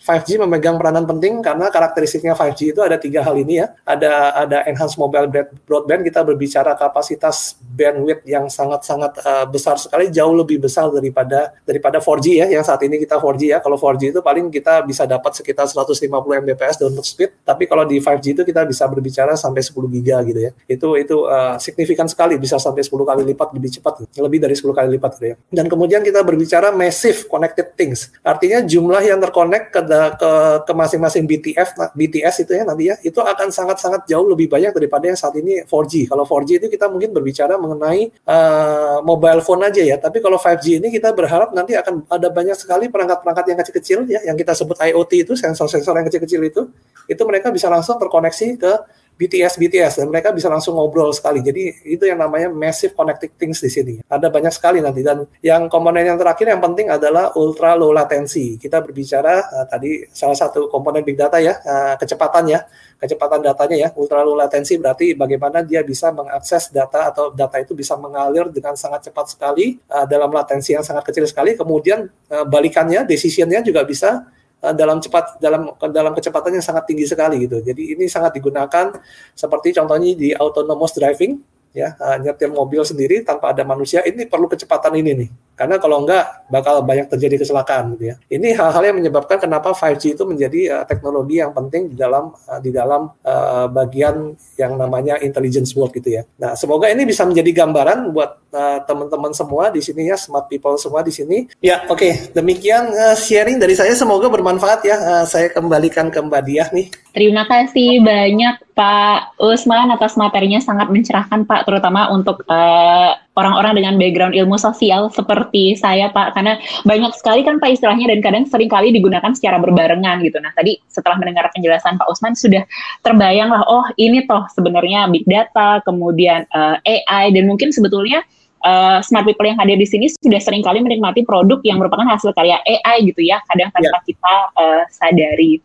5G 0.07 0.39
memegang 0.39 0.79
peranan 0.79 1.03
penting 1.03 1.43
karena 1.43 1.67
karakteristiknya 1.67 2.39
5G 2.39 2.71
itu 2.71 2.81
ada 2.81 2.95
tiga 2.95 3.27
hal 3.27 3.35
ini 3.35 3.59
ya. 3.59 3.75
Ada 3.83 4.47
ada 4.47 4.59
enhanced 4.71 4.95
mobile 5.03 5.27
broadband 5.67 6.07
kita 6.07 6.23
berbicara 6.23 6.79
kapasitas 6.79 7.59
bandwidth 7.59 8.23
yang 8.23 8.47
sangat-sangat 8.47 9.19
uh, 9.27 9.47
besar 9.51 9.75
sekali 9.83 10.07
jauh 10.15 10.31
lebih 10.31 10.63
besar 10.63 10.95
daripada 10.95 11.59
daripada 11.67 11.99
4G 11.99 12.39
ya 12.39 12.47
yang 12.47 12.63
saat 12.63 12.87
ini 12.87 13.03
kita 13.03 13.19
4G 13.19 13.43
ya. 13.51 13.59
Kalau 13.59 13.75
4G 13.75 14.15
itu 14.15 14.23
paling 14.23 14.47
kita 14.55 14.87
bisa 14.87 15.11
dapat 15.11 15.35
sekitar 15.35 15.67
150 15.67 16.07
Mbps 16.15 16.79
download 16.79 17.03
speed, 17.03 17.43
tapi 17.43 17.67
kalau 17.67 17.83
di 17.83 17.99
5G 17.99 18.39
itu 18.39 18.43
kita 18.47 18.63
bisa 18.63 18.87
berbicara 18.87 19.35
sampai 19.35 19.59
10 19.59 19.75
giga 19.91 20.23
gitu 20.23 20.39
ya. 20.39 20.51
Itu 20.71 20.95
itu 20.95 21.27
uh, 21.27 21.59
signifikan 21.59 22.07
sekali 22.07 22.39
bisa 22.39 22.63
sampai 22.63 22.87
10 22.87 22.95
kali 22.95 23.23
lipat 23.35 23.51
lebih 23.59 23.75
cepat, 23.75 24.07
lebih 24.23 24.39
dari 24.39 24.55
10 24.55 24.71
kali 24.71 24.89
lipat 24.95 25.11
gitu 25.19 25.27
ya. 25.35 25.37
Dan 25.51 25.67
kemudian 25.67 26.07
kita 26.07 26.23
berbicara 26.23 26.71
massive 26.71 27.27
connected 27.27 27.75
things. 27.75 28.15
Artinya 28.23 28.63
jumlah 28.63 29.03
yang 29.03 29.19
terkonek 29.19 29.75
ke 29.75 29.95
ke 30.16 30.32
ke 30.66 30.72
masing-masing 30.72 31.24
BTF 31.24 31.68
BTS 31.94 32.47
itu 32.47 32.53
ya 32.57 32.64
nanti 32.66 32.90
ya 32.90 32.97
itu 33.03 33.18
akan 33.22 33.49
sangat-sangat 33.53 34.09
jauh 34.11 34.26
lebih 34.26 34.51
banyak 34.51 34.72
daripada 34.74 35.09
yang 35.09 35.18
saat 35.18 35.34
ini 35.38 35.62
4G. 35.64 36.11
Kalau 36.11 36.24
4G 36.24 36.51
itu 36.62 36.66
kita 36.72 36.86
mungkin 36.90 37.11
berbicara 37.14 37.55
mengenai 37.57 38.11
uh, 38.26 38.99
mobile 39.03 39.40
phone 39.42 39.66
aja 39.66 39.82
ya, 39.82 39.97
tapi 39.97 40.18
kalau 40.20 40.38
5G 40.38 40.82
ini 40.82 40.88
kita 40.90 41.12
berharap 41.12 41.55
nanti 41.55 41.74
akan 41.74 42.07
ada 42.11 42.28
banyak 42.30 42.57
sekali 42.59 42.88
perangkat-perangkat 42.90 43.44
yang 43.51 43.59
kecil-kecil 43.62 43.99
ya 44.11 44.20
yang 44.26 44.36
kita 44.36 44.53
sebut 44.55 44.76
IoT 44.80 45.12
itu 45.28 45.32
sensor-sensor 45.34 45.94
yang 45.97 46.07
kecil-kecil 46.07 46.40
itu 46.44 46.62
itu 47.07 47.22
mereka 47.22 47.55
bisa 47.55 47.70
langsung 47.70 47.97
terkoneksi 48.03 48.49
ke 48.59 48.72
BTS 49.17 49.57
BTS 49.57 49.93
dan 50.05 50.07
mereka 50.12 50.29
bisa 50.31 50.53
langsung 50.53 50.77
ngobrol 50.77 51.09
sekali. 51.17 51.41
Jadi 51.41 51.89
itu 51.89 52.05
yang 52.05 52.21
namanya 52.21 52.53
massive 52.53 52.93
connected 52.93 53.33
things 53.41 53.64
di 53.64 53.73
sini. 53.73 53.95
Ada 54.05 54.29
banyak 54.29 54.53
sekali 54.53 54.85
nanti 54.85 55.01
dan 55.01 55.25
yang 55.41 55.73
komponen 55.73 56.05
yang 56.05 56.21
terakhir 56.21 56.53
yang 56.53 56.61
penting 56.61 56.93
adalah 56.93 57.33
ultra 57.33 57.73
low 57.73 57.97
latency. 57.97 58.61
Kita 58.61 58.85
berbicara 58.85 59.49
uh, 59.49 59.67
tadi 59.67 60.05
salah 60.12 60.37
satu 60.37 60.69
komponen 60.69 61.01
big 61.01 61.17
data 61.17 61.41
ya, 61.41 61.57
uh, 61.57 61.95
kecepatan 61.97 62.45
ya. 62.53 62.61
Kecepatan 62.97 63.45
datanya 63.45 63.77
ya, 63.77 63.89
ultra 63.97 64.21
low 64.25 64.37
latency 64.37 64.81
berarti 64.81 65.12
bagaimana 65.17 65.61
dia 65.64 65.81
bisa 65.85 66.12
mengakses 66.12 66.73
data 66.73 67.12
atau 67.12 67.33
data 67.33 67.61
itu 67.61 67.77
bisa 67.77 67.97
mengalir 67.97 68.49
dengan 68.53 68.77
sangat 68.77 69.09
cepat 69.09 69.33
sekali 69.33 69.81
uh, 69.89 70.05
dalam 70.05 70.29
latensi 70.29 70.77
yang 70.77 70.85
sangat 70.85 71.09
kecil 71.09 71.25
sekali. 71.25 71.57
Kemudian 71.57 72.05
uh, 72.05 72.45
balikannya, 72.45 73.09
decisionnya 73.09 73.64
juga 73.64 73.81
bisa 73.85 74.29
dalam 74.61 74.99
cepat 74.99 75.37
dalam 75.39 75.69
dalam 75.93 76.13
kecepatan 76.17 76.59
sangat 76.65 76.89
tinggi 76.89 77.05
sekali 77.05 77.45
gitu. 77.45 77.61
Jadi 77.61 77.97
ini 77.97 78.09
sangat 78.09 78.37
digunakan 78.37 78.93
seperti 79.37 79.77
contohnya 79.77 80.17
di 80.17 80.33
autonomous 80.33 80.97
driving 80.97 81.56
ya 81.73 81.95
uh, 81.97 82.17
nyetir 82.21 82.51
mobil 82.51 82.83
sendiri 82.85 83.23
tanpa 83.23 83.55
ada 83.55 83.62
manusia 83.64 84.05
ini 84.07 84.27
perlu 84.29 84.51
kecepatan 84.51 84.93
ini 84.99 85.12
nih 85.25 85.31
karena 85.57 85.81
kalau 85.81 86.05
enggak 86.05 86.45
bakal 86.53 86.85
banyak 86.85 87.09
terjadi 87.09 87.41
kecelakaan 87.41 87.97
gitu 87.97 88.12
ya. 88.12 88.14
Ini 88.29 88.53
hal-hal 88.61 88.93
yang 88.93 88.97
menyebabkan 89.01 89.41
kenapa 89.41 89.73
5G 89.73 90.12
itu 90.12 90.25
menjadi 90.29 90.61
uh, 90.77 90.85
teknologi 90.85 91.41
yang 91.41 91.57
penting 91.57 91.89
di 91.89 91.97
dalam 91.97 92.37
uh, 92.37 92.61
di 92.61 92.69
dalam 92.69 93.09
uh, 93.25 93.67
bagian 93.73 94.37
yang 94.61 94.77
namanya 94.77 95.17
intelligence 95.25 95.73
world 95.73 95.97
gitu 95.97 96.21
ya. 96.21 96.29
Nah, 96.37 96.53
semoga 96.61 96.93
ini 96.93 97.09
bisa 97.09 97.25
menjadi 97.25 97.64
gambaran 97.64 98.12
buat 98.12 98.37
uh, 98.53 98.85
teman-teman 98.85 99.33
semua 99.33 99.73
di 99.73 99.81
sini 99.81 100.12
ya, 100.12 100.21
smart 100.21 100.53
people 100.53 100.77
semua 100.77 101.01
di 101.01 101.11
sini. 101.17 101.49
Ya, 101.64 101.89
oke, 101.89 102.05
okay. 102.05 102.12
demikian 102.37 102.93
uh, 102.93 103.17
sharing 103.17 103.57
dari 103.57 103.73
saya 103.73 103.97
semoga 103.97 104.29
bermanfaat 104.29 104.85
ya. 104.85 104.97
Uh, 105.01 105.25
saya 105.25 105.49
kembalikan 105.49 106.12
ke 106.12 106.21
Mbak 106.21 106.43
Diah 106.45 106.69
nih. 106.69 106.93
Terima 107.17 107.49
kasih 107.49 108.05
banyak 108.05 108.66
Pak 108.77 109.41
Usman 109.41 109.89
atas 109.89 110.20
materinya 110.20 110.61
sangat 110.61 110.93
mencerahkan 110.93 111.49
Pak, 111.49 111.64
terutama 111.64 112.12
untuk 112.12 112.45
uh, 112.45 113.16
orang-orang 113.33 113.81
dengan 113.81 113.97
background 113.97 114.37
ilmu 114.37 114.61
sosial 114.61 115.09
seperti 115.09 115.81
saya 115.81 116.12
Pak 116.12 116.37
karena 116.37 116.61
banyak 116.85 117.16
sekali 117.16 117.41
kan 117.41 117.57
Pak 117.57 117.72
istilahnya 117.72 118.12
dan 118.12 118.20
kadang 118.20 118.45
sering 118.45 118.68
kali 118.68 118.93
digunakan 118.93 119.33
secara 119.33 119.57
berbarengan 119.64 120.20
gitu. 120.20 120.37
Nah 120.45 120.53
tadi 120.53 120.77
setelah 120.93 121.16
mendengar 121.16 121.49
penjelasan 121.57 121.97
Pak 121.97 122.05
Usman 122.05 122.37
sudah 122.37 122.68
terbayang 123.01 123.49
lah 123.49 123.64
oh 123.64 123.89
ini 123.97 124.29
toh 124.29 124.45
sebenarnya 124.53 125.09
big 125.09 125.24
data 125.24 125.81
kemudian 125.81 126.45
uh, 126.53 126.77
eh, 126.85 127.01
AI 127.09 127.33
dan 127.33 127.49
mungkin 127.49 127.72
sebetulnya 127.72 128.29
uh, 128.61 129.01
smart 129.01 129.24
people 129.24 129.49
yang 129.49 129.57
hadir 129.57 129.81
di 129.81 129.89
sini 129.89 130.12
sudah 130.12 130.41
sering 130.45 130.61
kali 130.61 130.85
menikmati 130.85 131.24
produk 131.24 131.64
yang 131.64 131.81
merupakan 131.81 132.05
hasil 132.05 132.37
karya 132.37 132.61
AI 132.61 133.09
gitu 133.09 133.24
ya 133.24 133.41
kadang 133.49 133.72
tanpa 133.72 133.89
yeah. 133.89 134.05
kita 134.05 134.35
uh, 134.53 134.83
sadari. 134.93 135.64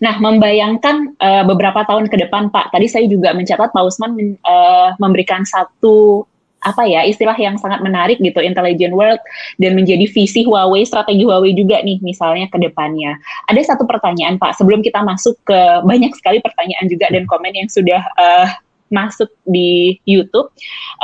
Nah, 0.00 0.16
membayangkan 0.20 1.16
uh, 1.18 1.44
beberapa 1.48 1.84
tahun 1.84 2.08
ke 2.08 2.16
depan, 2.28 2.52
Pak, 2.52 2.74
tadi 2.74 2.86
saya 2.90 3.06
juga 3.08 3.32
mencatat 3.32 3.70
Pak 3.70 3.84
Usman 3.84 4.38
uh, 4.42 4.96
memberikan 4.98 5.42
satu 5.44 6.26
apa 6.64 6.88
ya 6.88 7.04
istilah 7.04 7.36
yang 7.36 7.60
sangat 7.60 7.84
menarik 7.84 8.16
gitu 8.24 8.40
intelligent 8.40 8.96
world 8.96 9.20
dan 9.60 9.76
menjadi 9.76 10.08
visi 10.08 10.48
Huawei 10.48 10.88
strategi 10.88 11.28
Huawei 11.28 11.52
juga 11.52 11.84
nih 11.84 12.00
misalnya 12.00 12.48
ke 12.48 12.56
depannya. 12.56 13.20
Ada 13.52 13.76
satu 13.76 13.84
pertanyaan 13.84 14.40
Pak 14.40 14.56
sebelum 14.56 14.80
kita 14.80 15.04
masuk 15.04 15.36
ke 15.44 15.60
banyak 15.84 16.16
sekali 16.16 16.40
pertanyaan 16.40 16.88
juga 16.88 17.12
dan 17.12 17.28
komen 17.28 17.52
yang 17.52 17.68
sudah 17.68 18.00
uh, 18.16 18.48
masuk 18.88 19.28
di 19.44 20.00
YouTube 20.08 20.48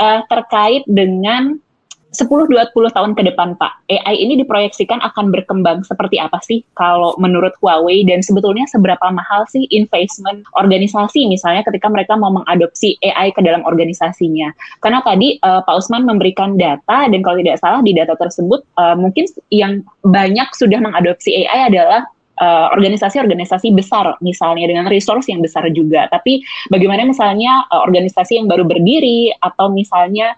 uh, 0.01 0.24
terkait 0.33 0.89
dengan 0.89 1.61
10-20 2.11 2.74
tahun 2.74 3.12
ke 3.14 3.22
depan 3.30 3.54
Pak, 3.54 3.86
AI 3.86 4.14
ini 4.18 4.42
diproyeksikan 4.42 4.98
akan 4.98 5.30
berkembang 5.30 5.86
seperti 5.86 6.18
apa 6.18 6.42
sih 6.42 6.66
kalau 6.74 7.14
menurut 7.22 7.54
Huawei 7.62 8.02
dan 8.02 8.18
sebetulnya 8.18 8.66
seberapa 8.66 9.14
mahal 9.14 9.46
sih 9.46 9.70
investment 9.70 10.42
organisasi 10.58 11.30
misalnya 11.30 11.62
ketika 11.62 11.86
mereka 11.86 12.18
mau 12.18 12.34
mengadopsi 12.34 12.98
AI 13.06 13.30
ke 13.30 13.46
dalam 13.46 13.62
organisasinya. 13.62 14.50
Karena 14.82 15.06
tadi 15.06 15.38
uh, 15.38 15.62
Pak 15.62 15.74
Usman 15.78 16.02
memberikan 16.02 16.58
data 16.58 17.06
dan 17.06 17.20
kalau 17.22 17.38
tidak 17.38 17.62
salah 17.62 17.78
di 17.78 17.94
data 17.94 18.18
tersebut 18.18 18.66
uh, 18.74 18.98
mungkin 18.98 19.30
yang 19.54 19.86
banyak 20.02 20.50
sudah 20.58 20.82
mengadopsi 20.82 21.46
AI 21.46 21.70
adalah 21.70 22.02
eh, 22.40 22.66
organisasi-organisasi 22.72 23.68
uh, 23.68 23.74
besar 23.76 24.06
misalnya 24.24 24.64
dengan 24.64 24.88
resource 24.88 25.28
yang 25.28 25.44
besar 25.44 25.68
juga. 25.70 26.08
Tapi 26.08 26.40
bagaimana 26.72 27.04
misalnya 27.04 27.68
uh, 27.68 27.84
organisasi 27.84 28.40
yang 28.40 28.48
baru 28.48 28.64
berdiri 28.66 29.30
atau 29.38 29.70
misalnya 29.70 30.34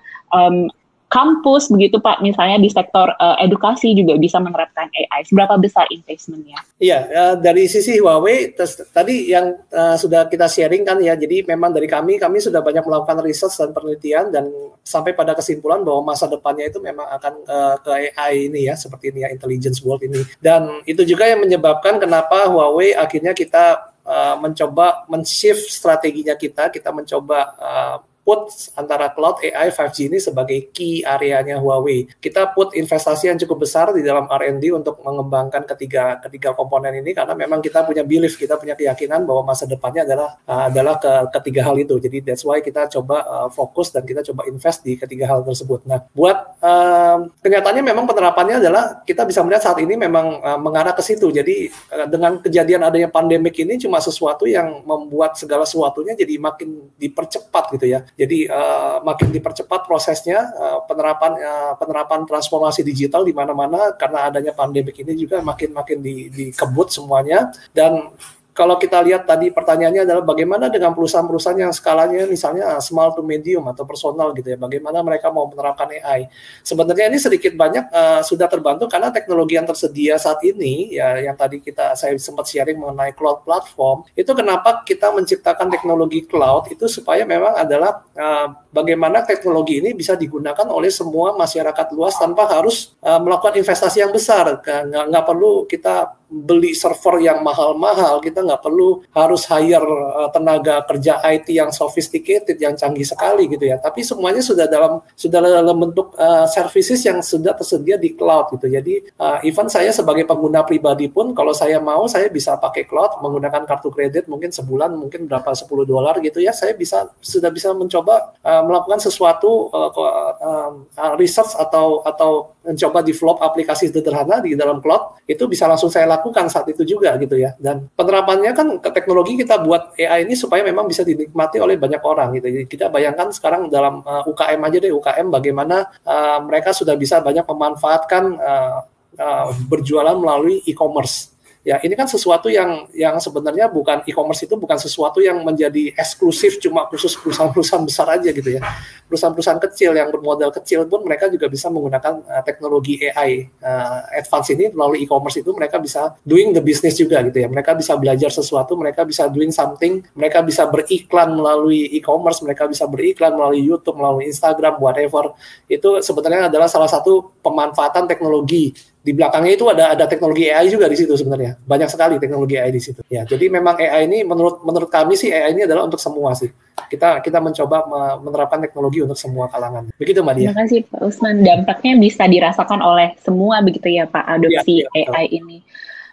kampus 1.13 1.69
begitu 1.69 2.01
Pak, 2.01 2.25
misalnya 2.25 2.57
di 2.57 2.73
sektor 2.73 3.13
uh, 3.21 3.37
edukasi 3.37 3.93
juga 3.93 4.17
bisa 4.17 4.41
menerapkan 4.41 4.89
AI. 4.97 5.29
Seberapa 5.29 5.61
besar 5.61 5.85
investmentnya? 5.93 6.57
Iya, 6.81 7.05
uh, 7.13 7.35
dari 7.37 7.69
sisi 7.69 8.01
Huawei 8.01 8.57
tes, 8.57 8.81
tadi 8.97 9.29
yang 9.29 9.61
uh, 9.69 10.01
sudah 10.01 10.33
kita 10.33 10.49
sharing 10.49 10.89
kan 10.89 10.97
ya, 11.05 11.13
jadi 11.13 11.45
memang 11.45 11.77
dari 11.77 11.85
kami 11.85 12.17
kami 12.17 12.41
sudah 12.41 12.65
banyak 12.65 12.81
melakukan 12.81 13.21
research 13.21 13.61
dan 13.61 13.77
penelitian 13.77 14.33
dan 14.33 14.49
sampai 14.81 15.13
pada 15.13 15.37
kesimpulan 15.37 15.85
bahwa 15.85 16.17
masa 16.17 16.25
depannya 16.33 16.73
itu 16.73 16.81
memang 16.81 17.05
akan 17.05 17.35
uh, 17.45 17.77
ke 17.85 18.17
AI 18.17 18.49
ini 18.49 18.73
ya, 18.73 18.75
seperti 18.81 19.13
ini 19.13 19.29
ya 19.29 19.29
intelligence 19.29 19.85
world 19.85 20.01
ini. 20.01 20.25
Dan 20.41 20.81
itu 20.89 21.05
juga 21.05 21.29
yang 21.29 21.45
menyebabkan 21.45 22.01
kenapa 22.01 22.49
Huawei 22.49 22.97
akhirnya 22.97 23.37
kita 23.37 23.93
uh, 24.09 24.41
mencoba 24.41 25.05
men-shift 25.13 25.69
strateginya 25.69 26.41
kita, 26.41 26.73
kita 26.73 26.89
mencoba 26.89 27.39
uh, 27.61 27.97
put 28.23 28.55
antara 28.79 29.11
cloud 29.11 29.43
AI 29.43 29.75
5G 29.75 30.07
ini 30.07 30.19
sebagai 30.23 30.71
key 30.71 31.03
areanya 31.03 31.59
Huawei. 31.59 32.07
Kita 32.23 32.55
put 32.55 32.71
investasi 32.79 33.27
yang 33.27 33.39
cukup 33.43 33.67
besar 33.67 33.91
di 33.91 34.03
dalam 34.07 34.31
R&D 34.31 34.71
untuk 34.71 35.03
mengembangkan 35.03 35.67
ketiga 35.75 36.23
ketiga 36.23 36.55
komponen 36.55 36.95
ini 37.03 37.11
karena 37.13 37.35
memang 37.35 37.59
kita 37.59 37.83
punya 37.83 38.07
belief, 38.07 38.39
kita 38.39 38.55
punya 38.55 38.79
keyakinan 38.79 39.27
bahwa 39.27 39.51
masa 39.51 39.67
depannya 39.67 40.07
adalah 40.07 40.39
uh, 40.47 40.71
adalah 40.71 41.03
ke 41.03 41.13
ketiga 41.43 41.67
hal 41.67 41.77
itu. 41.83 41.99
Jadi 41.99 42.23
that's 42.23 42.47
why 42.47 42.63
kita 42.63 42.87
coba 42.95 43.27
uh, 43.27 43.49
fokus 43.51 43.91
dan 43.91 44.07
kita 44.07 44.23
coba 44.31 44.47
invest 44.47 44.87
di 44.87 44.95
ketiga 44.95 45.27
hal 45.27 45.43
tersebut. 45.43 45.83
Nah, 45.91 46.07
buat 46.15 46.63
uh, 46.63 47.27
kenyataannya 47.43 47.83
memang 47.83 48.07
penerapannya 48.07 48.63
adalah 48.63 49.03
kita 49.03 49.27
bisa 49.27 49.43
melihat 49.43 49.67
saat 49.67 49.83
ini 49.83 49.99
memang 49.99 50.39
uh, 50.39 50.59
mengarah 50.63 50.95
ke 50.95 51.03
situ. 51.03 51.27
Jadi 51.35 51.75
uh, 51.91 52.07
dengan 52.07 52.39
kejadian 52.39 52.87
adanya 52.87 53.11
pandemik 53.11 53.59
ini 53.59 53.83
cuma 53.83 53.99
sesuatu 53.99 54.47
yang 54.47 54.87
membuat 54.87 55.35
segala 55.35 55.67
sesuatunya 55.67 56.15
jadi 56.15 56.39
makin 56.39 56.87
dipercepat 56.95 57.75
gitu 57.75 57.87
ya 57.91 58.07
jadi 58.13 58.39
uh, 58.53 58.97
makin 59.01 59.33
dipercepat 59.33 59.89
prosesnya 59.89 60.53
uh, 60.53 60.85
penerapan 60.85 61.33
uh, 61.41 61.75
penerapan 61.81 62.29
transformasi 62.29 62.85
digital 62.85 63.25
di 63.25 63.33
mana-mana 63.33 63.97
karena 63.97 64.29
adanya 64.29 64.53
pandemi 64.53 64.93
ini 64.93 65.17
juga 65.17 65.41
makin 65.41 65.73
makin 65.73 65.99
di, 66.05 66.29
dikebut 66.29 66.93
semuanya. 66.93 67.49
Dan 67.73 68.13
kalau 68.53 68.77
kita 68.77 69.01
lihat 69.01 69.25
tadi 69.25 69.49
pertanyaannya 69.49 70.05
adalah 70.05 70.21
bagaimana 70.21 70.69
dengan 70.69 70.93
perusahaan-perusahaan 70.93 71.57
yang 71.57 71.73
skalanya 71.73 72.29
misalnya 72.29 72.77
small 72.85 73.17
to 73.17 73.25
medium 73.25 73.65
atau 73.65 73.89
personal 73.89 74.37
gitu 74.37 74.53
ya, 74.53 74.61
bagaimana 74.61 75.01
mereka 75.01 75.33
mau 75.33 75.49
menerapkan 75.49 75.89
AI. 75.89 76.29
Sebenarnya 76.61 77.09
ini 77.09 77.17
sedikit 77.17 77.57
banyak 77.57 77.89
uh, 77.89 78.21
sudah 78.21 78.45
terbantu 78.53 78.93
karena 78.93 79.09
teknologi 79.09 79.57
yang 79.57 79.65
tersedia 79.65 80.21
saat 80.21 80.45
ini 80.45 80.93
ya 81.01 81.17
yang 81.25 81.33
tadi 81.33 81.65
kita 81.65 81.97
saya 81.97 82.13
sempat 82.21 82.45
sharing 82.45 82.77
mengenai 82.77 83.17
cloud 83.17 83.41
platform 83.41 84.05
itu 84.13 84.29
kenapa 84.37 84.85
kita 84.85 85.09
menciptakan 85.17 85.73
teknologi 85.73 86.29
cloud 86.29 86.69
itu 86.69 86.85
supaya 86.93 87.25
memang 87.25 87.57
adalah 87.57 88.05
uh, 88.13 88.53
bagaimana 88.69 89.25
teknologi 89.25 89.81
ini 89.81 89.97
bisa 89.97 90.13
digunakan 90.13 90.69
oleh 90.69 90.93
semua 90.93 91.33
masyarakat 91.41 91.89
luas 91.97 92.21
tanpa 92.21 92.53
harus 92.53 92.93
uh, 93.01 93.17
melakukan 93.17 93.57
investasi 93.57 94.05
yang 94.05 94.13
besar. 94.13 94.61
Nggak 94.61 95.25
perlu 95.25 95.65
kita 95.65 96.22
beli 96.33 96.73
server 96.73 97.21
yang 97.21 97.45
mahal-mahal, 97.45 98.25
kita 98.25 98.41
nggak 98.41 98.65
perlu 98.65 99.05
harus 99.13 99.45
hire 99.45 99.85
uh, 99.85 100.33
tenaga 100.33 100.81
kerja 100.89 101.21
IT 101.29 101.53
yang 101.53 101.69
sophisticated, 101.69 102.57
yang 102.57 102.73
canggih 102.73 103.05
sekali 103.05 103.45
gitu 103.53 103.69
ya. 103.69 103.77
Tapi 103.77 104.01
semuanya 104.01 104.41
sudah 104.41 104.65
dalam 104.65 105.05
sudah 105.13 105.45
dalam 105.45 105.77
bentuk 105.77 106.17
uh, 106.17 106.49
services 106.49 107.05
yang 107.05 107.21
sudah 107.21 107.53
tersedia 107.53 108.01
di 108.01 108.17
cloud 108.17 108.57
gitu. 108.57 108.73
Jadi 108.73 109.13
uh, 109.21 109.45
even 109.45 109.69
saya 109.69 109.93
sebagai 109.93 110.25
pengguna 110.25 110.65
pribadi 110.65 111.13
pun 111.13 111.37
kalau 111.37 111.53
saya 111.53 111.77
mau 111.77 112.09
saya 112.09 112.33
bisa 112.33 112.57
pakai 112.57 112.89
cloud 112.89 113.21
menggunakan 113.21 113.69
kartu 113.69 113.93
kredit 113.93 114.25
mungkin 114.33 114.49
sebulan 114.49 114.97
mungkin 114.97 115.29
berapa 115.29 115.53
10 115.53 115.69
dolar 115.85 116.17
gitu 116.25 116.41
ya. 116.41 116.57
Saya 116.57 116.73
bisa 116.73 117.13
sudah 117.21 117.53
bisa 117.53 117.77
mencoba 117.77 118.33
uh, 118.41 118.65
melakukan 118.65 119.05
sesuatu 119.05 119.69
uh, 119.69 121.13
research 121.21 121.53
atau 121.61 122.01
atau 122.09 122.57
mencoba 122.65 123.05
develop 123.05 123.37
aplikasi 123.43 123.91
sederhana 123.91 124.39
di 124.41 124.55
dalam 124.55 124.79
cloud 124.79 125.21
itu 125.27 125.45
bisa 125.51 125.67
langsung 125.67 125.91
saya 125.91 126.07
lakukan 126.07 126.22
saat 126.31 126.71
itu 126.71 126.87
juga 126.87 127.19
gitu 127.19 127.35
ya. 127.35 127.59
Dan 127.59 127.91
penerapannya 127.99 128.55
kan 128.55 128.79
ke 128.79 128.91
teknologi 128.95 129.41
kita 129.43 129.59
buat 129.59 129.99
AI 129.99 130.29
ini 130.29 130.39
supaya 130.39 130.63
memang 130.63 130.87
bisa 130.87 131.03
dinikmati 131.03 131.59
oleh 131.59 131.75
banyak 131.75 132.03
orang 132.05 132.39
gitu. 132.39 132.47
Jadi 132.47 132.67
kita 132.71 132.87
bayangkan 132.93 133.35
sekarang 133.35 133.67
dalam 133.67 134.05
uh, 134.07 134.23
UKM 134.31 134.61
aja 134.63 134.79
deh 134.79 134.93
UKM 134.95 135.27
bagaimana 135.33 135.91
uh, 136.07 136.39
mereka 136.47 136.71
sudah 136.71 136.95
bisa 136.95 137.19
banyak 137.19 137.43
memanfaatkan 137.43 138.25
uh, 138.39 138.79
uh, 139.19 139.47
berjualan 139.67 140.15
melalui 140.15 140.63
e-commerce 140.69 141.32
ya 141.63 141.79
ini 141.79 141.95
kan 141.95 142.11
sesuatu 142.11 142.51
yang 142.51 142.91
yang 142.91 143.23
sebenarnya 143.23 143.71
bukan 143.71 144.03
e-commerce 144.03 144.43
itu 144.51 144.59
bukan 144.59 144.75
sesuatu 144.75 145.23
yang 145.23 145.39
menjadi 145.47 145.95
eksklusif 145.95 146.59
cuma 146.59 146.91
khusus 146.91 147.15
perusahaan-perusahaan 147.15 147.87
besar 147.87 148.07
aja 148.19 148.35
gitu 148.35 148.59
ya. 148.59 148.61
Perusahaan-perusahaan 149.07 149.63
kecil 149.71 149.95
yang 149.95 150.11
bermodal 150.11 150.51
kecil 150.51 150.91
pun 150.91 151.07
mereka 151.07 151.31
juga 151.31 151.47
bisa 151.47 151.71
menggunakan 151.71 152.19
uh, 152.27 152.43
teknologi 152.43 152.99
AI 153.07 153.47
uh, 153.63 154.03
eh, 154.11 154.19
advance 154.19 154.51
ini 154.51 154.75
melalui 154.75 155.07
e-commerce 155.07 155.39
itu 155.39 155.55
mereka 155.55 155.79
bisa 155.79 156.19
doing 156.27 156.51
the 156.51 156.59
business 156.59 156.99
juga 156.99 157.23
gitu 157.23 157.39
ya. 157.39 157.47
Mereka 157.47 157.79
bisa 157.79 157.95
belajar 157.95 158.35
sesuatu, 158.35 158.75
mereka 158.75 159.07
bisa 159.07 159.31
doing 159.31 159.55
something, 159.55 160.03
mereka 160.19 160.43
bisa 160.43 160.67
beriklan 160.67 161.31
melalui 161.39 161.95
e-commerce, 161.95 162.43
mereka 162.43 162.67
bisa 162.67 162.91
beriklan 162.91 163.39
melalui 163.39 163.63
YouTube, 163.63 163.95
melalui 164.03 164.27
Instagram, 164.27 164.83
whatever. 164.83 165.31
Itu 165.71 166.03
sebenarnya 166.03 166.51
adalah 166.51 166.67
salah 166.67 166.91
satu 166.91 167.39
pemanfaatan 167.39 168.11
teknologi 168.11 168.75
di 169.03 169.11
belakangnya 169.11 169.53
itu 169.59 169.67
ada 169.67 169.99
ada 169.99 170.07
teknologi 170.07 170.47
AI 170.47 170.71
juga 170.71 170.87
di 170.87 170.95
situ 170.95 171.19
sebenarnya. 171.19 171.59
Banyak 171.67 171.91
sekali 171.91 172.23
teknologi 172.23 172.55
AI 172.55 172.71
di 172.71 172.83
situ. 172.83 173.03
Ya 173.11 173.27
jadi 173.27 173.51
memang 173.51 173.75
AI 173.75 174.07
ini 174.07 174.23
menurut 174.23 174.63
menurut 174.63 174.87
kami 174.87 175.19
sih 175.19 175.35
AI 175.35 175.59
ini 175.59 175.67
adalah 175.67 175.91
untuk 175.91 175.99
semua 175.99 176.39
sih. 176.39 176.55
Kita 176.87 177.19
kita 177.19 177.43
mencoba 177.43 177.83
menerapkan 178.23 178.63
teknologi 178.63 179.03
untuk 179.03 179.19
semua 179.19 179.51
kalangan. 179.51 179.91
Begitu 179.99 180.23
mbak 180.23 180.35
Dia. 180.39 180.47
Terima 180.55 180.59
kasih 180.63 180.81
Pak 180.87 181.01
Usman. 181.03 181.37
Dampaknya 181.43 181.93
bisa 181.99 182.23
dirasakan 182.31 182.81
oleh 182.81 183.19
semua 183.19 183.59
begitu 183.61 183.91
ya 183.91 184.07
Pak 184.07 184.23
adopsi 184.23 184.87
ya, 184.87 184.89
ya, 184.95 185.07
AI 185.11 185.27
ini. 185.35 185.59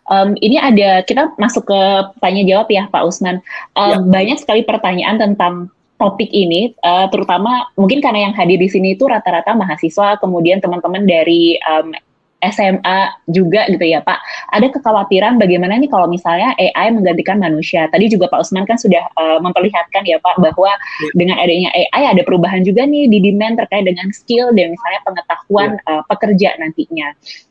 Um, 0.09 0.33
ini 0.41 0.57
ada 0.57 1.05
kita 1.05 1.37
masuk 1.37 1.69
ke 1.69 1.81
tanya 2.17 2.41
jawab 2.41 2.73
ya 2.73 2.89
Pak 2.89 3.05
Usman. 3.05 3.37
Um, 3.77 4.09
ya. 4.09 4.17
banyak 4.17 4.41
sekali 4.41 4.65
pertanyaan 4.65 5.21
tentang 5.21 5.69
topik 5.99 6.31
ini, 6.31 6.73
uh, 6.79 7.11
terutama 7.11 7.67
mungkin 7.75 7.99
karena 7.99 8.31
yang 8.31 8.33
hadir 8.33 8.55
di 8.55 8.71
sini 8.71 8.95
itu 8.95 9.03
rata-rata 9.03 9.51
mahasiswa, 9.51 10.15
kemudian 10.23 10.63
teman-teman 10.63 11.03
dari 11.03 11.59
um, 11.67 11.91
SMA 12.39 12.99
juga 13.27 13.67
gitu 13.67 13.83
ya 13.83 13.99
Pak. 13.99 14.19
Ada 14.55 14.71
kekhawatiran 14.71 15.35
bagaimana 15.35 15.75
nih 15.75 15.91
kalau 15.91 16.07
misalnya 16.07 16.55
AI 16.55 16.95
menggantikan 16.95 17.35
manusia. 17.35 17.91
Tadi 17.91 18.07
juga 18.07 18.31
Pak 18.31 18.47
Usman 18.47 18.63
kan 18.63 18.79
sudah 18.79 19.03
uh, 19.19 19.39
memperlihatkan 19.43 20.07
ya 20.07 20.17
Pak 20.23 20.39
bahwa 20.39 20.71
ya. 20.71 21.11
dengan 21.15 21.35
adanya 21.39 21.69
AI 21.75 22.15
ada 22.15 22.23
perubahan 22.23 22.63
juga 22.63 22.87
nih 22.87 23.11
di 23.11 23.19
demand 23.19 23.59
terkait 23.59 23.83
dengan 23.83 24.07
skill 24.15 24.55
dan 24.55 24.71
misalnya 24.71 24.99
pengetahuan 25.03 25.69
ya. 25.75 25.89
uh, 25.91 26.03
pekerja 26.07 26.49
nantinya. 26.63 27.07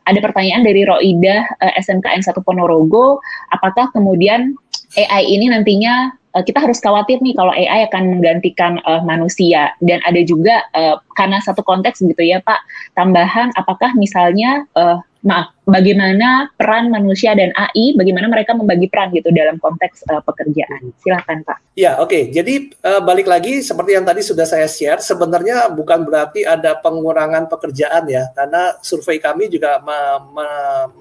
Ada 0.08 0.18
pertanyaan 0.24 0.64
dari 0.64 0.88
Roida 0.88 1.44
uh, 1.60 1.72
SMKN 1.76 2.24
1 2.24 2.32
Ponorogo, 2.40 3.20
apakah 3.52 3.92
kemudian 3.92 4.56
AI 4.96 5.28
ini 5.28 5.52
nantinya 5.52 6.14
uh, 6.32 6.44
kita 6.44 6.62
harus 6.62 6.80
khawatir 6.80 7.20
nih 7.20 7.34
kalau 7.36 7.52
AI 7.52 7.88
akan 7.90 8.18
menggantikan 8.18 8.80
uh, 8.86 9.02
manusia. 9.04 9.74
Dan 9.84 10.00
ada 10.08 10.20
juga 10.24 10.64
uh, 10.72 10.96
karena 11.18 11.42
satu 11.42 11.60
konteks 11.66 12.00
gitu 12.00 12.22
ya 12.22 12.40
Pak 12.40 12.60
tambahan 12.94 13.52
apakah 13.58 13.92
misalnya 13.98 14.64
uh, 14.78 15.02
maaf 15.26 15.50
bagaimana 15.66 16.48
peran 16.54 16.88
manusia 16.88 17.34
dan 17.34 17.52
AI, 17.52 17.92
bagaimana 17.98 18.30
mereka 18.30 18.54
membagi 18.54 18.86
peran 18.88 19.12
gitu 19.12 19.28
dalam 19.34 19.58
konteks 19.60 20.06
uh, 20.08 20.22
pekerjaan. 20.24 20.94
Silakan 21.02 21.44
Pak. 21.44 21.58
Ya 21.74 21.98
oke, 21.98 22.10
okay. 22.10 22.22
jadi 22.32 22.70
uh, 22.86 23.02
balik 23.02 23.26
lagi 23.26 23.60
seperti 23.60 23.98
yang 23.98 24.06
tadi 24.06 24.22
sudah 24.24 24.46
saya 24.46 24.66
share, 24.70 25.02
sebenarnya 25.02 25.70
bukan 25.74 26.06
berarti 26.06 26.46
ada 26.46 26.78
pengurangan 26.78 27.50
pekerjaan 27.50 28.06
ya, 28.06 28.30
karena 28.32 28.78
survei 28.80 29.18
kami 29.18 29.50
juga 29.50 29.82
me 29.82 29.98
me 30.34 30.46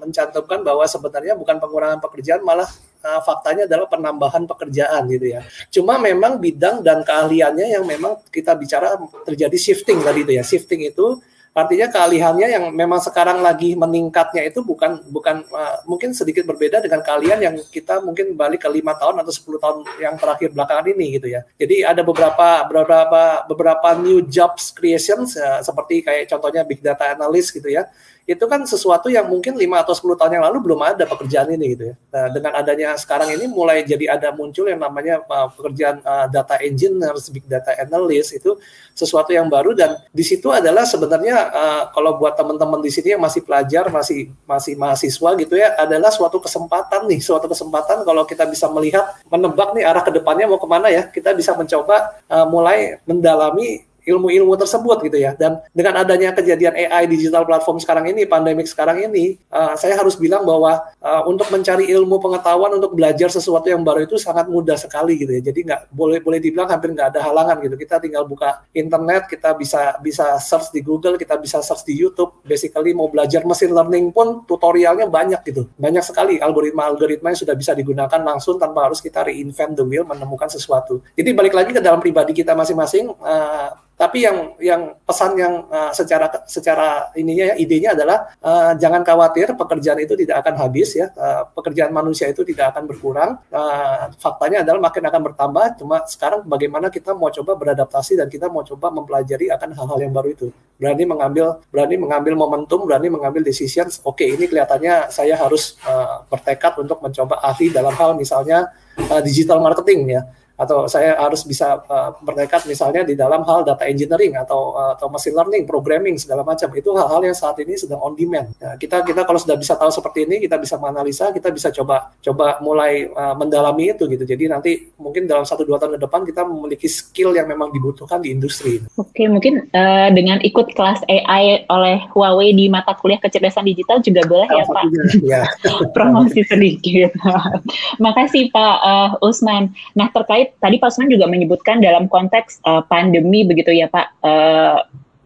mencantumkan 0.04 0.62
bahwa 0.62 0.84
sebenarnya 0.86 1.34
bukan 1.38 1.56
pengurangan 1.58 1.98
pekerjaan, 2.02 2.42
malah 2.42 2.68
uh, 3.02 3.20
faktanya 3.22 3.70
adalah 3.70 3.86
penambahan 3.86 4.44
pekerjaan 4.46 5.06
gitu 5.10 5.26
ya. 5.38 5.40
Cuma 5.70 5.98
memang 5.98 6.38
bidang 6.38 6.82
dan 6.82 7.02
keahliannya 7.06 7.74
yang 7.78 7.84
memang 7.86 8.18
kita 8.30 8.54
bicara 8.58 8.98
terjadi 9.26 9.56
shifting 9.58 10.02
tadi 10.02 10.26
itu 10.26 10.32
ya, 10.36 10.44
shifting 10.44 10.84
itu 10.86 11.18
Artinya 11.58 11.90
keahliannya 11.90 12.48
yang 12.54 12.64
memang 12.70 13.02
sekarang 13.02 13.42
lagi 13.42 13.74
meningkatnya 13.74 14.46
itu 14.46 14.62
bukan 14.62 15.02
bukan 15.10 15.42
uh, 15.50 15.82
mungkin 15.90 16.14
sedikit 16.14 16.46
berbeda 16.46 16.78
dengan 16.78 17.02
kalian 17.02 17.42
yang 17.42 17.54
kita 17.66 17.98
mungkin 17.98 18.38
balik 18.38 18.62
ke 18.62 18.70
lima 18.70 18.94
tahun 18.94 19.26
atau 19.26 19.32
10 19.34 19.58
tahun 19.58 19.78
yang 19.98 20.14
terakhir 20.14 20.54
belakangan 20.54 20.86
ini 20.94 21.18
gitu 21.18 21.34
ya. 21.34 21.42
Jadi 21.58 21.82
ada 21.82 22.06
beberapa 22.06 22.62
beberapa 22.70 23.42
beberapa 23.50 23.88
new 23.98 24.22
jobs 24.30 24.70
creations 24.70 25.34
uh, 25.34 25.58
seperti 25.66 26.06
kayak 26.06 26.30
contohnya 26.30 26.62
big 26.62 26.78
data 26.78 27.10
analyst 27.10 27.50
gitu 27.50 27.66
ya 27.74 27.90
itu 28.28 28.44
kan 28.44 28.60
sesuatu 28.68 29.08
yang 29.08 29.24
mungkin 29.24 29.56
5 29.56 29.64
atau 29.88 29.96
10 29.96 30.20
tahun 30.20 30.32
yang 30.36 30.44
lalu 30.52 30.58
belum 30.68 30.84
ada 30.84 31.08
pekerjaan 31.08 31.48
ini 31.48 31.72
gitu 31.72 31.84
ya. 31.88 31.94
Nah, 32.12 32.28
dengan 32.28 32.52
adanya 32.60 32.92
sekarang 33.00 33.32
ini 33.32 33.48
mulai 33.48 33.80
jadi 33.88 34.20
ada 34.20 34.28
muncul 34.36 34.68
yang 34.68 34.84
namanya 34.84 35.24
uh, 35.24 35.48
pekerjaan 35.48 36.04
uh, 36.04 36.28
data 36.28 36.60
engineer, 36.60 37.16
big 37.32 37.48
data 37.48 37.72
analyst 37.80 38.36
itu 38.36 38.60
sesuatu 38.92 39.32
yang 39.32 39.48
baru 39.48 39.72
dan 39.72 39.96
di 40.12 40.20
situ 40.20 40.52
adalah 40.52 40.84
sebenarnya 40.84 41.36
uh, 41.48 41.82
kalau 41.96 42.20
buat 42.20 42.36
teman-teman 42.36 42.84
di 42.84 42.92
sini 42.92 43.16
yang 43.16 43.24
masih 43.24 43.40
pelajar, 43.40 43.88
masih 43.88 44.28
masih 44.44 44.76
mahasiswa 44.76 45.30
gitu 45.40 45.54
ya, 45.56 45.72
adalah 45.80 46.12
suatu 46.12 46.36
kesempatan 46.36 47.08
nih, 47.08 47.24
suatu 47.24 47.48
kesempatan 47.48 48.04
kalau 48.04 48.28
kita 48.28 48.44
bisa 48.44 48.68
melihat 48.68 49.08
menebak 49.32 49.72
nih 49.72 49.88
arah 49.88 50.04
ke 50.04 50.12
depannya 50.12 50.44
mau 50.44 50.60
ke 50.60 50.68
mana 50.68 50.92
ya, 50.92 51.08
kita 51.08 51.32
bisa 51.32 51.56
mencoba 51.56 52.20
uh, 52.28 52.44
mulai 52.44 53.00
mendalami 53.08 53.87
ilmu-ilmu 54.08 54.56
tersebut 54.56 55.04
gitu 55.04 55.18
ya. 55.20 55.36
Dan 55.36 55.60
dengan 55.76 56.00
adanya 56.00 56.32
kejadian 56.32 56.72
AI 56.72 57.04
digital 57.04 57.44
platform 57.44 57.76
sekarang 57.76 58.08
ini, 58.08 58.24
pandemik 58.24 58.64
sekarang 58.64 59.04
ini, 59.04 59.36
uh, 59.52 59.76
saya 59.76 60.00
harus 60.00 60.16
bilang 60.16 60.48
bahwa 60.48 60.80
uh, 61.04 61.22
untuk 61.28 61.52
mencari 61.52 61.92
ilmu 61.92 62.16
pengetahuan 62.16 62.80
untuk 62.80 62.96
belajar 62.96 63.28
sesuatu 63.28 63.68
yang 63.68 63.84
baru 63.84 64.08
itu 64.08 64.16
sangat 64.16 64.48
mudah 64.48 64.80
sekali 64.80 65.20
gitu 65.20 65.36
ya. 65.36 65.42
Jadi 65.44 65.68
nggak 65.68 65.92
boleh 65.92 66.24
boleh 66.24 66.40
dibilang 66.40 66.72
hampir 66.72 66.96
nggak 66.96 67.12
ada 67.14 67.20
halangan 67.28 67.60
gitu. 67.60 67.76
Kita 67.76 68.00
tinggal 68.00 68.24
buka 68.24 68.64
internet, 68.72 69.28
kita 69.28 69.52
bisa 69.52 70.00
bisa 70.00 70.40
search 70.40 70.72
di 70.72 70.80
Google, 70.80 71.20
kita 71.20 71.36
bisa 71.36 71.60
search 71.60 71.84
di 71.84 71.94
YouTube. 71.94 72.40
Basically 72.48 72.96
mau 72.96 73.12
belajar 73.12 73.44
mesin 73.44 73.76
learning 73.76 74.10
pun 74.10 74.42
tutorialnya 74.48 75.04
banyak 75.10 75.44
gitu. 75.44 75.68
Banyak 75.76 76.02
sekali 76.02 76.40
algoritma-algoritma 76.40 77.34
yang 77.34 77.40
sudah 77.40 77.54
bisa 77.58 77.76
digunakan 77.76 78.20
langsung 78.24 78.56
tanpa 78.56 78.88
harus 78.88 79.04
kita 79.04 79.20
reinvent 79.26 79.76
the 79.76 79.84
wheel 79.84 80.06
menemukan 80.08 80.48
sesuatu. 80.48 81.04
Jadi 81.12 81.30
balik 81.34 81.52
lagi 81.52 81.70
ke 81.74 81.82
dalam 81.82 82.00
pribadi 82.00 82.32
kita 82.32 82.56
masing-masing. 82.56 83.12
Uh, 83.20 83.70
tapi 83.98 84.22
yang 84.22 84.54
yang 84.62 84.94
pesan 85.02 85.34
yang 85.34 85.66
uh, 85.66 85.90
secara 85.90 86.30
secara 86.46 87.10
ininya 87.18 87.50
ya 87.50 87.54
idenya 87.58 87.98
adalah 87.98 88.30
uh, 88.38 88.70
jangan 88.78 89.02
khawatir 89.02 89.58
pekerjaan 89.58 89.98
itu 89.98 90.14
tidak 90.14 90.46
akan 90.46 90.54
habis 90.54 90.94
ya. 90.94 91.10
Uh, 91.18 91.42
pekerjaan 91.50 91.90
manusia 91.90 92.30
itu 92.30 92.46
tidak 92.46 92.70
akan 92.70 92.86
berkurang. 92.86 93.42
Uh, 93.50 94.06
faktanya 94.22 94.62
adalah 94.62 94.86
makin 94.86 95.02
akan 95.02 95.22
bertambah. 95.26 95.66
Cuma 95.82 96.06
sekarang 96.06 96.46
bagaimana 96.46 96.94
kita 96.94 97.10
mau 97.10 97.26
coba 97.34 97.58
beradaptasi 97.58 98.22
dan 98.22 98.30
kita 98.30 98.46
mau 98.46 98.62
coba 98.62 98.86
mempelajari 98.94 99.50
akan 99.50 99.74
hal-hal 99.74 99.98
yang 99.98 100.14
baru 100.14 100.30
itu. 100.30 100.46
Berani 100.78 101.02
mengambil 101.02 101.58
berani 101.66 101.96
mengambil 101.98 102.34
momentum, 102.38 102.86
berani 102.86 103.10
mengambil 103.10 103.42
decisions. 103.42 103.98
Oke, 104.06 104.22
okay, 104.22 104.38
ini 104.38 104.46
kelihatannya 104.46 105.10
saya 105.10 105.34
harus 105.34 105.74
uh, 105.82 106.22
bertekad 106.30 106.78
untuk 106.78 107.02
mencoba 107.02 107.42
ahli 107.42 107.74
dalam 107.74 107.90
hal 107.90 108.14
misalnya 108.14 108.70
uh, 109.10 109.18
digital 109.26 109.58
marketing 109.58 110.06
ya 110.06 110.22
atau 110.58 110.90
saya 110.90 111.14
harus 111.14 111.46
bisa 111.46 111.78
uh, 111.86 112.10
bertekad 112.18 112.66
misalnya 112.66 113.06
di 113.06 113.14
dalam 113.14 113.46
hal 113.46 113.62
data 113.62 113.86
engineering 113.86 114.34
atau 114.34 114.74
uh, 114.74 114.98
atau 114.98 115.06
machine 115.06 115.38
learning, 115.38 115.62
programming 115.70 116.18
segala 116.18 116.42
macam 116.42 116.66
itu 116.74 116.90
hal-hal 116.98 117.22
yang 117.22 117.36
saat 117.38 117.54
ini 117.62 117.78
sedang 117.78 118.02
on 118.02 118.18
demand. 118.18 118.50
Nah, 118.58 118.74
kita 118.74 119.06
kita 119.06 119.22
kalau 119.22 119.38
sudah 119.38 119.54
bisa 119.54 119.78
tahu 119.78 119.94
seperti 119.94 120.26
ini, 120.26 120.42
kita 120.42 120.58
bisa 120.58 120.74
menganalisa, 120.74 121.30
kita 121.30 121.54
bisa 121.54 121.70
coba 121.70 122.10
coba 122.18 122.58
mulai 122.58 123.06
uh, 123.06 123.38
mendalami 123.38 123.94
itu 123.94 124.10
gitu. 124.10 124.26
Jadi 124.26 124.44
nanti 124.50 124.90
mungkin 124.98 125.30
dalam 125.30 125.46
satu 125.46 125.62
dua 125.62 125.78
tahun 125.78 125.94
ke 125.94 126.00
depan 126.10 126.26
kita 126.26 126.42
memiliki 126.42 126.90
skill 126.90 127.38
yang 127.38 127.46
memang 127.46 127.70
dibutuhkan 127.70 128.18
di 128.18 128.34
industri. 128.34 128.82
Oke, 128.98 129.30
mungkin 129.30 129.70
uh, 129.70 130.10
dengan 130.10 130.42
ikut 130.42 130.74
kelas 130.74 131.06
AI 131.06 131.70
oleh 131.70 132.02
Huawei 132.10 132.50
di 132.50 132.66
mata 132.66 132.98
kuliah 132.98 133.22
kecerdasan 133.22 133.62
digital 133.62 134.02
juga 134.02 134.26
boleh 134.26 134.48
ya 134.50 134.64
Pak. 134.66 134.84
Ya. 135.22 135.42
Promosi 135.96 136.42
sedikit. 136.42 137.14
Makasih 138.04 138.50
Pak 138.50 138.76
uh, 138.82 139.10
Usman. 139.22 139.70
Nah 139.94 140.10
terkait 140.10 140.47
tadi 140.58 140.80
Pak 140.80 140.88
Usman 140.94 141.12
juga 141.12 141.28
menyebutkan 141.28 141.84
dalam 141.84 142.08
konteks 142.08 142.64
uh, 142.64 142.82
pandemi 142.86 143.44
begitu 143.44 143.72
ya 143.72 143.86
Pak. 143.90 144.06
Uh, 144.24 144.78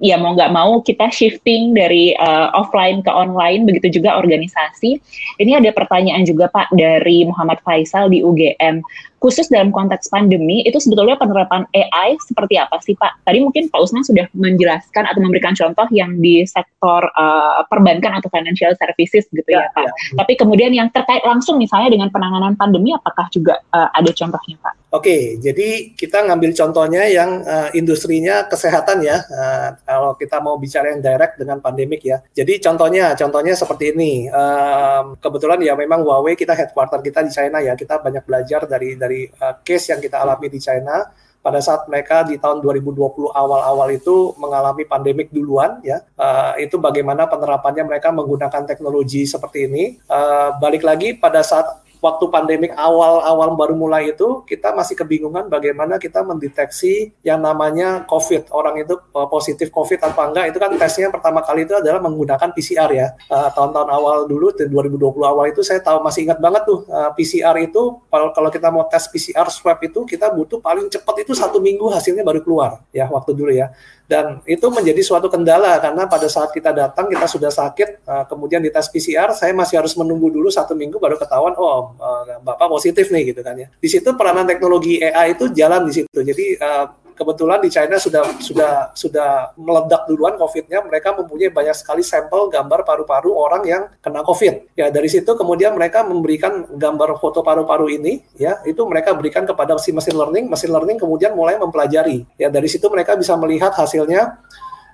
ya 0.03 0.19
mau 0.19 0.35
nggak 0.35 0.51
mau 0.51 0.83
kita 0.83 1.07
shifting 1.15 1.79
dari 1.79 2.11
uh, 2.19 2.51
offline 2.59 3.07
ke 3.07 3.09
online 3.09 3.63
begitu 3.63 4.03
juga 4.03 4.19
organisasi. 4.19 4.99
Ini 5.39 5.63
ada 5.63 5.71
pertanyaan 5.71 6.27
juga 6.27 6.51
Pak 6.51 6.75
dari 6.75 7.23
Muhammad 7.23 7.63
Faisal 7.63 8.11
di 8.11 8.19
UGM 8.21 8.83
khusus 9.23 9.47
dalam 9.47 9.71
konteks 9.71 10.11
pandemi 10.11 10.67
itu 10.67 10.83
sebetulnya 10.83 11.15
penerapan 11.15 11.63
AI 11.71 12.19
seperti 12.27 12.59
apa 12.59 12.83
sih 12.83 12.99
Pak? 12.99 13.23
Tadi 13.23 13.39
mungkin 13.39 13.71
Pak 13.71 13.79
Usman 13.79 14.03
sudah 14.03 14.27
menjelaskan 14.35 15.07
atau 15.07 15.23
memberikan 15.23 15.55
contoh 15.55 15.87
yang 15.95 16.19
di 16.19 16.43
sektor 16.43 17.07
uh, 17.15 17.63
perbankan 17.71 18.19
atau 18.19 18.27
financial 18.35 18.75
services 18.75 19.31
gitu 19.31 19.47
ya, 19.47 19.63
ya 19.63 19.71
Pak. 19.71 19.87
Ya. 19.87 19.93
Tapi 20.19 20.33
kemudian 20.35 20.75
yang 20.75 20.91
terkait 20.91 21.23
langsung 21.23 21.63
misalnya 21.63 21.95
dengan 21.95 22.11
penanganan 22.11 22.59
pandemi 22.59 22.91
apakah 22.91 23.31
juga 23.31 23.63
uh, 23.71 23.95
ada 23.95 24.11
contohnya 24.11 24.59
Pak? 24.59 24.83
Oke, 24.93 25.41
jadi 25.41 25.97
kita 25.97 26.21
ngambil 26.29 26.53
contohnya 26.53 27.09
yang 27.09 27.41
uh, 27.49 27.73
industrinya 27.73 28.45
kesehatan 28.45 29.01
ya. 29.01 29.25
Uh, 29.25 29.73
kalau 29.89 30.13
kita 30.21 30.37
mau 30.45 30.61
bicara 30.61 30.93
yang 30.93 31.01
direct 31.01 31.41
dengan 31.41 31.65
pandemik 31.65 32.05
ya. 32.05 32.21
Jadi 32.37 32.61
contohnya, 32.61 33.17
contohnya 33.17 33.57
seperti 33.57 33.97
ini. 33.97 34.29
Uh, 34.29 35.17
kebetulan 35.17 35.65
ya 35.65 35.73
memang 35.81 36.05
Huawei 36.05 36.37
kita 36.37 36.53
headquarter 36.53 37.01
kita 37.01 37.25
di 37.25 37.33
China 37.33 37.65
ya. 37.65 37.73
Kita 37.73 38.05
banyak 38.05 38.21
belajar 38.21 38.69
dari 38.69 38.93
dari 39.01 39.12
dari 39.13 39.29
uh, 39.29 39.61
case 39.61 39.93
yang 39.93 40.01
kita 40.01 40.25
alami 40.25 40.49
di 40.49 40.57
China 40.57 41.05
pada 41.43 41.59
saat 41.59 41.91
mereka 41.91 42.23
di 42.23 42.39
tahun 42.39 42.63
2020 42.63 43.35
awal-awal 43.35 43.91
itu 43.91 44.31
mengalami 44.39 44.87
pandemik 44.87 45.29
duluan 45.35 45.83
ya 45.83 46.01
uh, 46.17 46.55
itu 46.57 46.79
bagaimana 46.79 47.27
penerapannya 47.27 47.83
mereka 47.85 48.15
menggunakan 48.15 48.65
teknologi 48.65 49.29
seperti 49.29 49.69
ini. 49.69 49.85
Uh, 50.09 50.57
balik 50.63 50.87
lagi 50.87 51.19
pada 51.19 51.45
saat 51.45 51.83
waktu 52.03 52.25
pandemik 52.35 52.75
awal-awal 52.75 53.55
baru 53.55 53.79
mulai 53.79 54.11
itu 54.11 54.43
kita 54.43 54.75
masih 54.75 54.99
kebingungan 54.99 55.47
bagaimana 55.47 56.03
kita 56.03 56.27
mendeteksi 56.27 57.15
yang 57.23 57.39
namanya 57.39 58.03
COVID. 58.11 58.51
Orang 58.51 58.75
itu 58.83 58.99
uh, 59.15 59.31
positif 59.31 59.71
COVID 59.71 60.03
apa 60.03 60.23
enggak 60.27 60.45
itu 60.51 60.59
kan 60.59 60.75
tesnya 60.75 61.15
pertama 61.15 61.47
kali 61.47 61.63
itu 61.63 61.79
adalah 61.79 62.03
menggunakan 62.03 62.51
PCR 62.51 62.91
ya. 62.91 63.15
Uh, 63.31 63.49
tahun-tahun 63.55 63.89
awal 63.89 64.27
dulu 64.27 64.51
2020 64.51 64.99
awal 65.23 65.47
itu 65.47 65.63
saya 65.63 65.79
tahu 65.79 66.03
masih 66.03 66.27
ingat 66.27 66.43
banget 66.43 66.67
tuh 66.67 66.83
uh, 66.91 67.15
PCR 67.15 67.55
itu 67.63 68.03
kalau 68.11 68.51
kita 68.51 68.69
mau 68.75 68.83
tes 68.91 69.07
PCR 69.07 69.47
swab 69.47 69.79
itu 69.87 70.03
kita 70.03 70.35
butuh 70.35 70.59
paling 70.59 70.91
cepat 70.91 71.23
itu 71.23 71.39
satu 71.39 71.63
minggu 71.63 71.87
hasilnya 71.87 72.27
baru 72.27 72.43
keluar 72.43 72.83
ya 72.91 73.07
waktu 73.07 73.31
dulu 73.31 73.55
ya 73.55 73.71
dan 74.11 74.43
itu 74.45 74.67
menjadi 74.69 75.01
suatu 75.01 75.31
kendala 75.31 75.79
karena 75.79 76.05
pada 76.11 76.27
saat 76.27 76.51
kita 76.53 76.75
datang 76.75 77.09
kita 77.09 77.27
sudah 77.27 77.49
sakit 77.49 78.05
uh, 78.05 78.25
kemudian 78.27 78.61
di 78.61 78.69
tes 78.69 78.91
PCR 78.91 79.33
saya 79.33 79.55
masih 79.55 79.81
harus 79.81 79.95
menunggu 79.95 80.29
dulu 80.29 80.51
satu 80.51 80.75
minggu 80.77 80.99
baru 80.99 81.17
ketahuan 81.17 81.55
oh 81.57 81.97
uh, 81.97 82.39
bapak 82.43 82.69
positif 82.69 83.09
nih 83.09 83.35
gitu 83.35 83.41
kan 83.41 83.57
ya. 83.57 83.69
Di 83.73 83.89
situ 83.89 84.13
peranan 84.15 84.45
teknologi 84.45 85.01
AI 85.01 85.35
itu 85.35 85.51
jalan 85.55 85.87
di 85.89 85.93
situ. 86.03 86.19
Jadi 86.19 86.57
uh, 86.61 87.02
kebetulan 87.23 87.63
di 87.63 87.71
China 87.71 87.97
sudah 88.03 88.23
sudah 88.43 88.91
sudah 88.93 89.55
meledak 89.55 90.11
duluan 90.11 90.35
COVID-nya. 90.35 90.83
Mereka 90.83 91.15
mempunyai 91.15 91.55
banyak 91.55 91.79
sekali 91.79 92.03
sampel 92.03 92.51
gambar 92.51 92.83
paru-paru 92.83 93.31
orang 93.33 93.63
yang 93.63 93.83
kena 94.03 94.27
COVID. 94.27 94.75
Ya 94.75 94.91
dari 94.91 95.07
situ 95.07 95.31
kemudian 95.39 95.79
mereka 95.79 96.03
memberikan 96.03 96.67
gambar 96.75 97.23
foto 97.23 97.47
paru-paru 97.47 97.95
ini, 97.95 98.27
ya 98.35 98.59
itu 98.67 98.83
mereka 98.85 99.15
berikan 99.15 99.47
kepada 99.47 99.79
si 99.79 99.95
mesin 99.95 100.19
learning. 100.19 100.51
Mesin 100.51 100.75
learning 100.75 100.99
kemudian 100.99 101.33
mulai 101.39 101.55
mempelajari. 101.57 102.27
Ya 102.37 102.51
dari 102.51 102.67
situ 102.67 102.91
mereka 102.91 103.15
bisa 103.15 103.39
melihat 103.39 103.71
hasilnya 103.73 104.43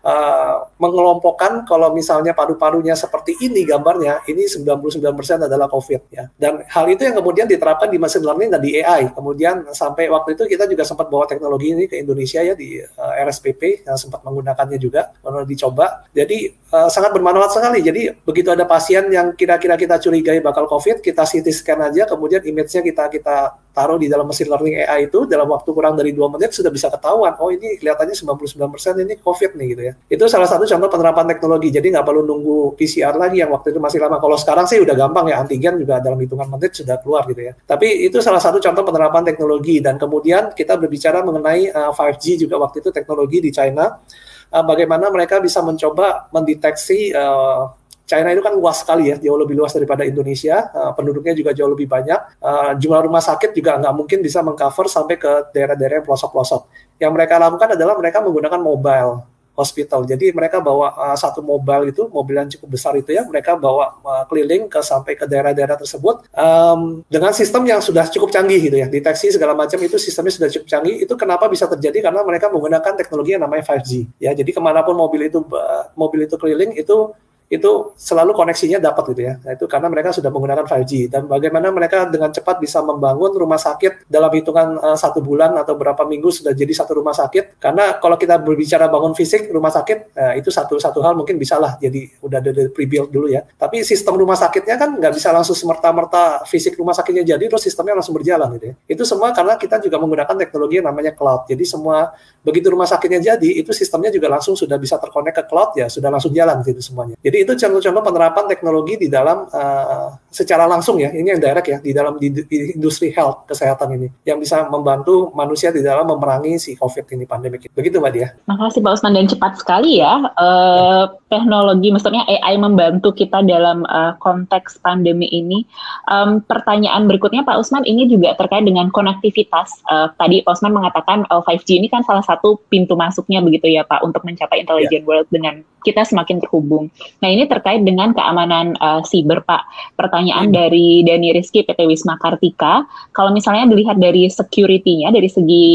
uh, 0.05 0.69
mengelompokkan 0.79 1.67
kalau 1.67 1.91
misalnya 1.95 2.35
paru-parunya 2.35 2.95
seperti 2.95 3.39
ini 3.43 3.67
gambarnya, 3.67 4.23
ini 4.31 4.47
99% 4.47 5.49
adalah 5.49 5.67
COVID 5.71 6.03
ya. 6.13 6.31
Dan 6.35 6.65
hal 6.67 6.85
itu 6.91 7.03
yang 7.07 7.17
kemudian 7.19 7.47
diterapkan 7.51 7.91
di 7.91 7.99
machine 7.99 8.25
learning 8.25 8.51
dan 8.55 8.61
di 8.63 8.79
AI. 8.79 9.11
Kemudian 9.13 9.71
sampai 9.75 10.11
waktu 10.11 10.39
itu 10.39 10.45
kita 10.47 10.65
juga 10.71 10.85
sempat 10.87 11.11
bawa 11.11 11.27
teknologi 11.27 11.75
ini 11.75 11.85
ke 11.91 11.99
Indonesia 11.99 12.43
ya 12.43 12.55
di 12.55 12.79
uh, 12.81 13.13
eh, 13.15 13.25
RSPP 13.27 13.87
yang 13.87 13.97
sempat 13.99 14.23
menggunakannya 14.23 14.79
juga, 14.79 15.11
pernah 15.19 15.45
dicoba. 15.45 16.07
Jadi 16.13 16.53
uh, 16.75 16.91
sangat 16.91 17.15
bermanfaat 17.15 17.53
sekali. 17.55 17.81
Jadi 17.83 18.13
begitu 18.23 18.53
ada 18.53 18.65
pasien 18.69 19.07
yang 19.11 19.35
kira-kira 19.35 19.75
kita 19.79 19.99
curigai 19.99 20.39
bakal 20.43 20.67
COVID, 20.67 21.01
kita 21.03 21.25
CT 21.25 21.47
scan 21.51 21.81
aja, 21.85 22.07
kemudian 22.09 22.43
image-nya 22.45 22.83
kita 22.83 23.05
kita 23.11 23.37
taruh 23.79 23.95
di 23.95 24.11
dalam 24.11 24.27
mesin 24.27 24.51
learning 24.51 24.83
AI 24.83 25.07
itu 25.07 25.23
dalam 25.31 25.47
waktu 25.47 25.71
kurang 25.71 25.95
dari 25.95 26.11
dua 26.11 26.27
menit 26.27 26.51
sudah 26.51 26.75
bisa 26.75 26.91
ketahuan. 26.91 27.39
Oh 27.39 27.55
ini 27.55 27.79
kelihatannya 27.79 28.19
99% 28.19 29.07
ini 29.07 29.15
COVID 29.23 29.51
nih 29.55 29.67
gitu 29.71 29.83
ya. 29.87 29.93
Itu 30.11 30.27
salah 30.27 30.51
satu 30.51 30.67
contoh 30.67 30.91
penerapan 30.91 31.31
teknologi. 31.31 31.71
Jadi 31.71 31.95
nggak 31.95 32.03
perlu 32.03 32.27
nunggu 32.27 32.75
PCR 32.75 33.15
lagi 33.15 33.39
yang 33.39 33.55
waktu 33.55 33.71
itu 33.71 33.79
masih 33.79 34.03
lama. 34.03 34.19
Kalau 34.19 34.35
sekarang 34.35 34.67
sih 34.67 34.83
udah 34.83 34.99
gampang 34.99 35.31
ya 35.31 35.39
antigen 35.39 35.79
juga 35.79 36.03
dalam 36.03 36.19
hitungan 36.19 36.51
menit 36.51 36.75
sudah 36.75 36.99
keluar 36.99 37.23
gitu 37.31 37.47
ya. 37.47 37.53
Tapi 37.55 38.11
itu 38.11 38.19
salah 38.19 38.43
satu 38.43 38.59
contoh 38.59 38.83
penerapan 38.83 39.23
teknologi 39.23 39.79
dan 39.79 39.95
kemudian 39.95 40.51
kita 40.51 40.75
berbicara 40.75 41.23
mengenai 41.23 41.71
uh, 41.71 41.95
5G 41.95 42.43
juga 42.43 42.59
waktu 42.59 42.83
itu 42.83 42.91
teknologi 42.91 43.39
di 43.39 43.51
China. 43.55 44.03
Uh, 44.49 44.65
bagaimana 44.65 45.13
mereka 45.13 45.39
bisa 45.45 45.61
mencoba 45.61 46.27
mendeteksi 46.33 47.13
uh, 47.13 47.69
China 48.09 48.33
itu 48.33 48.41
kan 48.41 48.57
luas 48.57 48.81
sekali 48.81 49.13
ya, 49.13 49.21
jauh 49.21 49.37
lebih 49.37 49.53
luas 49.53 49.77
daripada 49.77 50.01
Indonesia. 50.01 50.73
Uh, 50.73 50.97
penduduknya 50.97 51.37
juga 51.37 51.53
jauh 51.53 51.69
lebih 51.69 51.85
banyak. 51.85 52.41
Uh, 52.41 52.73
jumlah 52.81 53.05
rumah 53.05 53.21
sakit 53.21 53.53
juga 53.53 53.77
nggak 53.77 53.93
mungkin 53.93 54.25
bisa 54.25 54.41
mengcover 54.41 54.89
sampai 54.89 55.21
ke 55.21 55.53
daerah-daerah 55.53 56.01
yang 56.01 56.07
pelosok-pelosok. 56.09 56.73
Yang 56.97 57.13
mereka 57.13 57.37
lakukan 57.37 57.77
adalah 57.77 57.95
mereka 58.01 58.25
menggunakan 58.25 58.61
mobile 58.65 59.29
hospital. 59.59 60.07
Jadi 60.07 60.31
mereka 60.31 60.63
bawa 60.63 60.95
uh, 60.95 61.19
satu 61.19 61.43
mobil 61.43 61.91
itu, 61.91 62.07
mobil 62.09 62.39
yang 62.39 62.47
cukup 62.47 62.79
besar 62.79 62.95
itu 62.95 63.11
ya, 63.11 63.27
mereka 63.27 63.59
bawa 63.59 63.99
uh, 64.01 64.25
keliling 64.31 64.71
ke 64.71 64.79
sampai 64.79 65.19
ke 65.19 65.27
daerah-daerah 65.27 65.75
tersebut 65.75 66.31
um, 66.31 67.03
dengan 67.11 67.35
sistem 67.35 67.67
yang 67.67 67.83
sudah 67.83 68.07
cukup 68.07 68.31
canggih 68.31 68.71
gitu 68.71 68.79
ya, 68.79 68.87
deteksi 68.87 69.35
segala 69.35 69.59
macam 69.59 69.77
itu 69.83 69.99
sistemnya 69.99 70.31
sudah 70.31 70.49
cukup 70.55 70.69
canggih. 70.71 70.97
Itu 71.03 71.19
kenapa 71.19 71.51
bisa 71.51 71.67
terjadi 71.67 72.07
karena 72.07 72.23
mereka 72.23 72.47
menggunakan 72.49 72.93
teknologi 72.95 73.35
yang 73.35 73.43
namanya 73.43 73.67
5G. 73.67 73.91
Ya, 74.23 74.31
jadi 74.31 74.49
ke 74.49 74.61
mana 74.63 74.87
pun 74.87 74.95
mobil 74.95 75.27
itu 75.27 75.43
uh, 75.43 75.91
mobil 75.99 76.25
itu 76.25 76.39
keliling 76.39 76.79
itu 76.79 77.13
itu 77.49 77.97
selalu 77.97 78.37
koneksinya 78.37 78.77
dapat 78.77 79.17
gitu 79.17 79.23
ya. 79.25 79.41
Nah, 79.41 79.57
itu 79.57 79.65
karena 79.65 79.89
mereka 79.89 80.13
sudah 80.13 80.29
menggunakan 80.29 80.69
5G 80.69 81.09
dan 81.09 81.25
bagaimana 81.25 81.73
mereka 81.73 82.05
dengan 82.05 82.29
cepat 82.29 82.61
bisa 82.61 82.85
membangun 82.85 83.33
rumah 83.33 83.57
sakit 83.57 84.05
dalam 84.05 84.29
hitungan 84.37 84.77
uh, 84.77 84.93
satu 84.93 85.25
bulan 85.25 85.57
atau 85.57 85.73
berapa 85.73 86.05
minggu 86.05 86.29
sudah 86.29 86.53
jadi 86.53 86.69
satu 86.77 87.01
rumah 87.01 87.17
sakit. 87.17 87.57
Karena 87.57 87.97
kalau 87.97 88.21
kita 88.21 88.37
berbicara 88.37 88.93
bangun 88.93 89.17
fisik 89.17 89.49
rumah 89.49 89.73
sakit 89.73 90.13
uh, 90.13 90.35
itu 90.37 90.53
satu 90.53 90.77
satu 90.77 91.01
hal 91.01 91.17
mungkin 91.17 91.41
bisa 91.41 91.57
lah 91.57 91.81
jadi 91.81 92.21
udah 92.21 92.39
ada 92.39 92.53
pre-build 92.69 93.09
dulu 93.09 93.33
ya. 93.33 93.41
Tapi 93.57 93.81
sistem 93.81 94.21
rumah 94.21 94.37
sakitnya 94.37 94.77
kan 94.77 95.01
nggak 95.01 95.17
bisa 95.17 95.33
langsung 95.33 95.57
semerta-merta 95.57 96.45
fisik 96.45 96.77
rumah 96.77 96.93
sakitnya 96.93 97.25
jadi 97.25 97.49
terus 97.49 97.65
sistemnya 97.65 97.97
langsung 97.97 98.13
berjalan 98.13 98.61
gitu 98.61 98.67
ya. 98.71 98.75
Itu 98.93 99.03
semua 99.09 99.33
karena 99.33 99.57
kita 99.57 99.81
juga 99.81 99.97
menggunakan 99.97 100.37
teknologi 100.37 100.85
yang 100.85 100.93
namanya 100.93 101.17
cloud. 101.17 101.49
Jadi 101.49 101.65
semua 101.65 102.13
begitu 102.45 102.69
rumah 102.69 102.85
sakitnya 102.85 103.35
jadi 103.35 103.51
itu 103.57 103.73
sistemnya 103.73 104.13
juga 104.13 104.29
langsung 104.29 104.53
sudah 104.53 104.77
bisa 104.77 105.01
terkonek 105.01 105.33
ke 105.33 105.43
cloud 105.49 105.77
ya 105.81 105.89
sudah 105.89 106.13
langsung 106.13 106.37
jalan 106.37 106.61
gitu 106.61 106.85
semuanya. 106.85 107.17
Jadi 107.25 107.38
itu 107.45 107.53
contoh-contoh 107.55 108.03
penerapan 108.03 108.45
teknologi 108.51 108.95
di 108.99 109.09
dalam 109.11 109.47
uh, 109.51 110.09
secara 110.29 110.67
langsung 110.67 110.99
ya, 110.99 111.11
ini 111.11 111.35
yang 111.35 111.41
direct 111.43 111.69
ya 111.69 111.79
di 111.79 111.93
dalam 111.95 112.19
di, 112.19 112.31
di 112.31 112.75
industri 112.77 113.11
health 113.15 113.49
kesehatan 113.49 113.95
ini 113.95 114.09
yang 114.27 114.39
bisa 114.39 114.67
membantu 114.69 115.31
manusia 115.33 115.73
di 115.73 115.81
dalam 115.81 116.07
memerangi 116.09 116.61
si 116.61 116.77
COVID 116.77 117.05
ini 117.15 117.25
pandemi. 117.25 117.57
Begitu 117.63 117.99
Mbak 117.99 118.13
Dia. 118.13 118.29
Makasih 118.47 118.81
Pak 118.85 118.93
Usman 119.01 119.15
dan 119.17 119.27
cepat 119.27 119.53
sekali 119.61 120.03
ya. 120.03 120.29
Uh, 120.37 121.07
ya. 121.09 121.17
Teknologi, 121.29 121.93
maksudnya 121.93 122.25
AI 122.25 122.57
membantu 122.57 123.13
kita 123.13 123.45
dalam 123.45 123.85
uh, 123.85 124.17
konteks 124.17 124.81
pandemi 124.81 125.29
ini. 125.29 125.69
Um, 126.09 126.41
pertanyaan 126.41 127.05
berikutnya 127.05 127.45
Pak 127.45 127.61
Usman 127.61 127.85
ini 127.85 128.09
juga 128.09 128.33
terkait 128.33 128.65
dengan 128.65 128.89
konektivitas. 128.89 129.85
Uh, 129.93 130.09
tadi 130.17 130.41
Pak 130.41 130.57
Usman 130.57 130.73
mengatakan 130.73 131.29
uh, 131.29 131.45
5G 131.45 131.85
ini 131.85 131.93
kan 131.93 132.01
salah 132.09 132.25
satu 132.25 132.57
pintu 132.73 132.97
masuknya 132.97 133.45
begitu 133.45 133.69
ya 133.69 133.85
Pak 133.85 134.01
untuk 134.01 134.25
mencapai 134.25 134.65
intelligent 134.65 135.05
yeah. 135.05 135.09
world 135.09 135.29
dengan 135.29 135.61
kita 135.85 136.03
semakin 136.05 136.43
terhubung. 136.43 136.91
Nah 137.23 137.28
ini 137.29 137.45
terkait 137.47 137.85
dengan 137.85 138.17
keamanan 138.17 138.75
uh, 138.81 139.05
siber 139.05 139.45
Pak. 139.45 139.95
Pertanyaan 139.95 140.51
hmm. 140.51 140.57
dari 140.57 140.89
Dani 141.05 141.37
Rizky 141.37 141.63
PT 141.63 141.85
Wisma 141.85 142.17
Kartika, 142.17 142.89
kalau 143.13 143.31
misalnya 143.31 143.69
dilihat 143.69 144.01
dari 144.01 144.27
security-nya, 144.29 145.13
dari 145.13 145.29
segi 145.29 145.67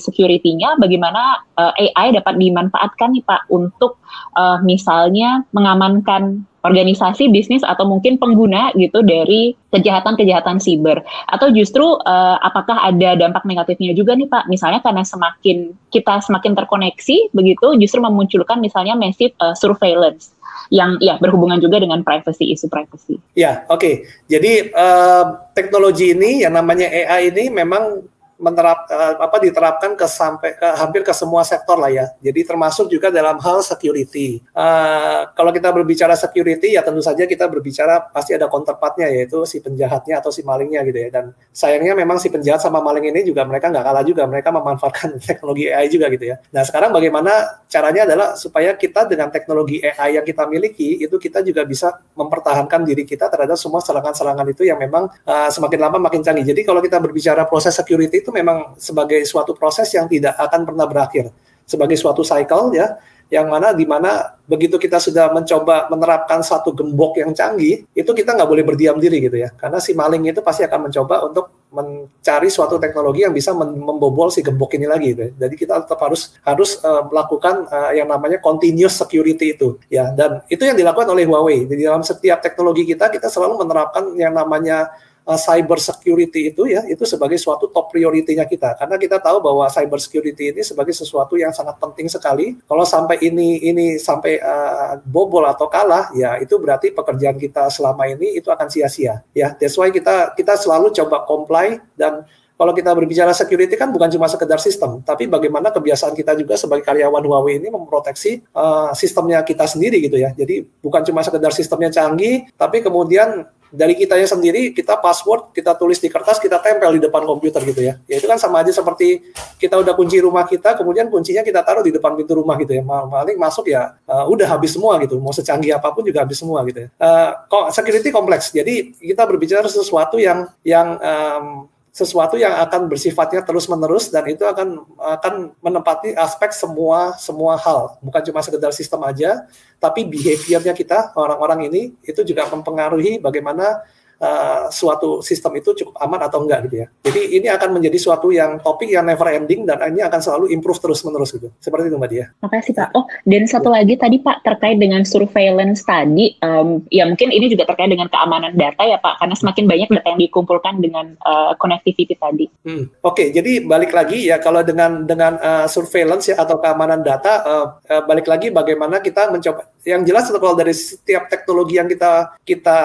security-nya, 0.00 0.80
bagaimana 0.80 1.44
uh, 1.60 1.72
eh, 1.76 1.92
AI 1.94 2.16
dapat 2.16 2.40
dimanfaatkan 2.40 3.14
nih 3.14 3.24
Pak 3.24 3.52
untuk 3.52 4.00
uh, 4.36 4.58
misalnya 4.64 5.44
mengamankan 5.52 6.48
organisasi 6.62 7.28
bisnis 7.34 7.66
atau 7.66 7.84
mungkin 7.84 8.16
pengguna 8.16 8.70
gitu 8.78 9.02
dari 9.02 9.58
kejahatan-kejahatan 9.74 10.62
siber 10.62 11.02
atau 11.26 11.50
justru 11.50 11.82
uh, 12.06 12.38
apakah 12.38 12.78
ada 12.86 13.18
dampak 13.18 13.42
negatifnya 13.42 13.92
juga 13.92 14.14
nih 14.14 14.30
Pak 14.30 14.46
misalnya 14.46 14.78
karena 14.78 15.02
semakin 15.02 15.74
kita 15.90 16.22
semakin 16.22 16.54
terkoneksi 16.54 17.34
begitu 17.34 17.66
justru 17.82 17.98
memunculkan 17.98 18.62
misalnya 18.62 18.94
massive 18.94 19.34
uh, 19.42 19.58
surveillance 19.58 20.30
yang 20.72 20.96
ya 21.00 21.20
berhubungan 21.20 21.60
juga 21.60 21.80
dengan 21.80 22.00
privacy 22.00 22.52
isu 22.52 22.68
privacy. 22.72 23.20
Ya, 23.36 23.64
oke. 23.68 23.80
Okay. 23.80 23.94
Jadi 24.28 24.72
uh, 24.72 25.52
teknologi 25.52 26.16
ini 26.16 26.44
yang 26.44 26.56
namanya 26.56 26.88
AI 26.88 27.28
ini 27.28 27.52
memang 27.52 28.04
menerap 28.42 28.90
uh, 28.90 29.22
apa 29.22 29.38
diterapkan 29.38 29.94
ke 29.94 30.06
sampai 30.10 30.58
ke 30.58 30.68
hampir 30.74 31.06
ke 31.06 31.14
semua 31.14 31.46
sektor 31.46 31.78
lah 31.78 31.94
ya. 31.94 32.10
Jadi 32.18 32.42
termasuk 32.42 32.90
juga 32.90 33.14
dalam 33.14 33.38
hal 33.38 33.62
security. 33.62 34.42
Uh, 34.50 35.30
kalau 35.38 35.54
kita 35.54 35.70
berbicara 35.70 36.18
security 36.18 36.74
ya 36.74 36.82
tentu 36.82 36.98
saja 36.98 37.22
kita 37.22 37.46
berbicara 37.46 38.10
pasti 38.10 38.34
ada 38.34 38.50
counterpartnya 38.50 39.06
yaitu 39.14 39.46
si 39.46 39.62
penjahatnya 39.62 40.18
atau 40.18 40.34
si 40.34 40.42
malingnya 40.42 40.82
gitu 40.82 40.98
ya. 40.98 41.08
Dan 41.14 41.24
sayangnya 41.54 41.94
memang 41.94 42.18
si 42.18 42.26
penjahat 42.34 42.58
sama 42.58 42.82
maling 42.82 43.14
ini 43.14 43.22
juga 43.22 43.46
mereka 43.46 43.70
nggak 43.70 43.84
kalah 43.86 44.02
juga. 44.02 44.26
Mereka 44.26 44.50
memanfaatkan 44.50 45.08
teknologi 45.30 45.70
AI 45.70 45.86
juga 45.86 46.10
gitu 46.10 46.34
ya. 46.34 46.42
Nah 46.50 46.66
sekarang 46.66 46.90
bagaimana 46.90 47.62
caranya 47.70 48.02
adalah 48.10 48.34
supaya 48.34 48.74
kita 48.74 49.06
dengan 49.06 49.30
teknologi 49.30 49.78
AI 49.78 50.18
yang 50.18 50.26
kita 50.26 50.50
miliki 50.50 50.98
itu 50.98 51.14
kita 51.14 51.46
juga 51.46 51.62
bisa 51.62 51.94
mempertahankan 52.18 52.82
diri 52.82 53.06
kita 53.06 53.30
terhadap 53.30 53.54
semua 53.54 53.78
serangan-serangan 53.78 54.50
itu 54.50 54.66
yang 54.66 54.82
memang 54.82 55.06
uh, 55.22 55.46
semakin 55.46 55.78
lama 55.78 55.98
makin 56.02 56.26
canggih. 56.26 56.42
Jadi 56.50 56.66
kalau 56.66 56.82
kita 56.82 56.98
berbicara 56.98 57.46
proses 57.46 57.76
security 57.76 58.24
itu 58.24 58.31
memang 58.32 58.74
sebagai 58.80 59.20
suatu 59.28 59.52
proses 59.52 59.92
yang 59.92 60.08
tidak 60.08 60.34
akan 60.40 60.64
pernah 60.64 60.88
berakhir 60.88 61.28
sebagai 61.68 61.94
suatu 62.00 62.24
cycle 62.26 62.74
ya 62.74 62.98
yang 63.32 63.48
mana 63.48 63.72
di 63.72 63.88
mana 63.88 64.36
begitu 64.44 64.76
kita 64.76 65.00
sudah 65.00 65.32
mencoba 65.32 65.88
menerapkan 65.88 66.44
satu 66.44 66.76
gembok 66.76 67.16
yang 67.16 67.32
canggih 67.32 67.88
itu 67.96 68.10
kita 68.12 68.36
nggak 68.36 68.44
boleh 68.44 68.60
berdiam 68.60 69.00
diri 69.00 69.24
gitu 69.24 69.40
ya 69.40 69.48
karena 69.56 69.80
si 69.80 69.96
maling 69.96 70.28
itu 70.28 70.44
pasti 70.44 70.68
akan 70.68 70.92
mencoba 70.92 71.24
untuk 71.24 71.48
mencari 71.72 72.52
suatu 72.52 72.76
teknologi 72.76 73.24
yang 73.24 73.32
bisa 73.32 73.56
membobol 73.56 74.28
si 74.28 74.44
gembok 74.44 74.76
ini 74.76 74.84
lagi 74.84 75.16
gitu. 75.16 75.24
Ya. 75.24 75.48
Jadi 75.48 75.54
kita 75.56 75.80
tetap 75.80 75.96
harus 76.04 76.36
harus 76.44 76.76
uh, 76.84 77.08
melakukan 77.08 77.64
uh, 77.64 77.96
yang 77.96 78.12
namanya 78.12 78.36
continuous 78.44 79.00
security 79.00 79.56
itu 79.56 79.80
ya 79.88 80.12
dan 80.12 80.44
itu 80.52 80.60
yang 80.68 80.76
dilakukan 80.76 81.08
oleh 81.08 81.24
Huawei. 81.24 81.64
Di 81.64 81.80
dalam 81.80 82.04
setiap 82.04 82.44
teknologi 82.44 82.84
kita 82.84 83.08
kita 83.08 83.32
selalu 83.32 83.64
menerapkan 83.64 84.12
yang 84.20 84.36
namanya 84.36 84.92
uh, 85.26 85.38
cyber 85.38 85.78
security 85.78 86.50
itu 86.54 86.66
ya 86.70 86.82
itu 86.86 87.02
sebagai 87.06 87.38
suatu 87.38 87.70
top 87.70 87.90
prioritinya 87.94 88.46
kita. 88.46 88.78
Karena 88.78 88.96
kita 88.98 89.18
tahu 89.22 89.42
bahwa 89.42 89.66
cyber 89.70 89.98
security 89.98 90.54
ini 90.54 90.62
sebagai 90.62 90.94
sesuatu 90.94 91.38
yang 91.38 91.54
sangat 91.54 91.78
penting 91.78 92.06
sekali. 92.10 92.58
Kalau 92.66 92.84
sampai 92.86 93.22
ini 93.22 93.62
ini 93.62 93.86
sampai 93.98 94.38
uh, 94.42 94.98
bobol 95.02 95.46
atau 95.46 95.66
kalah 95.70 96.10
ya 96.14 96.38
itu 96.38 96.58
berarti 96.58 96.90
pekerjaan 96.94 97.38
kita 97.38 97.70
selama 97.70 98.06
ini 98.10 98.38
itu 98.38 98.48
akan 98.50 98.68
sia-sia 98.68 99.22
ya. 99.34 99.54
That's 99.56 99.78
why 99.78 99.90
kita 99.90 100.34
kita 100.38 100.58
selalu 100.58 100.94
coba 100.94 101.24
comply 101.26 101.78
dan 101.94 102.26
kalau 102.52 102.78
kita 102.78 102.94
berbicara 102.94 103.34
security 103.34 103.74
kan 103.74 103.90
bukan 103.90 104.06
cuma 104.06 104.30
sekedar 104.30 104.62
sistem, 104.62 105.02
tapi 105.02 105.26
bagaimana 105.26 105.74
kebiasaan 105.74 106.14
kita 106.14 106.38
juga 106.38 106.54
sebagai 106.54 106.86
karyawan 106.86 107.24
Huawei 107.26 107.58
ini 107.58 107.66
memproteksi 107.74 108.38
uh, 108.54 108.94
sistemnya 108.94 109.42
kita 109.42 109.66
sendiri 109.66 109.98
gitu 109.98 110.14
ya. 110.14 110.30
Jadi 110.30 110.62
bukan 110.78 111.02
cuma 111.02 111.26
sekedar 111.26 111.50
sistemnya 111.50 111.90
canggih, 111.90 112.46
tapi 112.54 112.78
kemudian 112.78 113.50
dari 113.72 113.96
kitanya 113.96 114.28
sendiri 114.28 114.76
kita 114.76 115.00
password 115.00 115.56
kita 115.56 115.72
tulis 115.80 115.96
di 115.96 116.12
kertas 116.12 116.36
kita 116.36 116.60
tempel 116.60 116.92
di 116.92 117.00
depan 117.00 117.24
komputer 117.24 117.64
gitu 117.64 117.80
ya. 117.80 117.96
Ya 118.04 118.20
itu 118.20 118.28
kan 118.28 118.36
sama 118.36 118.60
aja 118.60 118.70
seperti 118.70 119.32
kita 119.56 119.80
udah 119.80 119.96
kunci 119.96 120.20
rumah 120.20 120.44
kita 120.44 120.76
kemudian 120.76 121.08
kuncinya 121.08 121.40
kita 121.40 121.64
taruh 121.64 121.80
di 121.80 121.90
depan 121.90 122.12
pintu 122.12 122.36
rumah 122.36 122.60
gitu 122.60 122.76
ya. 122.76 122.84
Paling 122.84 123.40
masuk 123.40 123.72
ya 123.72 123.96
uh, 124.04 124.28
udah 124.28 124.44
habis 124.44 124.76
semua 124.76 125.00
gitu. 125.00 125.16
Mau 125.16 125.32
secanggih 125.32 125.72
apa 125.72 125.88
pun 125.90 126.04
juga 126.04 126.20
habis 126.20 126.36
semua 126.36 126.60
gitu 126.68 126.84
ya. 126.84 126.88
Uh, 127.00 127.32
security 127.72 128.12
kompleks. 128.12 128.52
Jadi 128.52 128.92
kita 129.00 129.24
berbicara 129.24 129.64
sesuatu 129.66 130.20
yang 130.20 130.52
yang 130.62 131.00
um, 131.00 131.71
sesuatu 131.92 132.40
yang 132.40 132.56
akan 132.56 132.88
bersifatnya 132.88 133.44
terus 133.44 133.68
menerus 133.68 134.08
dan 134.08 134.24
itu 134.24 134.48
akan 134.48 134.80
akan 134.96 135.52
menempati 135.60 136.16
aspek 136.16 136.48
semua 136.56 137.12
semua 137.20 137.60
hal. 137.60 138.00
Bukan 138.00 138.32
cuma 138.32 138.40
sekedar 138.40 138.72
sistem 138.72 139.04
aja 139.04 139.44
tapi 139.76 140.08
behaviornya 140.08 140.72
kita 140.72 141.12
orang-orang 141.12 141.68
ini 141.68 141.92
itu 142.00 142.24
juga 142.24 142.48
mempengaruhi 142.48 143.20
bagaimana 143.20 143.84
uh, 144.22 144.70
suatu 144.70 145.20
sistem 145.20 145.58
itu 145.58 145.74
cukup 145.74 145.98
aman 145.98 146.22
atau 146.22 146.46
enggak 146.46 146.70
gitu 146.70 146.76
ya. 146.82 146.86
Jadi 147.02 147.42
ini 147.42 147.50
akan 147.50 147.76
menjadi 147.76 147.98
suatu 147.98 148.30
yang 148.30 148.62
topik 148.62 148.88
yang 148.88 149.04
never 149.04 149.26
ending 149.26 149.66
dan 149.66 149.82
ini 149.90 150.00
akan 150.00 150.22
selalu 150.22 150.54
improve 150.54 150.78
terus 150.78 151.02
menerus 151.02 151.34
gitu. 151.34 151.50
Seperti 151.58 151.90
itu 151.90 151.98
Mbak 151.98 152.10
Dia. 152.14 152.24
Makasih 152.40 152.72
Pak. 152.78 152.88
Oh 152.94 153.04
dan 153.26 153.42
satu 153.50 153.68
ya. 153.74 153.82
lagi 153.82 153.94
tadi 153.98 154.16
Pak 154.22 154.46
terkait 154.46 154.78
dengan 154.78 155.02
surveillance 155.02 155.82
tadi, 155.82 156.38
um, 156.40 156.80
ya 156.88 157.04
mungkin 157.04 157.34
ini 157.34 157.50
juga 157.50 157.66
terkait 157.66 157.90
dengan 157.90 158.06
keamanan 158.06 158.54
data 158.54 158.86
ya 158.86 159.02
Pak, 159.02 159.18
karena 159.18 159.34
semakin 159.34 159.64
banyak 159.66 159.88
data 159.90 160.08
yang 160.14 160.20
dikumpulkan 160.22 160.74
dengan 160.78 161.06
uh, 161.26 161.52
connectivity 161.58 162.14
tadi. 162.14 162.46
Hmm. 162.62 162.86
Oke, 163.02 163.26
okay, 163.26 163.26
jadi 163.34 163.66
balik 163.66 163.90
lagi 163.90 164.30
ya 164.30 164.38
kalau 164.38 164.62
dengan 164.62 165.02
dengan 165.08 165.36
uh, 165.42 165.66
surveillance 165.66 166.30
ya 166.30 166.38
atau 166.38 166.62
keamanan 166.62 167.02
data, 167.02 167.32
uh, 167.42 167.66
uh, 167.82 168.02
balik 168.06 168.30
lagi 168.30 168.54
bagaimana 168.54 169.02
kita 169.02 169.32
mencoba. 169.32 169.66
Yang 169.82 170.02
jelas 170.06 170.24
kalau 170.30 170.54
dari 170.54 170.74
setiap 170.76 171.26
teknologi 171.26 171.74
yang 171.74 171.90
kita 171.90 172.38
kita 172.46 172.78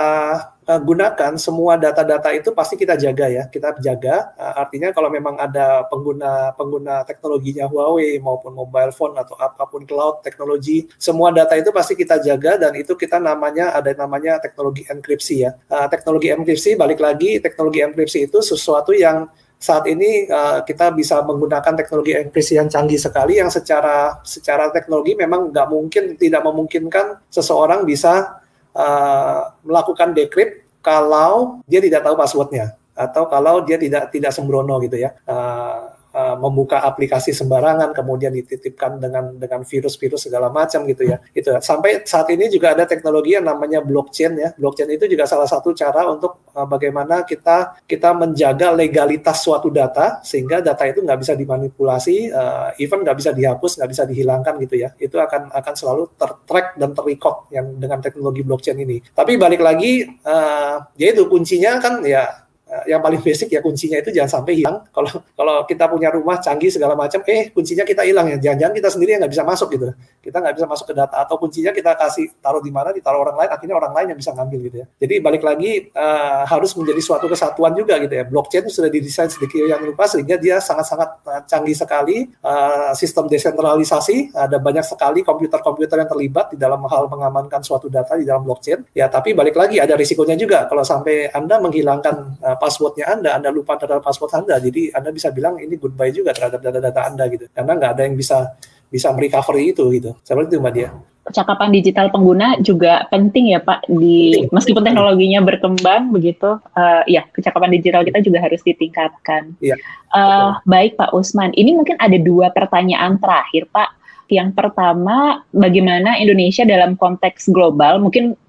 uh, 0.67 0.81
gunakan 0.83 1.33
semua 1.39 1.79
data-data 1.79 2.29
itu 2.35 2.51
pasti 2.51 2.75
kita 2.75 2.99
jaga 2.99 3.25
ya 3.31 3.43
kita 3.47 3.79
jaga. 3.79 4.35
Uh, 4.35 4.53
artinya 4.67 4.91
kalau 4.91 5.07
memang 5.07 5.39
ada 5.39 5.87
pengguna 5.87 6.51
pengguna 6.53 7.07
teknologinya 7.07 7.65
Huawei 7.71 8.19
maupun 8.19 8.51
mobile 8.53 8.91
phone 8.91 9.15
atau 9.15 9.39
apa 9.39 9.63
pun 9.65 9.87
cloud 9.87 10.21
teknologi 10.21 10.85
semua 10.99 11.31
data 11.31 11.55
itu 11.55 11.71
pasti 11.71 11.95
kita 11.95 12.19
jaga 12.19 12.59
dan 12.59 12.75
itu 12.75 12.93
kita 12.93 13.17
namanya 13.17 13.71
ada 13.73 13.95
namanya 13.95 14.37
teknologi 14.43 14.83
enkripsi 14.85 15.47
ya. 15.47 15.55
Uh, 15.71 15.87
teknologi 15.87 16.29
enkripsi 16.29 16.75
balik 16.75 16.99
lagi 16.99 17.39
teknologi 17.39 17.79
enkripsi 17.81 18.27
itu 18.27 18.43
sesuatu 18.43 18.91
yang 18.91 19.25
saat 19.57 19.89
ini 19.89 20.29
uh, 20.29 20.61
kita 20.61 20.93
bisa 20.93 21.17
menggunakan 21.25 21.73
teknologi 21.73 22.13
enkripsi 22.13 22.61
yang 22.61 22.69
canggih 22.69 23.01
sekali 23.01 23.41
yang 23.41 23.49
secara 23.49 24.21
secara 24.21 24.69
teknologi 24.69 25.17
memang 25.17 25.49
nggak 25.49 25.67
mungkin 25.73 26.13
tidak 26.13 26.45
memungkinkan 26.45 27.25
seseorang 27.33 27.81
bisa 27.81 28.37
uh, 28.77 29.57
melakukan 29.65 30.13
decrypt 30.13 30.63
kalau 30.85 31.59
dia 31.65 31.81
tidak 31.81 32.05
tahu 32.05 32.15
passwordnya 32.15 32.77
atau 32.93 33.25
kalau 33.29 33.65
dia 33.65 33.77
tidak 33.77 34.09
tidak 34.13 34.31
sembrono 34.33 34.77
gitu 34.81 34.97
ya. 35.01 35.13
Uh, 35.25 35.96
uh, 36.17 36.35
membuka 36.41 36.81
aplikasi 36.81 37.29
sembarangan 37.29 37.93
kemudian 37.93 38.33
dititipkan 38.33 38.97
dengan 38.97 39.37
dengan 39.37 39.61
virus-virus 39.61 40.25
segala 40.25 40.49
macam 40.49 40.81
gitu 40.89 41.05
ya. 41.05 41.21
Itu 41.31 41.53
sampai 41.61 42.01
saat 42.09 42.33
ini 42.33 42.49
juga 42.49 42.73
ada 42.73 42.89
teknologi 42.89 43.37
yang 43.37 43.45
namanya 43.45 43.85
blockchain 43.85 44.33
ya. 44.33 44.49
Blockchain 44.57 44.89
itu 44.97 45.05
juga 45.05 45.29
salah 45.29 45.45
satu 45.45 45.77
cara 45.77 46.09
untuk 46.09 46.49
uh, 46.57 46.65
bagaimana 46.65 47.21
kita 47.21 47.85
kita 47.85 48.17
menjaga 48.17 48.73
legalitas 48.73 49.45
suatu 49.45 49.69
data 49.69 50.25
sehingga 50.25 50.65
data 50.65 50.83
itu 50.89 51.05
nggak 51.05 51.19
bisa 51.21 51.33
dimanipulasi 51.37 52.33
uh, 52.33 52.73
even 52.81 53.05
nggak 53.05 53.17
bisa 53.21 53.31
dihapus 53.31 53.77
nggak 53.77 53.89
bisa 53.93 54.03
dihilangkan 54.09 54.53
gitu 54.65 54.75
ya. 54.81 54.89
Itu 54.97 55.21
akan 55.21 55.53
akan 55.53 55.73
selalu 55.77 56.03
tertrack 56.17 56.73
dan 56.81 56.97
terrecord 56.97 57.53
yang 57.53 57.77
dengan 57.77 58.01
teknologi 58.01 58.41
blockchain 58.41 58.79
ini. 58.81 58.97
Tapi 59.13 59.37
balik 59.37 59.61
lagi 59.61 60.09
uh, 60.25 60.81
ya 60.97 61.13
itu 61.13 61.29
kuncinya 61.29 61.77
kan 61.77 62.01
ya 62.01 62.46
Eh, 62.46 62.46
yang 62.83 62.99
paling 62.99 63.23
basic 63.23 63.47
ya 63.47 63.63
kuncinya 63.63 63.97
itu 63.99 64.11
jangan 64.11 64.41
sampai 64.41 64.59
hilang. 64.59 64.83
Kalau 64.91 65.23
kalau 65.33 65.55
kita 65.63 65.87
punya 65.87 66.11
rumah 66.11 66.35
canggih 66.43 66.67
segala 66.67 66.99
macam, 66.99 67.23
eh 67.23 67.47
kuncinya 67.55 67.87
kita 67.87 68.03
hilang 68.03 68.27
ya. 68.27 68.37
Jangan-jangan 68.37 68.73
kita 68.75 68.89
sendiri 68.91 69.09
yang 69.15 69.21
nggak 69.23 69.33
bisa 69.33 69.45
masuk 69.47 69.67
gitu. 69.71 69.87
Kita 70.19 70.37
nggak 70.43 70.55
bisa 70.59 70.67
masuk 70.67 70.85
ke 70.91 70.95
data 70.95 71.15
atau 71.23 71.35
kuncinya 71.39 71.71
kita 71.71 71.95
kasih 71.95 72.27
taruh 72.43 72.59
di 72.59 72.67
mana, 72.67 72.91
ditaruh 72.91 73.23
orang 73.23 73.39
lain, 73.39 73.49
akhirnya 73.55 73.75
orang 73.79 73.93
lain 73.95 74.07
yang 74.11 74.19
bisa 74.19 74.31
ngambil 74.35 74.59
gitu 74.67 74.77
ya. 74.83 74.85
Jadi 74.99 75.15
balik 75.23 75.43
lagi 75.47 75.71
uh, 75.95 76.43
harus 76.43 76.71
menjadi 76.75 76.99
suatu 76.99 77.25
kesatuan 77.31 77.71
juga 77.71 77.95
gitu 78.03 78.11
ya. 78.11 78.27
Blockchain 78.27 78.67
sudah 78.67 78.91
didesain 78.91 79.31
sedikit 79.31 79.63
yang 79.63 79.79
lupa 79.87 80.03
sehingga 80.11 80.35
dia 80.35 80.59
sangat-sangat 80.59 81.09
eh, 81.23 81.41
canggih 81.47 81.77
sekali. 81.77 82.17
Uh, 82.43 82.91
sistem 82.99 83.31
desentralisasi 83.31 84.35
ada 84.35 84.59
banyak 84.59 84.83
sekali 84.83 85.23
komputer-komputer 85.23 86.03
yang 86.03 86.09
terlibat 86.11 86.51
di 86.51 86.57
dalam 86.59 86.83
hal 86.83 87.07
mengamankan 87.07 87.63
suatu 87.63 87.87
data 87.87 88.19
di 88.19 88.27
dalam 88.27 88.43
blockchain. 88.43 88.91
Ya 88.91 89.07
tapi 89.07 89.31
balik 89.31 89.55
lagi 89.55 89.79
ada 89.79 89.95
risikonya 89.95 90.35
juga 90.35 90.67
kalau 90.67 90.83
sampai 90.83 91.31
anda 91.31 91.63
menghilangkan 91.63 92.43
uh, 92.43 92.56
passwordnya 92.57 93.05
Anda, 93.07 93.37
Anda 93.37 93.49
lupa 93.53 93.77
terhadap 93.77 94.03
password 94.03 94.33
Anda, 94.43 94.59
jadi 94.59 94.91
Anda 94.93 95.09
bisa 95.13 95.31
bilang 95.31 95.57
ini 95.61 95.77
goodbye 95.77 96.11
juga 96.11 96.33
terhadap 96.33 96.59
data-data 96.59 97.01
Anda 97.07 97.23
gitu, 97.29 97.45
karena 97.53 97.71
nggak 97.77 97.91
ada 97.95 98.03
yang 98.05 98.17
bisa 98.17 98.57
bisa 98.87 99.11
merecovery 99.11 99.75
itu 99.75 99.83
gitu. 99.99 100.15
Seperti 100.23 100.55
itu 100.55 100.63
Mbak 100.63 100.73
Dia. 100.73 100.89
Percakapan 101.27 101.75
digital 101.75 102.07
pengguna 102.07 102.55
juga 102.63 103.03
penting 103.11 103.51
ya 103.51 103.59
Pak 103.59 103.83
di 103.91 104.47
meskipun 104.47 104.79
teknologinya 104.79 105.43
berkembang 105.43 106.15
begitu, 106.15 106.55
uh, 106.55 107.03
ya 107.03 107.27
percakapan 107.35 107.75
digital 107.75 108.07
kita 108.07 108.23
juga 108.23 108.39
harus 108.39 108.63
ditingkatkan. 108.63 109.51
Iya. 109.59 109.75
Uh, 110.15 110.55
baik 110.63 110.95
Pak 110.95 111.11
Usman, 111.11 111.51
ini 111.59 111.75
mungkin 111.75 111.99
ada 111.99 112.15
dua 112.15 112.47
pertanyaan 112.55 113.19
terakhir 113.19 113.67
Pak. 113.75 113.91
Yang 114.31 114.55
pertama, 114.55 115.43
bagaimana 115.51 116.15
Indonesia 116.15 116.63
dalam 116.63 116.95
konteks 116.95 117.51
global 117.51 117.99
mungkin 117.99 118.39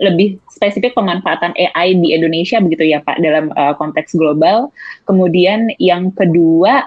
lebih 0.00 0.38
spesifik 0.48 0.94
pemanfaatan 0.96 1.52
AI 1.58 1.98
di 1.98 2.14
Indonesia 2.14 2.62
begitu 2.62 2.88
ya 2.88 3.02
Pak 3.02 3.20
dalam 3.20 3.50
uh, 3.58 3.74
konteks 3.76 4.16
global. 4.16 4.70
Kemudian 5.04 5.72
yang 5.82 6.14
kedua, 6.14 6.86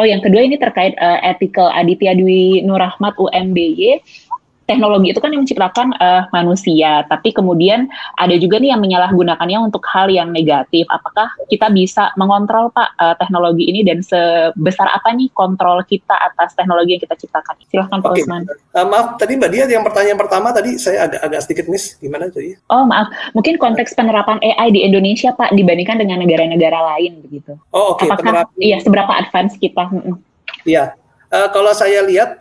oh 0.00 0.06
yang 0.06 0.24
kedua 0.24 0.42
ini 0.42 0.56
terkait 0.56 0.96
uh, 0.98 1.20
ethical 1.22 1.68
Aditya 1.70 2.16
Dwi 2.16 2.64
Nurrahmat 2.64 3.14
UMBY 3.20 4.00
teknologi 4.64 5.10
itu 5.10 5.20
kan 5.20 5.30
yang 5.34 5.42
menciptakan 5.44 5.94
uh, 5.98 6.22
manusia, 6.30 7.02
tapi 7.10 7.34
kemudian 7.34 7.90
ada 8.18 8.34
juga 8.38 8.62
nih 8.62 8.74
yang 8.74 8.82
menyalahgunakannya 8.82 9.58
untuk 9.70 9.82
hal 9.90 10.08
yang 10.08 10.30
negatif. 10.30 10.86
Apakah 10.88 11.30
kita 11.50 11.68
bisa 11.70 12.14
mengontrol 12.14 12.70
Pak 12.70 12.88
uh, 12.98 13.14
teknologi 13.18 13.68
ini 13.68 13.82
dan 13.82 14.00
sebesar 14.00 14.88
apa 14.90 15.12
nih 15.14 15.28
kontrol 15.34 15.82
kita 15.86 16.14
atas 16.14 16.54
teknologi 16.54 16.96
yang 16.98 17.02
kita 17.02 17.16
ciptakan? 17.18 17.54
Silahkan 17.68 17.98
Pak 18.00 18.12
okay. 18.14 18.22
Usman. 18.24 18.42
Uh, 18.72 18.86
maaf, 18.86 19.06
tadi 19.18 19.36
Mbak 19.36 19.50
Dia 19.50 19.64
yang 19.68 19.84
pertanyaan 19.84 20.18
pertama 20.18 20.48
tadi 20.54 20.78
saya 20.78 21.10
agak 21.10 21.20
agak 21.22 21.40
sedikit 21.44 21.66
miss. 21.68 21.98
Gimana 21.98 22.30
tadi? 22.30 22.54
Oh 22.70 22.86
maaf, 22.86 23.10
mungkin 23.34 23.58
konteks 23.58 23.92
penerapan 23.98 24.38
AI 24.40 24.72
di 24.72 24.80
Indonesia 24.86 25.34
Pak 25.34 25.52
dibandingkan 25.52 26.00
dengan 26.00 26.22
negara-negara 26.22 26.78
lain 26.94 27.20
begitu. 27.22 27.58
Oh 27.74 27.96
oke. 27.96 28.02
Okay. 28.02 28.08
Apakah 28.08 28.46
penerapan... 28.46 28.56
iya 28.62 28.76
seberapa 28.80 29.12
advance 29.12 29.54
kita? 29.58 29.90
Iya, 30.62 30.94
Uh, 31.32 31.48
kalau 31.48 31.72
saya 31.72 32.04
lihat 32.04 32.36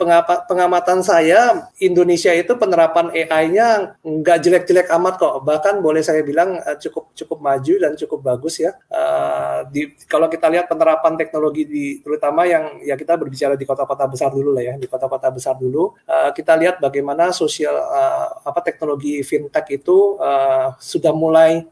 pengamatan 0.52 1.00
saya 1.00 1.72
Indonesia 1.80 2.36
itu 2.36 2.60
penerapan 2.60 3.08
AI-nya 3.16 3.96
nggak 4.04 4.38
jelek-jelek 4.44 4.92
amat 5.00 5.16
kok. 5.16 5.48
Bahkan 5.48 5.80
boleh 5.80 6.04
saya 6.04 6.20
bilang 6.28 6.60
uh, 6.60 6.76
cukup 6.76 7.16
cukup 7.16 7.40
maju 7.40 7.74
dan 7.80 7.96
cukup 7.96 8.20
bagus 8.20 8.60
ya. 8.60 8.76
Uh, 8.92 9.64
di, 9.72 9.96
kalau 10.12 10.28
kita 10.28 10.52
lihat 10.52 10.68
penerapan 10.68 11.16
teknologi 11.16 11.64
di 11.64 11.86
terutama 12.04 12.44
yang 12.44 12.84
ya 12.84 13.00
kita 13.00 13.16
berbicara 13.16 13.56
di 13.56 13.64
kota-kota 13.64 14.12
besar 14.12 14.28
dulu 14.36 14.52
lah 14.52 14.64
ya 14.68 14.76
di 14.76 14.92
kota-kota 14.92 15.32
besar 15.32 15.56
dulu. 15.56 15.96
Uh, 16.04 16.36
kita 16.36 16.60
lihat 16.60 16.84
bagaimana 16.84 17.32
sosial 17.32 17.80
uh, 17.80 18.44
apa 18.44 18.60
teknologi 18.60 19.24
fintech 19.24 19.72
itu 19.72 20.20
uh, 20.20 20.76
sudah 20.84 21.16
mulai 21.16 21.64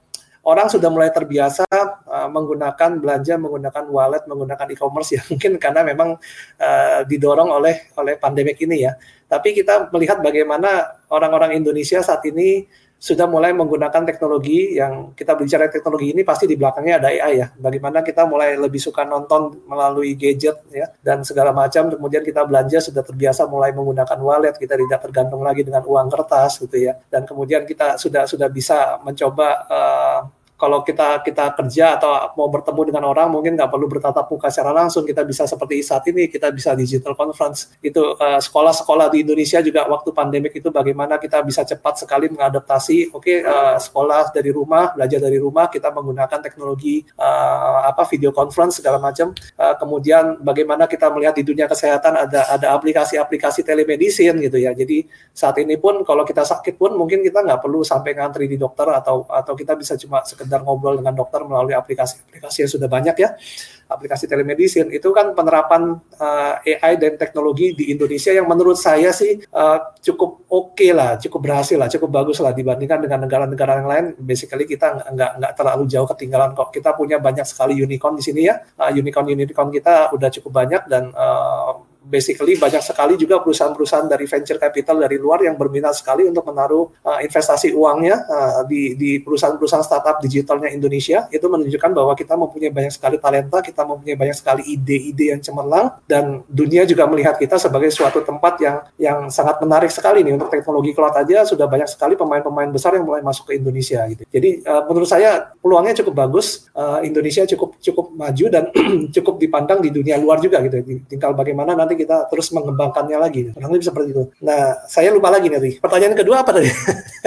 orang 0.47 0.71
sudah 0.71 0.87
mulai 0.87 1.11
terbiasa 1.11 1.67
uh, 2.07 2.29
menggunakan 2.31 2.99
belanja 2.99 3.35
menggunakan 3.35 3.83
wallet 3.91 4.23
menggunakan 4.23 4.67
e-commerce 4.71 5.19
ya 5.19 5.21
mungkin 5.31 5.59
karena 5.59 5.81
memang 5.83 6.15
uh, 6.59 6.99
didorong 7.03 7.49
oleh 7.51 7.91
oleh 7.99 8.15
pandemik 8.15 8.59
ini 8.63 8.87
ya. 8.87 8.95
Tapi 9.29 9.53
kita 9.53 9.93
melihat 9.93 10.25
bagaimana 10.25 11.01
orang-orang 11.13 11.53
Indonesia 11.53 12.01
saat 12.01 12.25
ini 12.25 12.65
sudah 12.99 13.31
mulai 13.31 13.55
menggunakan 13.55 14.03
teknologi 14.03 14.75
yang 14.75 15.15
kita 15.15 15.31
bicara 15.39 15.71
teknologi 15.71 16.11
ini 16.11 16.27
pasti 16.27 16.43
di 16.43 16.59
belakangnya 16.59 16.99
ada 16.99 17.07
AI 17.07 17.33
ya. 17.39 17.47
Bagaimana 17.55 18.03
kita 18.03 18.27
mulai 18.27 18.59
lebih 18.59 18.75
suka 18.75 19.07
nonton 19.07 19.63
melalui 19.71 20.19
gadget 20.19 20.59
ya 20.67 20.91
dan 20.99 21.23
segala 21.23 21.55
macam. 21.55 21.87
Kemudian 21.95 22.27
kita 22.27 22.43
belanja 22.43 22.83
sudah 22.83 22.99
terbiasa 22.99 23.47
mulai 23.47 23.71
menggunakan 23.71 24.19
wallet, 24.19 24.59
kita 24.59 24.75
tidak 24.75 24.99
tergantung 24.99 25.39
lagi 25.39 25.63
dengan 25.63 25.87
uang 25.87 26.11
kertas 26.11 26.59
gitu 26.59 26.75
ya. 26.75 26.99
Dan 27.07 27.23
kemudian 27.23 27.63
kita 27.63 27.95
sudah 27.95 28.27
sudah 28.27 28.51
bisa 28.51 28.99
mencoba 28.99 29.47
uh, 29.71 30.19
kalau 30.59 30.85
kita 30.85 31.23
kita 31.25 31.55
kerja 31.57 31.97
atau 31.97 32.35
mau 32.35 32.51
bertemu 32.51 32.91
dengan 32.93 33.03
orang 33.09 33.31
mungkin 33.31 33.55
nggak 33.55 33.71
perlu 33.71 33.87
bertatap 33.87 34.29
muka 34.29 34.51
secara 34.51 34.75
langsung. 34.75 35.07
Kita 35.07 35.23
bisa 35.23 35.47
seperti 35.47 35.81
saat 35.81 36.03
ini 36.11 36.27
kita 36.27 36.51
bisa 36.51 36.75
digital 36.75 37.15
conference. 37.15 37.71
Itu 37.79 38.19
sekolah 38.19 38.59
sekolah-sekolah 38.59 39.07
di 39.13 39.23
Indonesia 39.23 39.59
juga 39.63 39.85
waktu 39.85 40.09
pandemik 40.09 40.51
itu 40.57 40.67
bagaimana 40.67 41.21
kita 41.21 41.45
bisa 41.45 41.61
cepat 41.63 42.03
sekali 42.03 42.25
mengadaptasi. 42.27 43.13
Oke 43.13 43.39
okay, 43.39 43.47
uh, 43.47 43.77
sekolah 43.77 44.33
dari 44.33 44.49
rumah 44.49 44.91
belajar 44.97 45.21
dari 45.21 45.37
rumah 45.37 45.69
kita 45.69 45.93
menggunakan 45.93 46.39
teknologi 46.41 47.05
uh, 47.15 47.85
apa 47.85 48.03
video 48.09 48.33
conference 48.33 48.81
segala 48.81 48.97
macam. 48.97 49.31
Uh, 49.55 49.75
kemudian 49.77 50.41
bagaimana 50.41 50.89
kita 50.89 51.13
melihat 51.13 51.37
di 51.37 51.45
dunia 51.45 51.69
kesehatan 51.69 52.25
ada 52.25 52.49
ada 52.49 52.67
aplikasi-aplikasi 52.73 53.61
telemedicine 53.61 54.41
gitu 54.41 54.57
ya. 54.57 54.73
Jadi 54.73 55.05
saat 55.31 55.55
ini 55.61 55.77
pun 55.77 56.01
kalau 56.01 56.25
kita 56.25 56.41
sakit 56.41 56.75
pun 56.75 56.97
mungkin 56.97 57.21
kita 57.21 57.45
nggak 57.45 57.61
perlu 57.61 57.85
sampai 57.85 58.17
ngantri 58.17 58.49
di 58.49 58.57
dokter 58.57 58.89
atau 58.89 59.29
atau 59.29 59.53
kita 59.53 59.77
bisa 59.77 59.93
cuma 59.95 60.25
sekedar 60.25 60.48
sekedar 60.49 60.65
ngobrol 60.65 60.97
dengan 60.97 61.13
dokter 61.13 61.45
melalui 61.45 61.77
aplikasi-aplikasi 61.77 62.65
yang 62.65 62.71
sudah 62.73 62.89
banyak 62.89 63.13
ya, 63.21 63.37
aplikasi 63.85 64.25
telemedicine 64.25 64.89
itu 64.89 65.13
kan 65.13 65.37
penerapan 65.37 66.01
uh, 66.17 66.57
eh, 66.65 66.81
AI 66.81 66.97
dan 66.97 67.21
teknologi 67.21 67.77
di 67.77 67.93
Indonesia 67.93 68.33
yang 68.33 68.49
menurut 68.49 68.81
saya 68.81 69.13
sih 69.13 69.37
uh, 69.53 69.93
cukup 70.01 70.49
oke 70.49 70.73
okay 70.73 70.89
lah, 70.89 71.21
cukup 71.21 71.45
berhasil 71.45 71.77
lah, 71.77 71.85
cukup 71.85 72.09
bagus 72.09 72.41
lah 72.41 72.49
dibandingkan 72.57 73.05
dengan 73.05 73.29
negara-negara 73.29 73.85
yang 73.85 73.89
lain. 73.89 74.05
Basically 74.17 74.65
kita 74.65 75.05
nggak 75.13 75.31
nggak 75.37 75.53
terlalu 75.53 75.85
jauh 75.85 76.09
ketinggalan 76.09 76.57
kok. 76.57 76.73
Kita 76.73 76.97
punya 76.97 77.21
banyak 77.21 77.45
sekali 77.45 77.77
unicorn 77.77 78.17
di 78.17 78.23
sini 78.25 78.49
ya, 78.49 78.57
uh, 78.57 78.89
unicorn 78.89 79.29
unicorn 79.29 79.69
kita 79.69 80.09
udah 80.17 80.29
cukup 80.33 80.65
banyak 80.65 80.81
dan 80.89 81.13
uh, 81.13 81.88
basically 81.99 82.55
banyak 82.55 82.79
sekali 82.79 83.19
juga 83.19 83.43
perusahaan-perusahaan 83.43 84.07
dari 84.07 84.25
venture 84.25 84.57
capital 84.57 85.03
dari 85.03 85.19
luar 85.19 85.43
yang 85.43 85.59
berminat 85.59 85.99
sekali 85.99 86.23
untuk 86.25 86.47
menaruh 86.47 86.89
uh, 87.03 87.19
investasi 87.19 87.75
uangnya 87.75 88.25
uh, 88.25 88.61
di 88.65 88.95
di 88.95 89.19
perusahaan-perusahaan 89.21 89.85
startup 89.85 90.17
digitalnya 90.23 90.71
Indonesia 90.73 91.27
itu 91.29 91.45
menunjukkan 91.45 91.91
bahwa 91.91 92.13
kita 92.17 92.33
mempunyai 92.39 92.71
banyak 92.73 92.93
sekali 92.95 93.21
talenta, 93.21 93.59
kita 93.59 93.83
mempunyai 93.85 94.17
banyak 94.17 94.35
sekali 94.35 94.61
ide-ide 94.65 95.37
yang 95.37 95.41
cemerlang 95.43 95.99
dan 96.07 96.41
dunia 96.47 96.87
juga 96.87 97.05
melihat 97.05 97.35
kita 97.35 97.59
sebagai 97.61 97.91
suatu 97.91 98.23
tempat 98.23 98.53
yang 98.63 98.77
yang 98.97 99.19
sangat 99.27 99.59
menarik 99.61 99.91
sekali 99.91 100.23
nih 100.23 100.39
untuk 100.39 100.49
teknologi 100.49 100.95
cloud 100.95 101.13
aja 101.13 101.43
sudah 101.43 101.67
banyak 101.67 101.87
sekali 101.91 102.15
pemain-pemain 102.15 102.71
besar 102.71 102.95
yang 102.95 103.05
mulai 103.05 103.21
masuk 103.21 103.51
ke 103.51 103.59
Indonesia 103.59 104.01
gitu. 104.07 104.23
Jadi 104.31 104.63
uh, 104.63 104.87
menurut 104.87 105.09
saya 105.09 105.51
peluangnya 105.59 105.99
cukup 106.01 106.15
bagus, 106.15 106.71
uh, 106.73 107.03
Indonesia 107.03 107.43
cukup 107.43 107.75
cukup 107.83 108.05
maju 108.15 108.45
dan 108.47 108.63
cukup 109.15 109.35
dipandang 109.37 109.83
di 109.83 109.91
dunia 109.91 110.15
luar 110.15 110.39
juga 110.39 110.63
gitu. 110.63 110.79
Tinggal 111.05 111.35
bagaimana 111.35 111.75
nanti 111.75 111.98
kita 111.99 112.31
terus 112.31 112.47
mengembangkannya 112.55 113.17
lagi. 113.19 113.51
Kurang 113.51 113.75
lebih 113.75 113.91
seperti 113.91 114.15
itu. 114.15 114.23
Nah, 114.39 114.79
saya 114.87 115.11
lupa 115.11 115.27
lagi 115.27 115.51
nih. 115.51 115.83
Pertanyaan 115.83 116.15
kedua 116.15 116.47
apa 116.47 116.55
tadi? 116.55 116.71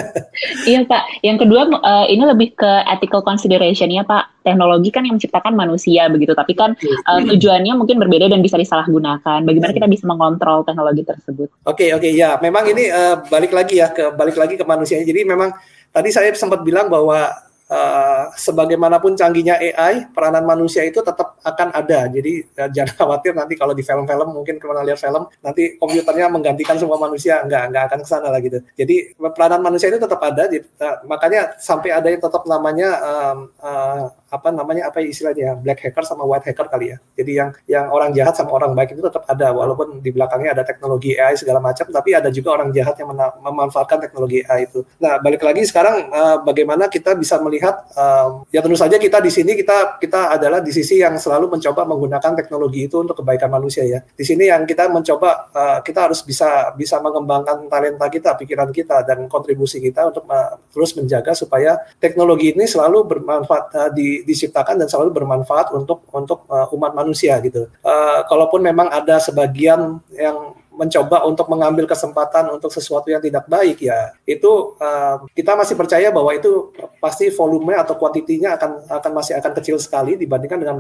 iya 0.71 0.81
Pak. 0.89 1.21
Yang 1.21 1.39
kedua 1.45 1.69
uh, 1.69 2.07
ini 2.09 2.25
lebih 2.25 2.57
ke 2.57 2.73
ethical 2.89 3.21
consideration 3.21 3.93
ya 3.93 4.03
Pak. 4.09 4.43
Teknologi 4.43 4.91
kan 4.91 5.07
yang 5.07 5.21
menciptakan 5.21 5.55
manusia 5.55 6.11
begitu, 6.11 6.35
tapi 6.35 6.59
kan 6.59 6.75
uh, 7.07 7.21
tujuannya 7.23 7.79
mungkin 7.79 8.01
berbeda 8.01 8.27
dan 8.33 8.43
bisa 8.43 8.59
disalahgunakan. 8.59 9.45
Bagaimana 9.47 9.71
kita 9.71 9.87
bisa 9.87 10.09
mengontrol 10.09 10.67
teknologi 10.67 11.07
tersebut? 11.07 11.53
Oke 11.63 11.87
okay, 11.87 11.89
oke 11.95 12.03
okay, 12.03 12.13
ya. 12.17 12.41
Memang 12.43 12.65
ini 12.67 12.91
uh, 12.91 13.23
balik 13.29 13.55
lagi 13.55 13.79
ya 13.79 13.93
ke 13.93 14.11
balik 14.17 14.35
lagi 14.35 14.59
ke 14.59 14.65
manusianya. 14.67 15.07
Jadi 15.07 15.23
memang 15.23 15.55
tadi 15.95 16.11
saya 16.11 16.33
sempat 16.35 16.65
bilang 16.67 16.91
bahwa 16.91 17.31
uh, 17.73 18.25
sebagaimanapun 18.37 19.17
canggihnya 19.17 19.57
AI, 19.57 20.13
peranan 20.13 20.45
manusia 20.45 20.85
itu 20.85 21.01
tetap 21.01 21.41
akan 21.41 21.73
ada. 21.73 22.07
Jadi 22.13 22.45
uh, 22.61 22.69
jangan 22.77 22.95
khawatir 23.01 23.33
nanti 23.33 23.57
kalau 23.57 23.73
di 23.73 23.81
film-film 23.81 24.29
mungkin 24.37 24.61
pernah 24.61 24.85
lihat 24.85 25.01
film, 25.01 25.25
nanti 25.41 25.81
komputernya 25.81 26.29
menggantikan 26.29 26.77
semua 26.77 27.01
manusia, 27.01 27.41
enggak, 27.41 27.73
enggak 27.73 27.85
akan 27.89 27.99
ke 28.05 28.09
sana 28.09 28.29
lah 28.29 28.41
gitu. 28.45 28.61
Jadi 28.77 29.17
peranan 29.17 29.65
manusia 29.65 29.89
itu 29.89 29.99
tetap 29.99 30.21
ada, 30.21 30.45
jadi, 30.47 30.61
uh, 30.61 30.97
makanya 31.09 31.57
sampai 31.57 31.91
ada 31.97 32.09
yang 32.13 32.21
tetap 32.21 32.45
namanya 32.45 32.89
um, 33.01 33.39
uh, 33.59 34.13
apa 34.33 34.49
namanya 34.49 34.89
apa 34.89 35.05
istilahnya 35.05 35.61
black 35.61 35.85
hacker 35.85 36.05
sama 36.09 36.25
white 36.25 36.49
hacker 36.49 36.65
kali 36.73 36.97
ya. 36.97 36.99
Jadi 37.21 37.33
yang 37.37 37.51
yang 37.69 37.87
orang 37.93 38.17
jahat 38.17 38.33
sama 38.33 38.57
orang 38.57 38.73
baik 38.73 38.97
itu 38.97 39.05
tetap 39.05 39.29
ada 39.29 39.53
walaupun 39.53 40.01
di 40.01 40.09
belakangnya 40.09 40.57
ada 40.57 40.65
teknologi 40.65 41.13
AI 41.21 41.37
segala 41.37 41.61
macam 41.61 41.85
tapi 41.93 42.17
ada 42.17 42.33
juga 42.33 42.57
orang 42.57 42.73
jahat 42.73 42.97
yang 42.97 43.13
memanfaatkan 43.45 44.01
teknologi 44.01 44.41
AI 44.49 44.65
itu. 44.65 44.81
Nah, 44.97 45.21
balik 45.21 45.45
lagi 45.45 45.69
sekarang 45.69 46.09
uh, 46.09 46.41
bagaimana 46.41 46.89
kita 46.89 47.13
bisa 47.13 47.37
melihat 47.45 47.85
uh, 47.93 48.41
ya 48.49 48.65
tentu 48.65 48.81
saja 48.81 48.97
kita 48.97 49.21
di 49.21 49.29
sini 49.29 49.53
kita 49.53 50.01
kita 50.01 50.33
adalah 50.33 50.65
di 50.65 50.73
sisi 50.73 50.97
yang 51.05 51.21
selalu 51.21 51.53
mencoba 51.53 51.85
menggunakan 51.85 52.33
teknologi 52.33 52.89
itu 52.89 52.97
untuk 53.05 53.21
kebaikan 53.21 53.53
manusia 53.53 53.85
ya. 53.85 54.01
Di 54.01 54.25
sini 54.25 54.49
yang 54.49 54.65
kita 54.65 54.89
mencoba 54.89 55.53
uh, 55.53 55.79
kita 55.85 56.09
harus 56.09 56.25
bisa 56.25 56.73
bisa 56.73 56.97
mengembangkan 57.05 57.69
talenta 57.69 58.09
kita, 58.09 58.33
pikiran 58.41 58.73
kita 58.73 59.05
dan 59.05 59.29
kontribusi 59.29 59.77
kita 59.77 60.09
untuk 60.09 60.25
uh, 60.33 60.57
terus 60.73 60.97
menjaga 60.97 61.37
supaya 61.37 61.77
teknologi 62.01 62.57
ini 62.57 62.65
selalu 62.65 63.05
bermanfaat 63.05 63.65
uh, 63.77 63.91
di 63.93 64.22
diciptakan 64.25 64.79
dan 64.79 64.89
selalu 64.89 65.15
bermanfaat 65.23 65.75
untuk 65.75 66.07
untuk 66.15 66.47
uh, 66.49 66.71
umat 66.75 66.95
manusia 66.97 67.37
gitu. 67.43 67.69
Uh, 67.83 68.25
kalaupun 68.27 68.63
memang 68.63 68.89
ada 68.91 69.19
sebagian 69.19 70.01
yang 70.15 70.57
mencoba 70.73 71.29
untuk 71.29 71.47
mengambil 71.53 71.85
kesempatan 71.85 72.49
untuk 72.49 72.73
sesuatu 72.73 73.13
yang 73.13 73.21
tidak 73.21 73.45
baik 73.45 73.85
ya 73.85 74.17
itu 74.25 74.75
uh, 74.81 75.21
kita 75.37 75.53
masih 75.53 75.77
percaya 75.77 76.09
bahwa 76.09 76.33
itu 76.33 76.73
pasti 76.97 77.29
volume 77.29 77.77
atau 77.77 77.95
kuantitinya 78.01 78.57
akan 78.57 78.89
akan 78.89 79.13
masih 79.13 79.37
akan 79.37 79.53
kecil 79.61 79.77
sekali 79.77 80.17
dibandingkan 80.17 80.59
dengan 80.65 80.77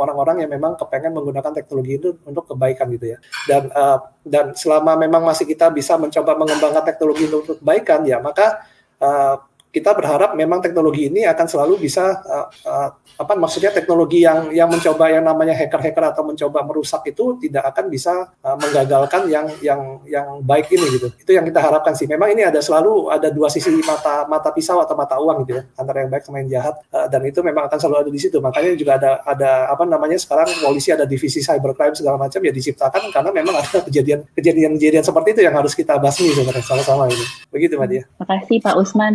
orang-orang 0.00 0.44
yang 0.44 0.50
memang 0.50 0.80
kepengen 0.80 1.12
menggunakan 1.12 1.52
teknologi 1.52 1.92
itu 2.00 2.08
untuk 2.24 2.48
kebaikan 2.48 2.88
gitu 2.96 3.14
ya 3.14 3.18
dan 3.44 3.68
uh, 3.76 3.98
dan 4.24 4.56
selama 4.56 4.96
memang 4.96 5.20
masih 5.20 5.44
kita 5.44 5.68
bisa 5.68 6.00
mencoba 6.00 6.32
mengembangkan 6.40 6.84
teknologi 6.88 7.28
untuk 7.28 7.60
kebaikan 7.60 8.00
ya 8.08 8.24
maka 8.24 8.64
uh, 9.04 9.36
kita 9.74 9.90
berharap 9.90 10.38
memang 10.38 10.62
teknologi 10.62 11.10
ini 11.10 11.26
akan 11.26 11.46
selalu 11.50 11.82
bisa 11.82 12.22
uh, 12.22 12.46
uh, 12.62 12.88
apa 13.18 13.34
maksudnya 13.34 13.74
teknologi 13.74 14.22
yang 14.22 14.54
yang 14.54 14.70
mencoba 14.70 15.10
yang 15.10 15.26
namanya 15.26 15.50
hacker-hacker 15.54 16.14
atau 16.14 16.22
mencoba 16.22 16.62
merusak 16.62 17.02
itu 17.10 17.34
tidak 17.42 17.74
akan 17.74 17.90
bisa 17.90 18.30
uh, 18.38 18.54
menggagalkan 18.54 19.26
yang 19.26 19.46
yang 19.58 19.98
yang 20.06 20.38
baik 20.46 20.70
ini 20.70 20.86
gitu. 20.94 21.08
Itu 21.18 21.30
yang 21.34 21.42
kita 21.42 21.58
harapkan 21.58 21.98
sih. 21.98 22.06
Memang 22.06 22.30
ini 22.30 22.46
ada 22.46 22.62
selalu 22.62 23.10
ada 23.10 23.34
dua 23.34 23.50
sisi 23.50 23.74
mata 23.82 24.30
mata 24.30 24.54
pisau 24.54 24.78
atau 24.78 24.94
mata 24.94 25.18
uang 25.18 25.42
gitu 25.42 25.58
ya 25.58 25.62
antara 25.74 26.06
yang 26.06 26.10
baik 26.14 26.22
sama 26.22 26.38
yang 26.46 26.50
jahat 26.54 26.74
uh, 26.94 27.06
dan 27.10 27.20
itu 27.26 27.42
memang 27.42 27.66
akan 27.66 27.78
selalu 27.82 27.98
ada 28.06 28.10
di 28.14 28.20
situ. 28.22 28.38
Makanya 28.38 28.78
juga 28.78 28.92
ada 28.94 29.10
ada 29.26 29.50
apa 29.74 29.82
namanya 29.82 30.18
sekarang 30.22 30.46
polisi 30.62 30.94
ada 30.94 31.02
divisi 31.02 31.42
cybercrime 31.42 31.98
segala 31.98 32.14
macam 32.14 32.38
ya 32.38 32.54
diciptakan 32.54 33.10
karena 33.10 33.30
memang 33.34 33.58
ada 33.58 33.82
kejadian 33.90 34.22
kejadian-kejadian 34.38 35.02
seperti 35.02 35.34
itu 35.34 35.42
yang 35.42 35.54
harus 35.58 35.74
kita 35.74 35.98
basmi 35.98 36.30
sebenarnya 36.30 36.62
sama-sama 36.62 37.10
ini. 37.10 37.26
Begitu 37.50 37.74
Mbak 37.74 37.88
Dia. 37.90 38.02
Terima 38.06 38.26
kasih 38.38 38.56
Pak 38.62 38.74
Usman 38.78 39.12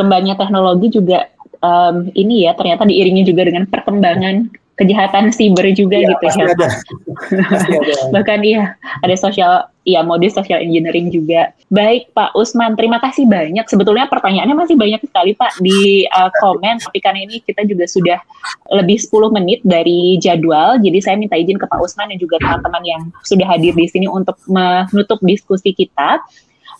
berkembangnya 0.00 0.32
teknologi 0.40 0.88
juga 0.96 1.28
um, 1.60 2.08
ini 2.16 2.48
ya 2.48 2.56
ternyata 2.56 2.88
diiringi 2.88 3.28
juga 3.28 3.44
dengan 3.44 3.68
perkembangan 3.68 4.48
kejahatan 4.80 5.28
siber 5.28 5.68
juga 5.76 6.00
ya, 6.00 6.08
gitu 6.08 6.24
ya. 6.24 6.56
Ada. 6.56 6.56
ada. 6.56 6.68
Bahkan 8.16 8.38
iya 8.48 8.80
ada 9.04 9.12
sosial 9.12 9.68
ya 9.84 10.00
modus 10.00 10.32
social 10.32 10.56
engineering 10.56 11.12
juga. 11.12 11.52
Baik 11.68 12.16
Pak 12.16 12.32
Usman, 12.32 12.80
terima 12.80 12.96
kasih 12.96 13.28
banyak. 13.28 13.68
Sebetulnya 13.68 14.08
pertanyaannya 14.08 14.56
masih 14.56 14.80
banyak 14.80 15.04
sekali 15.04 15.36
Pak 15.36 15.60
di 15.60 16.08
uh, 16.08 16.32
komen, 16.40 16.80
tapi 16.80 16.96
karena 16.96 17.28
ini 17.28 17.44
kita 17.44 17.68
juga 17.68 17.84
sudah 17.84 18.24
lebih 18.72 18.96
10 18.96 19.36
menit 19.36 19.60
dari 19.68 20.16
jadwal, 20.16 20.80
jadi 20.80 20.96
saya 21.04 21.16
minta 21.20 21.36
izin 21.36 21.60
ke 21.60 21.68
Pak 21.68 21.76
Usman 21.76 22.08
dan 22.08 22.16
juga 22.16 22.40
teman-teman 22.40 22.82
yang 22.88 23.02
sudah 23.28 23.44
hadir 23.52 23.76
di 23.76 23.84
sini 23.84 24.08
untuk 24.08 24.40
menutup 24.48 25.20
diskusi 25.20 25.76
kita 25.76 26.24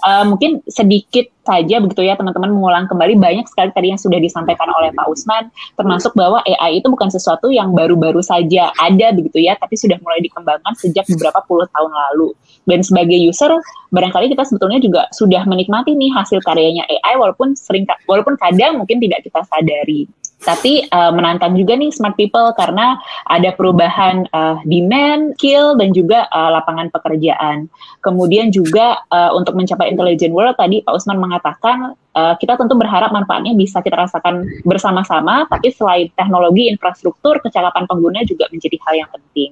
uh, 0.05 0.25
mungkin 0.27 0.61
sedikit 0.69 1.29
saja 1.41 1.83
begitu 1.83 2.07
ya 2.07 2.15
teman-teman 2.15 2.53
mengulang 2.53 2.85
kembali. 2.87 3.19
Banyak 3.19 3.47
sekali 3.49 3.71
tadi 3.75 3.93
yang 3.93 4.01
sudah 4.01 4.19
disampaikan 4.21 4.69
oleh 4.71 4.95
Pak 4.95 5.07
Usman 5.11 5.51
termasuk 5.75 6.13
bahwa 6.15 6.45
AI 6.47 6.79
itu 6.79 6.89
bukan 6.93 7.09
sesuatu 7.11 7.51
yang 7.51 7.73
baru-baru 7.73 8.21
saja 8.23 8.71
ada 8.79 9.11
begitu 9.17 9.43
ya 9.43 9.57
tapi 9.59 9.75
sudah 9.75 9.99
mulai 10.05 10.23
dikembangkan 10.23 10.73
sejak 10.79 11.09
beberapa 11.11 11.41
puluh 11.49 11.67
tahun 11.73 11.91
lalu. 11.91 12.33
Dan 12.69 12.85
sebagai 12.85 13.17
user 13.17 13.51
barangkali 13.91 14.31
kita 14.31 14.47
sebetulnya 14.47 14.79
juga 14.79 15.03
sudah 15.17 15.43
menikmati 15.49 15.97
nih 15.97 16.15
hasil 16.15 16.39
karyanya 16.45 16.87
AI 16.87 17.19
walaupun 17.19 17.59
sering 17.59 17.89
walaupun 18.07 18.39
kadang 18.39 18.79
mungkin 18.79 19.03
tidak 19.03 19.27
kita 19.27 19.43
sadari 19.49 20.07
tapi 20.41 20.89
uh, 20.89 21.13
menantang 21.13 21.53
juga 21.53 21.77
nih 21.77 21.93
smart 21.93 22.17
people 22.17 22.53
karena 22.57 22.97
ada 23.29 23.53
perubahan 23.53 24.25
uh, 24.33 24.57
demand, 24.65 25.37
skill 25.37 25.77
dan 25.77 25.93
juga 25.93 26.25
uh, 26.33 26.51
lapangan 26.57 26.89
pekerjaan. 26.89 27.69
Kemudian 28.01 28.49
juga 28.49 29.05
uh, 29.13 29.37
untuk 29.37 29.57
mencapai 29.57 29.93
intelligent 29.93 30.33
world 30.33 30.57
tadi 30.57 30.81
Pak 30.81 30.97
Usman 30.97 31.21
mengatakan 31.21 31.93
uh, 32.15 32.35
kita 32.39 32.59
tentu 32.59 32.75
berharap 32.77 33.11
manfaatnya 33.15 33.55
bisa 33.55 33.83
kita 33.83 33.97
rasakan 33.99 34.47
bersama-sama, 34.67 35.47
tapi 35.47 35.71
selain 35.75 36.11
teknologi, 36.15 36.71
infrastruktur, 36.71 37.39
kecakapan 37.43 37.87
pengguna 37.87 38.23
juga 38.27 38.47
menjadi 38.51 38.77
hal 38.87 38.95
yang 39.07 39.11
penting. 39.11 39.51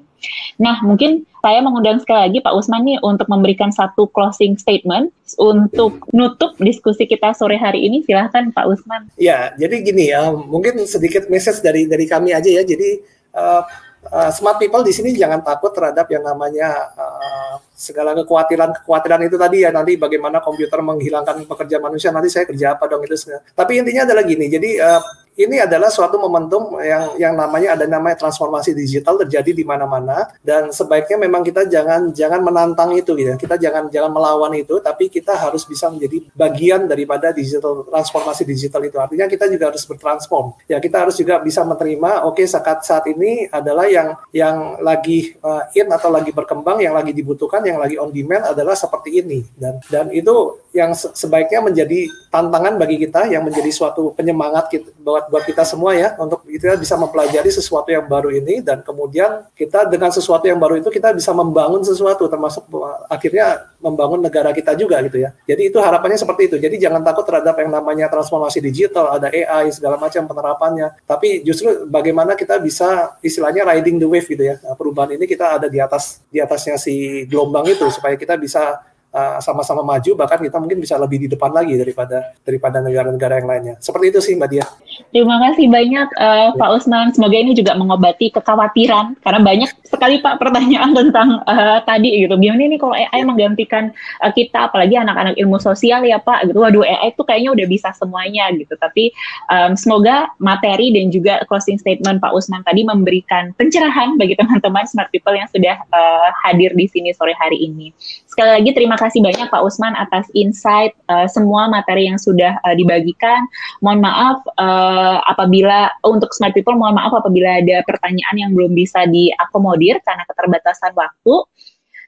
Nah, 0.58 0.82
mungkin 0.82 1.22
saya 1.38 1.62
mengundang 1.62 2.02
sekali 2.02 2.26
lagi 2.26 2.38
Pak 2.42 2.50
Usman 2.50 2.82
nih 2.82 2.98
untuk 3.06 3.30
memberikan 3.30 3.70
satu 3.70 4.10
closing 4.10 4.58
statement 4.58 5.14
untuk 5.38 6.02
nutup 6.10 6.58
diskusi 6.58 7.06
kita 7.06 7.30
sore 7.38 7.54
hari 7.54 7.86
ini. 7.86 8.02
Silahkan 8.02 8.50
Pak 8.50 8.66
Usman. 8.66 9.06
Ya, 9.14 9.54
jadi 9.54 9.78
gini 9.78 10.10
ya, 10.10 10.34
mungkin 10.34 10.82
sedikit 10.90 11.30
message 11.30 11.62
dari 11.62 11.86
dari 11.86 12.10
kami 12.10 12.34
aja 12.34 12.50
ya. 12.50 12.66
Jadi 12.66 12.98
uh, 13.38 13.62
uh, 14.10 14.30
smart 14.34 14.58
people 14.58 14.82
di 14.82 14.90
sini 14.90 15.14
jangan 15.14 15.38
takut 15.46 15.70
terhadap 15.70 16.10
yang 16.10 16.26
namanya 16.26 16.90
uh, 16.98 17.62
segala 17.78 18.10
kekhawatiran-kekhawatiran 18.18 19.22
itu 19.30 19.38
tadi 19.38 19.62
ya 19.62 19.70
nanti 19.70 19.94
bagaimana 19.94 20.42
komputer 20.42 20.82
menghilangkan 20.82 21.46
pekerjaan 21.46 21.86
manusia 21.86 22.10
nanti 22.10 22.26
saya 22.26 22.42
kerja 22.42 22.74
apa 22.74 22.90
dong 22.90 23.06
itu. 23.06 23.14
Tapi 23.54 23.72
intinya 23.78 24.02
adalah 24.02 24.26
gini. 24.26 24.50
Jadi 24.50 24.82
uh, 24.82 24.98
ini 25.38 25.62
adalah 25.62 25.86
suatu 25.86 26.18
momentum 26.18 26.82
yang 26.82 27.14
yang 27.14 27.34
namanya 27.38 27.78
ada 27.78 27.86
namanya 27.86 28.18
transformasi 28.18 28.74
digital 28.74 29.14
terjadi 29.22 29.54
di 29.54 29.62
mana-mana 29.62 30.26
dan 30.42 30.74
sebaiknya 30.74 31.14
memang 31.14 31.46
kita 31.46 31.70
jangan 31.70 32.10
jangan 32.10 32.42
menantang 32.42 32.90
itu. 32.98 33.14
Ya. 33.14 33.38
Kita 33.38 33.54
jangan 33.54 33.86
jangan 33.86 34.10
melawan 34.10 34.50
itu 34.58 34.82
tapi 34.82 35.06
kita 35.06 35.38
harus 35.38 35.62
bisa 35.62 35.86
menjadi 35.94 36.26
bagian 36.34 36.90
daripada 36.90 37.30
digital 37.30 37.86
transformasi 37.86 38.42
digital 38.42 38.82
itu. 38.82 38.98
Artinya 38.98 39.30
kita 39.30 39.46
juga 39.46 39.70
harus 39.70 39.86
bertransform. 39.86 40.58
Ya, 40.66 40.82
kita 40.82 41.06
harus 41.06 41.14
juga 41.14 41.38
bisa 41.38 41.62
menerima 41.62 42.26
oke 42.26 42.42
okay, 42.42 42.46
saat 42.50 42.82
saat 42.82 43.06
ini 43.06 43.46
adalah 43.46 43.86
yang 43.86 44.18
yang 44.34 44.82
lagi 44.82 45.38
uh, 45.38 45.70
in 45.70 45.86
atau 45.86 46.10
lagi 46.10 46.34
berkembang, 46.34 46.82
yang 46.82 46.98
lagi 46.98 47.14
dibutuhkan, 47.14 47.62
yang 47.62 47.78
lagi 47.78 47.94
on 47.94 48.10
demand 48.10 48.50
adalah 48.50 48.74
seperti 48.74 49.22
ini 49.22 49.46
dan 49.54 49.78
dan 49.86 50.10
itu 50.10 50.58
yang 50.78 50.94
sebaiknya 50.94 51.58
menjadi 51.58 52.06
tantangan 52.30 52.78
bagi 52.78 53.02
kita 53.02 53.26
yang 53.26 53.42
menjadi 53.42 53.66
suatu 53.74 54.14
penyemangat 54.14 54.70
kita, 54.70 54.88
buat 55.02 55.26
buat 55.26 55.42
kita 55.42 55.66
semua 55.66 55.98
ya 55.98 56.14
untuk 56.14 56.46
kita 56.46 56.78
bisa 56.78 56.94
mempelajari 56.94 57.50
sesuatu 57.50 57.90
yang 57.90 58.06
baru 58.06 58.30
ini 58.30 58.62
dan 58.62 58.86
kemudian 58.86 59.42
kita 59.58 59.90
dengan 59.90 60.14
sesuatu 60.14 60.46
yang 60.46 60.62
baru 60.62 60.78
itu 60.78 60.86
kita 60.94 61.10
bisa 61.10 61.34
membangun 61.34 61.82
sesuatu 61.82 62.30
termasuk 62.30 62.70
akhirnya 63.10 63.66
membangun 63.82 64.22
negara 64.22 64.54
kita 64.54 64.78
juga 64.78 65.02
gitu 65.02 65.22
ya. 65.26 65.34
Jadi 65.46 65.70
itu 65.74 65.78
harapannya 65.82 66.18
seperti 66.18 66.50
itu. 66.50 66.56
Jadi 66.62 66.78
jangan 66.78 67.02
takut 67.02 67.26
terhadap 67.26 67.58
yang 67.58 67.70
namanya 67.74 68.06
transformasi 68.06 68.62
digital, 68.62 69.10
ada 69.18 69.30
AI 69.30 69.70
segala 69.74 69.98
macam 69.98 70.26
penerapannya. 70.26 70.94
Tapi 71.06 71.42
justru 71.42 71.86
bagaimana 71.90 72.38
kita 72.38 72.58
bisa 72.62 73.18
istilahnya 73.22 73.66
riding 73.66 73.98
the 73.98 74.06
wave 74.06 74.26
gitu 74.26 74.42
ya. 74.42 74.58
Nah, 74.62 74.74
perubahan 74.78 75.18
ini 75.18 75.26
kita 75.26 75.58
ada 75.58 75.66
di 75.66 75.78
atas 75.82 76.22
di 76.30 76.38
atasnya 76.38 76.78
si 76.78 77.26
gelombang 77.26 77.66
itu 77.70 77.86
supaya 77.90 78.14
kita 78.14 78.38
bisa 78.38 78.82
Uh, 79.08 79.40
sama-sama 79.40 79.80
uh, 79.80 79.88
maju 79.88 80.10
bahkan 80.20 80.36
kita 80.36 80.60
mungkin 80.60 80.84
bisa 80.84 81.00
lebih 81.00 81.24
di 81.24 81.28
depan 81.32 81.48
lagi 81.48 81.80
daripada 81.80 82.36
daripada 82.44 82.84
negara-negara 82.84 83.40
yang 83.40 83.48
lainnya. 83.48 83.74
Seperti 83.80 84.12
itu 84.12 84.20
sih 84.20 84.36
mbak 84.36 84.48
Dia. 84.52 84.68
Terima 85.08 85.40
kasih 85.48 85.64
banyak 85.72 86.08
uh, 86.20 86.48
Pak 86.60 86.70
Usman. 86.76 87.16
Semoga 87.16 87.40
ini 87.40 87.56
juga 87.56 87.72
mengobati 87.72 88.28
kekhawatiran 88.36 89.16
karena 89.24 89.40
banyak 89.40 89.70
sekali 89.88 90.20
Pak 90.20 90.36
pertanyaan 90.36 90.92
tentang 91.00 91.40
uh, 91.48 91.80
tadi 91.88 92.20
gitu. 92.20 92.36
Gimana 92.36 92.68
ini 92.68 92.76
kalau 92.76 92.92
AI 92.92 93.08
ya. 93.08 93.24
menggantikan 93.24 93.96
uh, 94.20 94.28
kita? 94.28 94.68
Apalagi 94.68 95.00
anak-anak 95.00 95.40
ilmu 95.40 95.56
sosial 95.56 96.04
ya 96.04 96.20
Pak 96.20 96.52
gitu. 96.52 96.60
Waduh 96.60 96.84
AI 96.84 97.16
itu 97.16 97.24
kayaknya 97.24 97.50
udah 97.56 97.66
bisa 97.66 97.88
semuanya 97.96 98.52
gitu. 98.52 98.76
Tapi 98.76 99.08
um, 99.48 99.72
semoga 99.72 100.28
materi 100.36 100.92
dan 100.92 101.08
juga 101.08 101.40
closing 101.48 101.80
statement 101.80 102.20
Pak 102.20 102.36
Usman 102.36 102.60
tadi 102.60 102.84
memberikan 102.84 103.56
pencerahan 103.56 104.20
bagi 104.20 104.36
teman-teman 104.36 104.84
smart 104.84 105.08
people 105.08 105.32
yang 105.32 105.48
sudah 105.48 105.80
uh, 105.96 106.28
hadir 106.44 106.76
di 106.76 106.84
sini 106.84 107.16
sore 107.16 107.32
hari 107.40 107.64
ini. 107.64 107.96
Sekali 108.28 108.60
lagi 108.60 108.70
terima 108.76 108.94
kasih 108.94 109.07
banyak 109.16 109.48
Pak 109.48 109.64
Usman 109.64 109.96
atas 109.96 110.28
insight 110.36 110.92
uh, 111.08 111.24
semua 111.24 111.72
materi 111.72 112.04
yang 112.04 112.20
sudah 112.20 112.60
uh, 112.68 112.76
dibagikan. 112.76 113.48
Mohon 113.80 114.00
maaf 114.04 114.38
uh, 114.60 115.24
apabila 115.24 115.88
oh, 116.04 116.12
untuk 116.12 116.36
smart 116.36 116.52
people 116.52 116.76
mohon 116.76 117.00
maaf 117.00 117.16
apabila 117.16 117.64
ada 117.64 117.80
pertanyaan 117.88 118.36
yang 118.36 118.50
belum 118.52 118.76
bisa 118.76 119.08
diakomodir 119.08 119.96
karena 120.04 120.28
keterbatasan 120.28 120.92
waktu. 120.92 121.34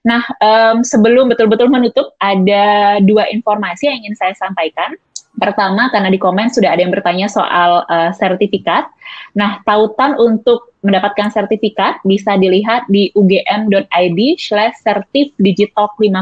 Nah, 0.00 0.24
um, 0.40 0.80
sebelum 0.80 1.28
betul-betul 1.28 1.68
menutup, 1.68 2.16
ada 2.16 2.96
dua 3.04 3.28
informasi 3.28 3.88
yang 3.88 4.00
ingin 4.04 4.16
saya 4.16 4.32
sampaikan. 4.32 4.96
Pertama, 5.36 5.92
karena 5.92 6.10
di 6.10 6.18
komen 6.18 6.50
sudah 6.50 6.74
ada 6.74 6.82
yang 6.82 6.92
bertanya 6.92 7.28
soal 7.28 7.84
uh, 7.86 8.10
sertifikat. 8.16 8.88
Nah, 9.36 9.60
tautan 9.62 10.16
untuk 10.16 10.72
mendapatkan 10.80 11.28
sertifikat 11.28 12.00
bisa 12.02 12.34
dilihat 12.40 12.88
di 12.88 13.12
ugm.id 13.12 14.20
slash 14.40 14.80
sertif 14.80 15.30
digital 15.36 15.92
50 16.00 16.16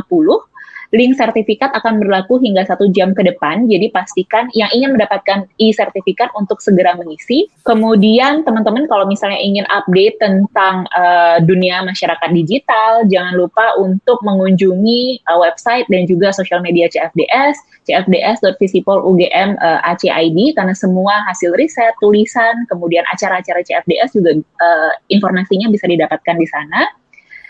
Link 0.88 1.20
sertifikat 1.20 1.68
akan 1.76 2.00
berlaku 2.00 2.40
hingga 2.40 2.64
satu 2.64 2.88
jam 2.88 3.12
ke 3.12 3.20
depan, 3.20 3.68
jadi 3.68 3.92
pastikan 3.92 4.48
yang 4.56 4.72
ingin 4.72 4.96
mendapatkan 4.96 5.44
e-sertifikat 5.60 6.32
untuk 6.32 6.64
segera 6.64 6.96
mengisi. 6.96 7.44
Kemudian 7.68 8.40
teman-teman 8.48 8.88
kalau 8.88 9.04
misalnya 9.04 9.36
ingin 9.36 9.68
update 9.68 10.16
tentang 10.16 10.88
uh, 10.96 11.44
dunia 11.44 11.84
masyarakat 11.84 12.32
digital, 12.32 13.04
jangan 13.12 13.36
lupa 13.36 13.76
untuk 13.76 14.16
mengunjungi 14.24 15.28
uh, 15.28 15.36
website 15.36 15.84
dan 15.92 16.08
juga 16.08 16.32
sosial 16.32 16.64
media 16.64 16.88
CFDS, 16.88 17.84
cfds.visipolugm 17.84 19.20
uh, 19.60 19.80
eh, 19.84 19.90
ACID, 19.92 20.56
karena 20.56 20.72
semua 20.72 21.20
hasil 21.28 21.52
riset, 21.60 21.92
tulisan, 22.00 22.64
kemudian 22.72 23.04
acara-acara 23.12 23.60
CFDS 23.60 24.16
juga 24.16 24.40
uh, 24.40 24.92
informasinya 25.12 25.68
bisa 25.68 25.84
didapatkan 25.84 26.36
di 26.40 26.48
sana. 26.48 26.80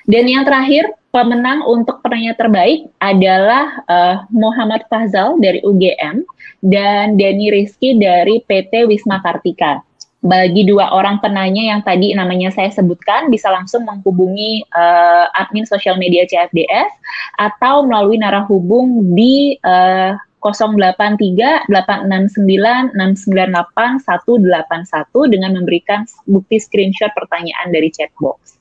Dan 0.08 0.24
yang 0.24 0.48
terakhir, 0.48 0.88
pemenang 1.12 1.68
untuk 1.68 2.00
penanya 2.00 2.32
terbaik 2.32 2.88
adalah 2.96 3.84
uh, 3.92 4.16
Muhammad 4.32 4.88
Fazal 4.88 5.36
dari 5.36 5.60
UGM 5.60 6.24
dan 6.64 7.20
Denny 7.20 7.52
Rizky 7.52 7.92
dari 8.00 8.40
PT 8.48 8.88
Wisma 8.88 9.20
Kartika. 9.20 9.84
Bagi 10.24 10.66
dua 10.66 10.90
orang 10.96 11.20
penanya 11.20 11.60
yang 11.60 11.84
tadi 11.84 12.16
namanya 12.16 12.48
saya 12.50 12.72
sebutkan, 12.72 13.28
bisa 13.28 13.52
langsung 13.52 13.84
menghubungi 13.84 14.64
uh, 14.72 15.28
admin 15.36 15.68
sosial 15.68 16.00
media 16.00 16.24
CFDS 16.24 16.90
atau 17.38 17.84
melalui 17.84 18.16
narah 18.16 18.48
hubung 18.48 19.12
di 19.12 19.60
uh, 19.62 20.16
083 20.42 21.68
869 21.68 22.96
698 22.96 24.08
181 24.08 25.34
dengan 25.34 25.50
memberikan 25.54 26.08
bukti 26.26 26.56
screenshot 26.58 27.12
pertanyaan 27.14 27.70
dari 27.70 27.92
chatbox. 27.92 28.57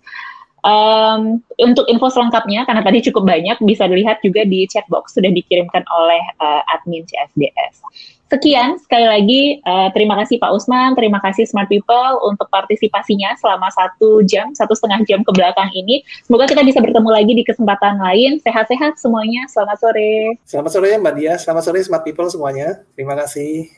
Um, 0.67 1.39
untuk 1.63 1.87
info 1.87 2.11
selengkapnya, 2.11 2.67
karena 2.67 2.83
tadi 2.83 2.99
cukup 3.07 3.23
banyak, 3.23 3.55
bisa 3.63 3.87
dilihat 3.87 4.19
juga 4.19 4.43
di 4.43 4.67
chatbox 4.67 5.15
sudah 5.15 5.31
dikirimkan 5.31 5.87
oleh 5.87 6.19
uh, 6.43 6.59
admin 6.75 7.07
CSDS. 7.07 7.79
Sekian, 8.27 8.75
sekali 8.83 9.07
lagi 9.07 9.41
uh, 9.63 9.87
terima 9.95 10.19
kasih 10.19 10.35
Pak 10.43 10.51
Usman, 10.51 10.99
terima 10.99 11.23
kasih 11.23 11.47
Smart 11.47 11.71
People 11.71 12.19
untuk 12.27 12.51
partisipasinya 12.51 13.39
selama 13.39 13.71
satu 13.71 14.19
jam, 14.27 14.51
satu 14.51 14.75
setengah 14.75 15.07
jam 15.07 15.23
ke 15.23 15.31
belakang 15.31 15.71
ini. 15.71 16.03
Semoga 16.27 16.43
kita 16.51 16.67
bisa 16.67 16.83
bertemu 16.83 17.07
lagi 17.07 17.31
di 17.31 17.47
kesempatan 17.47 18.03
lain. 18.03 18.43
Sehat-sehat 18.43 18.99
semuanya, 18.99 19.47
selamat 19.47 19.79
sore. 19.79 20.35
Selamat 20.43 20.71
sore 20.75 20.99
Mbak 20.99 21.13
Dia, 21.15 21.33
selamat 21.39 21.63
sore 21.63 21.79
Smart 21.87 22.03
People 22.03 22.27
semuanya. 22.27 22.83
Terima 22.99 23.15
kasih. 23.15 23.71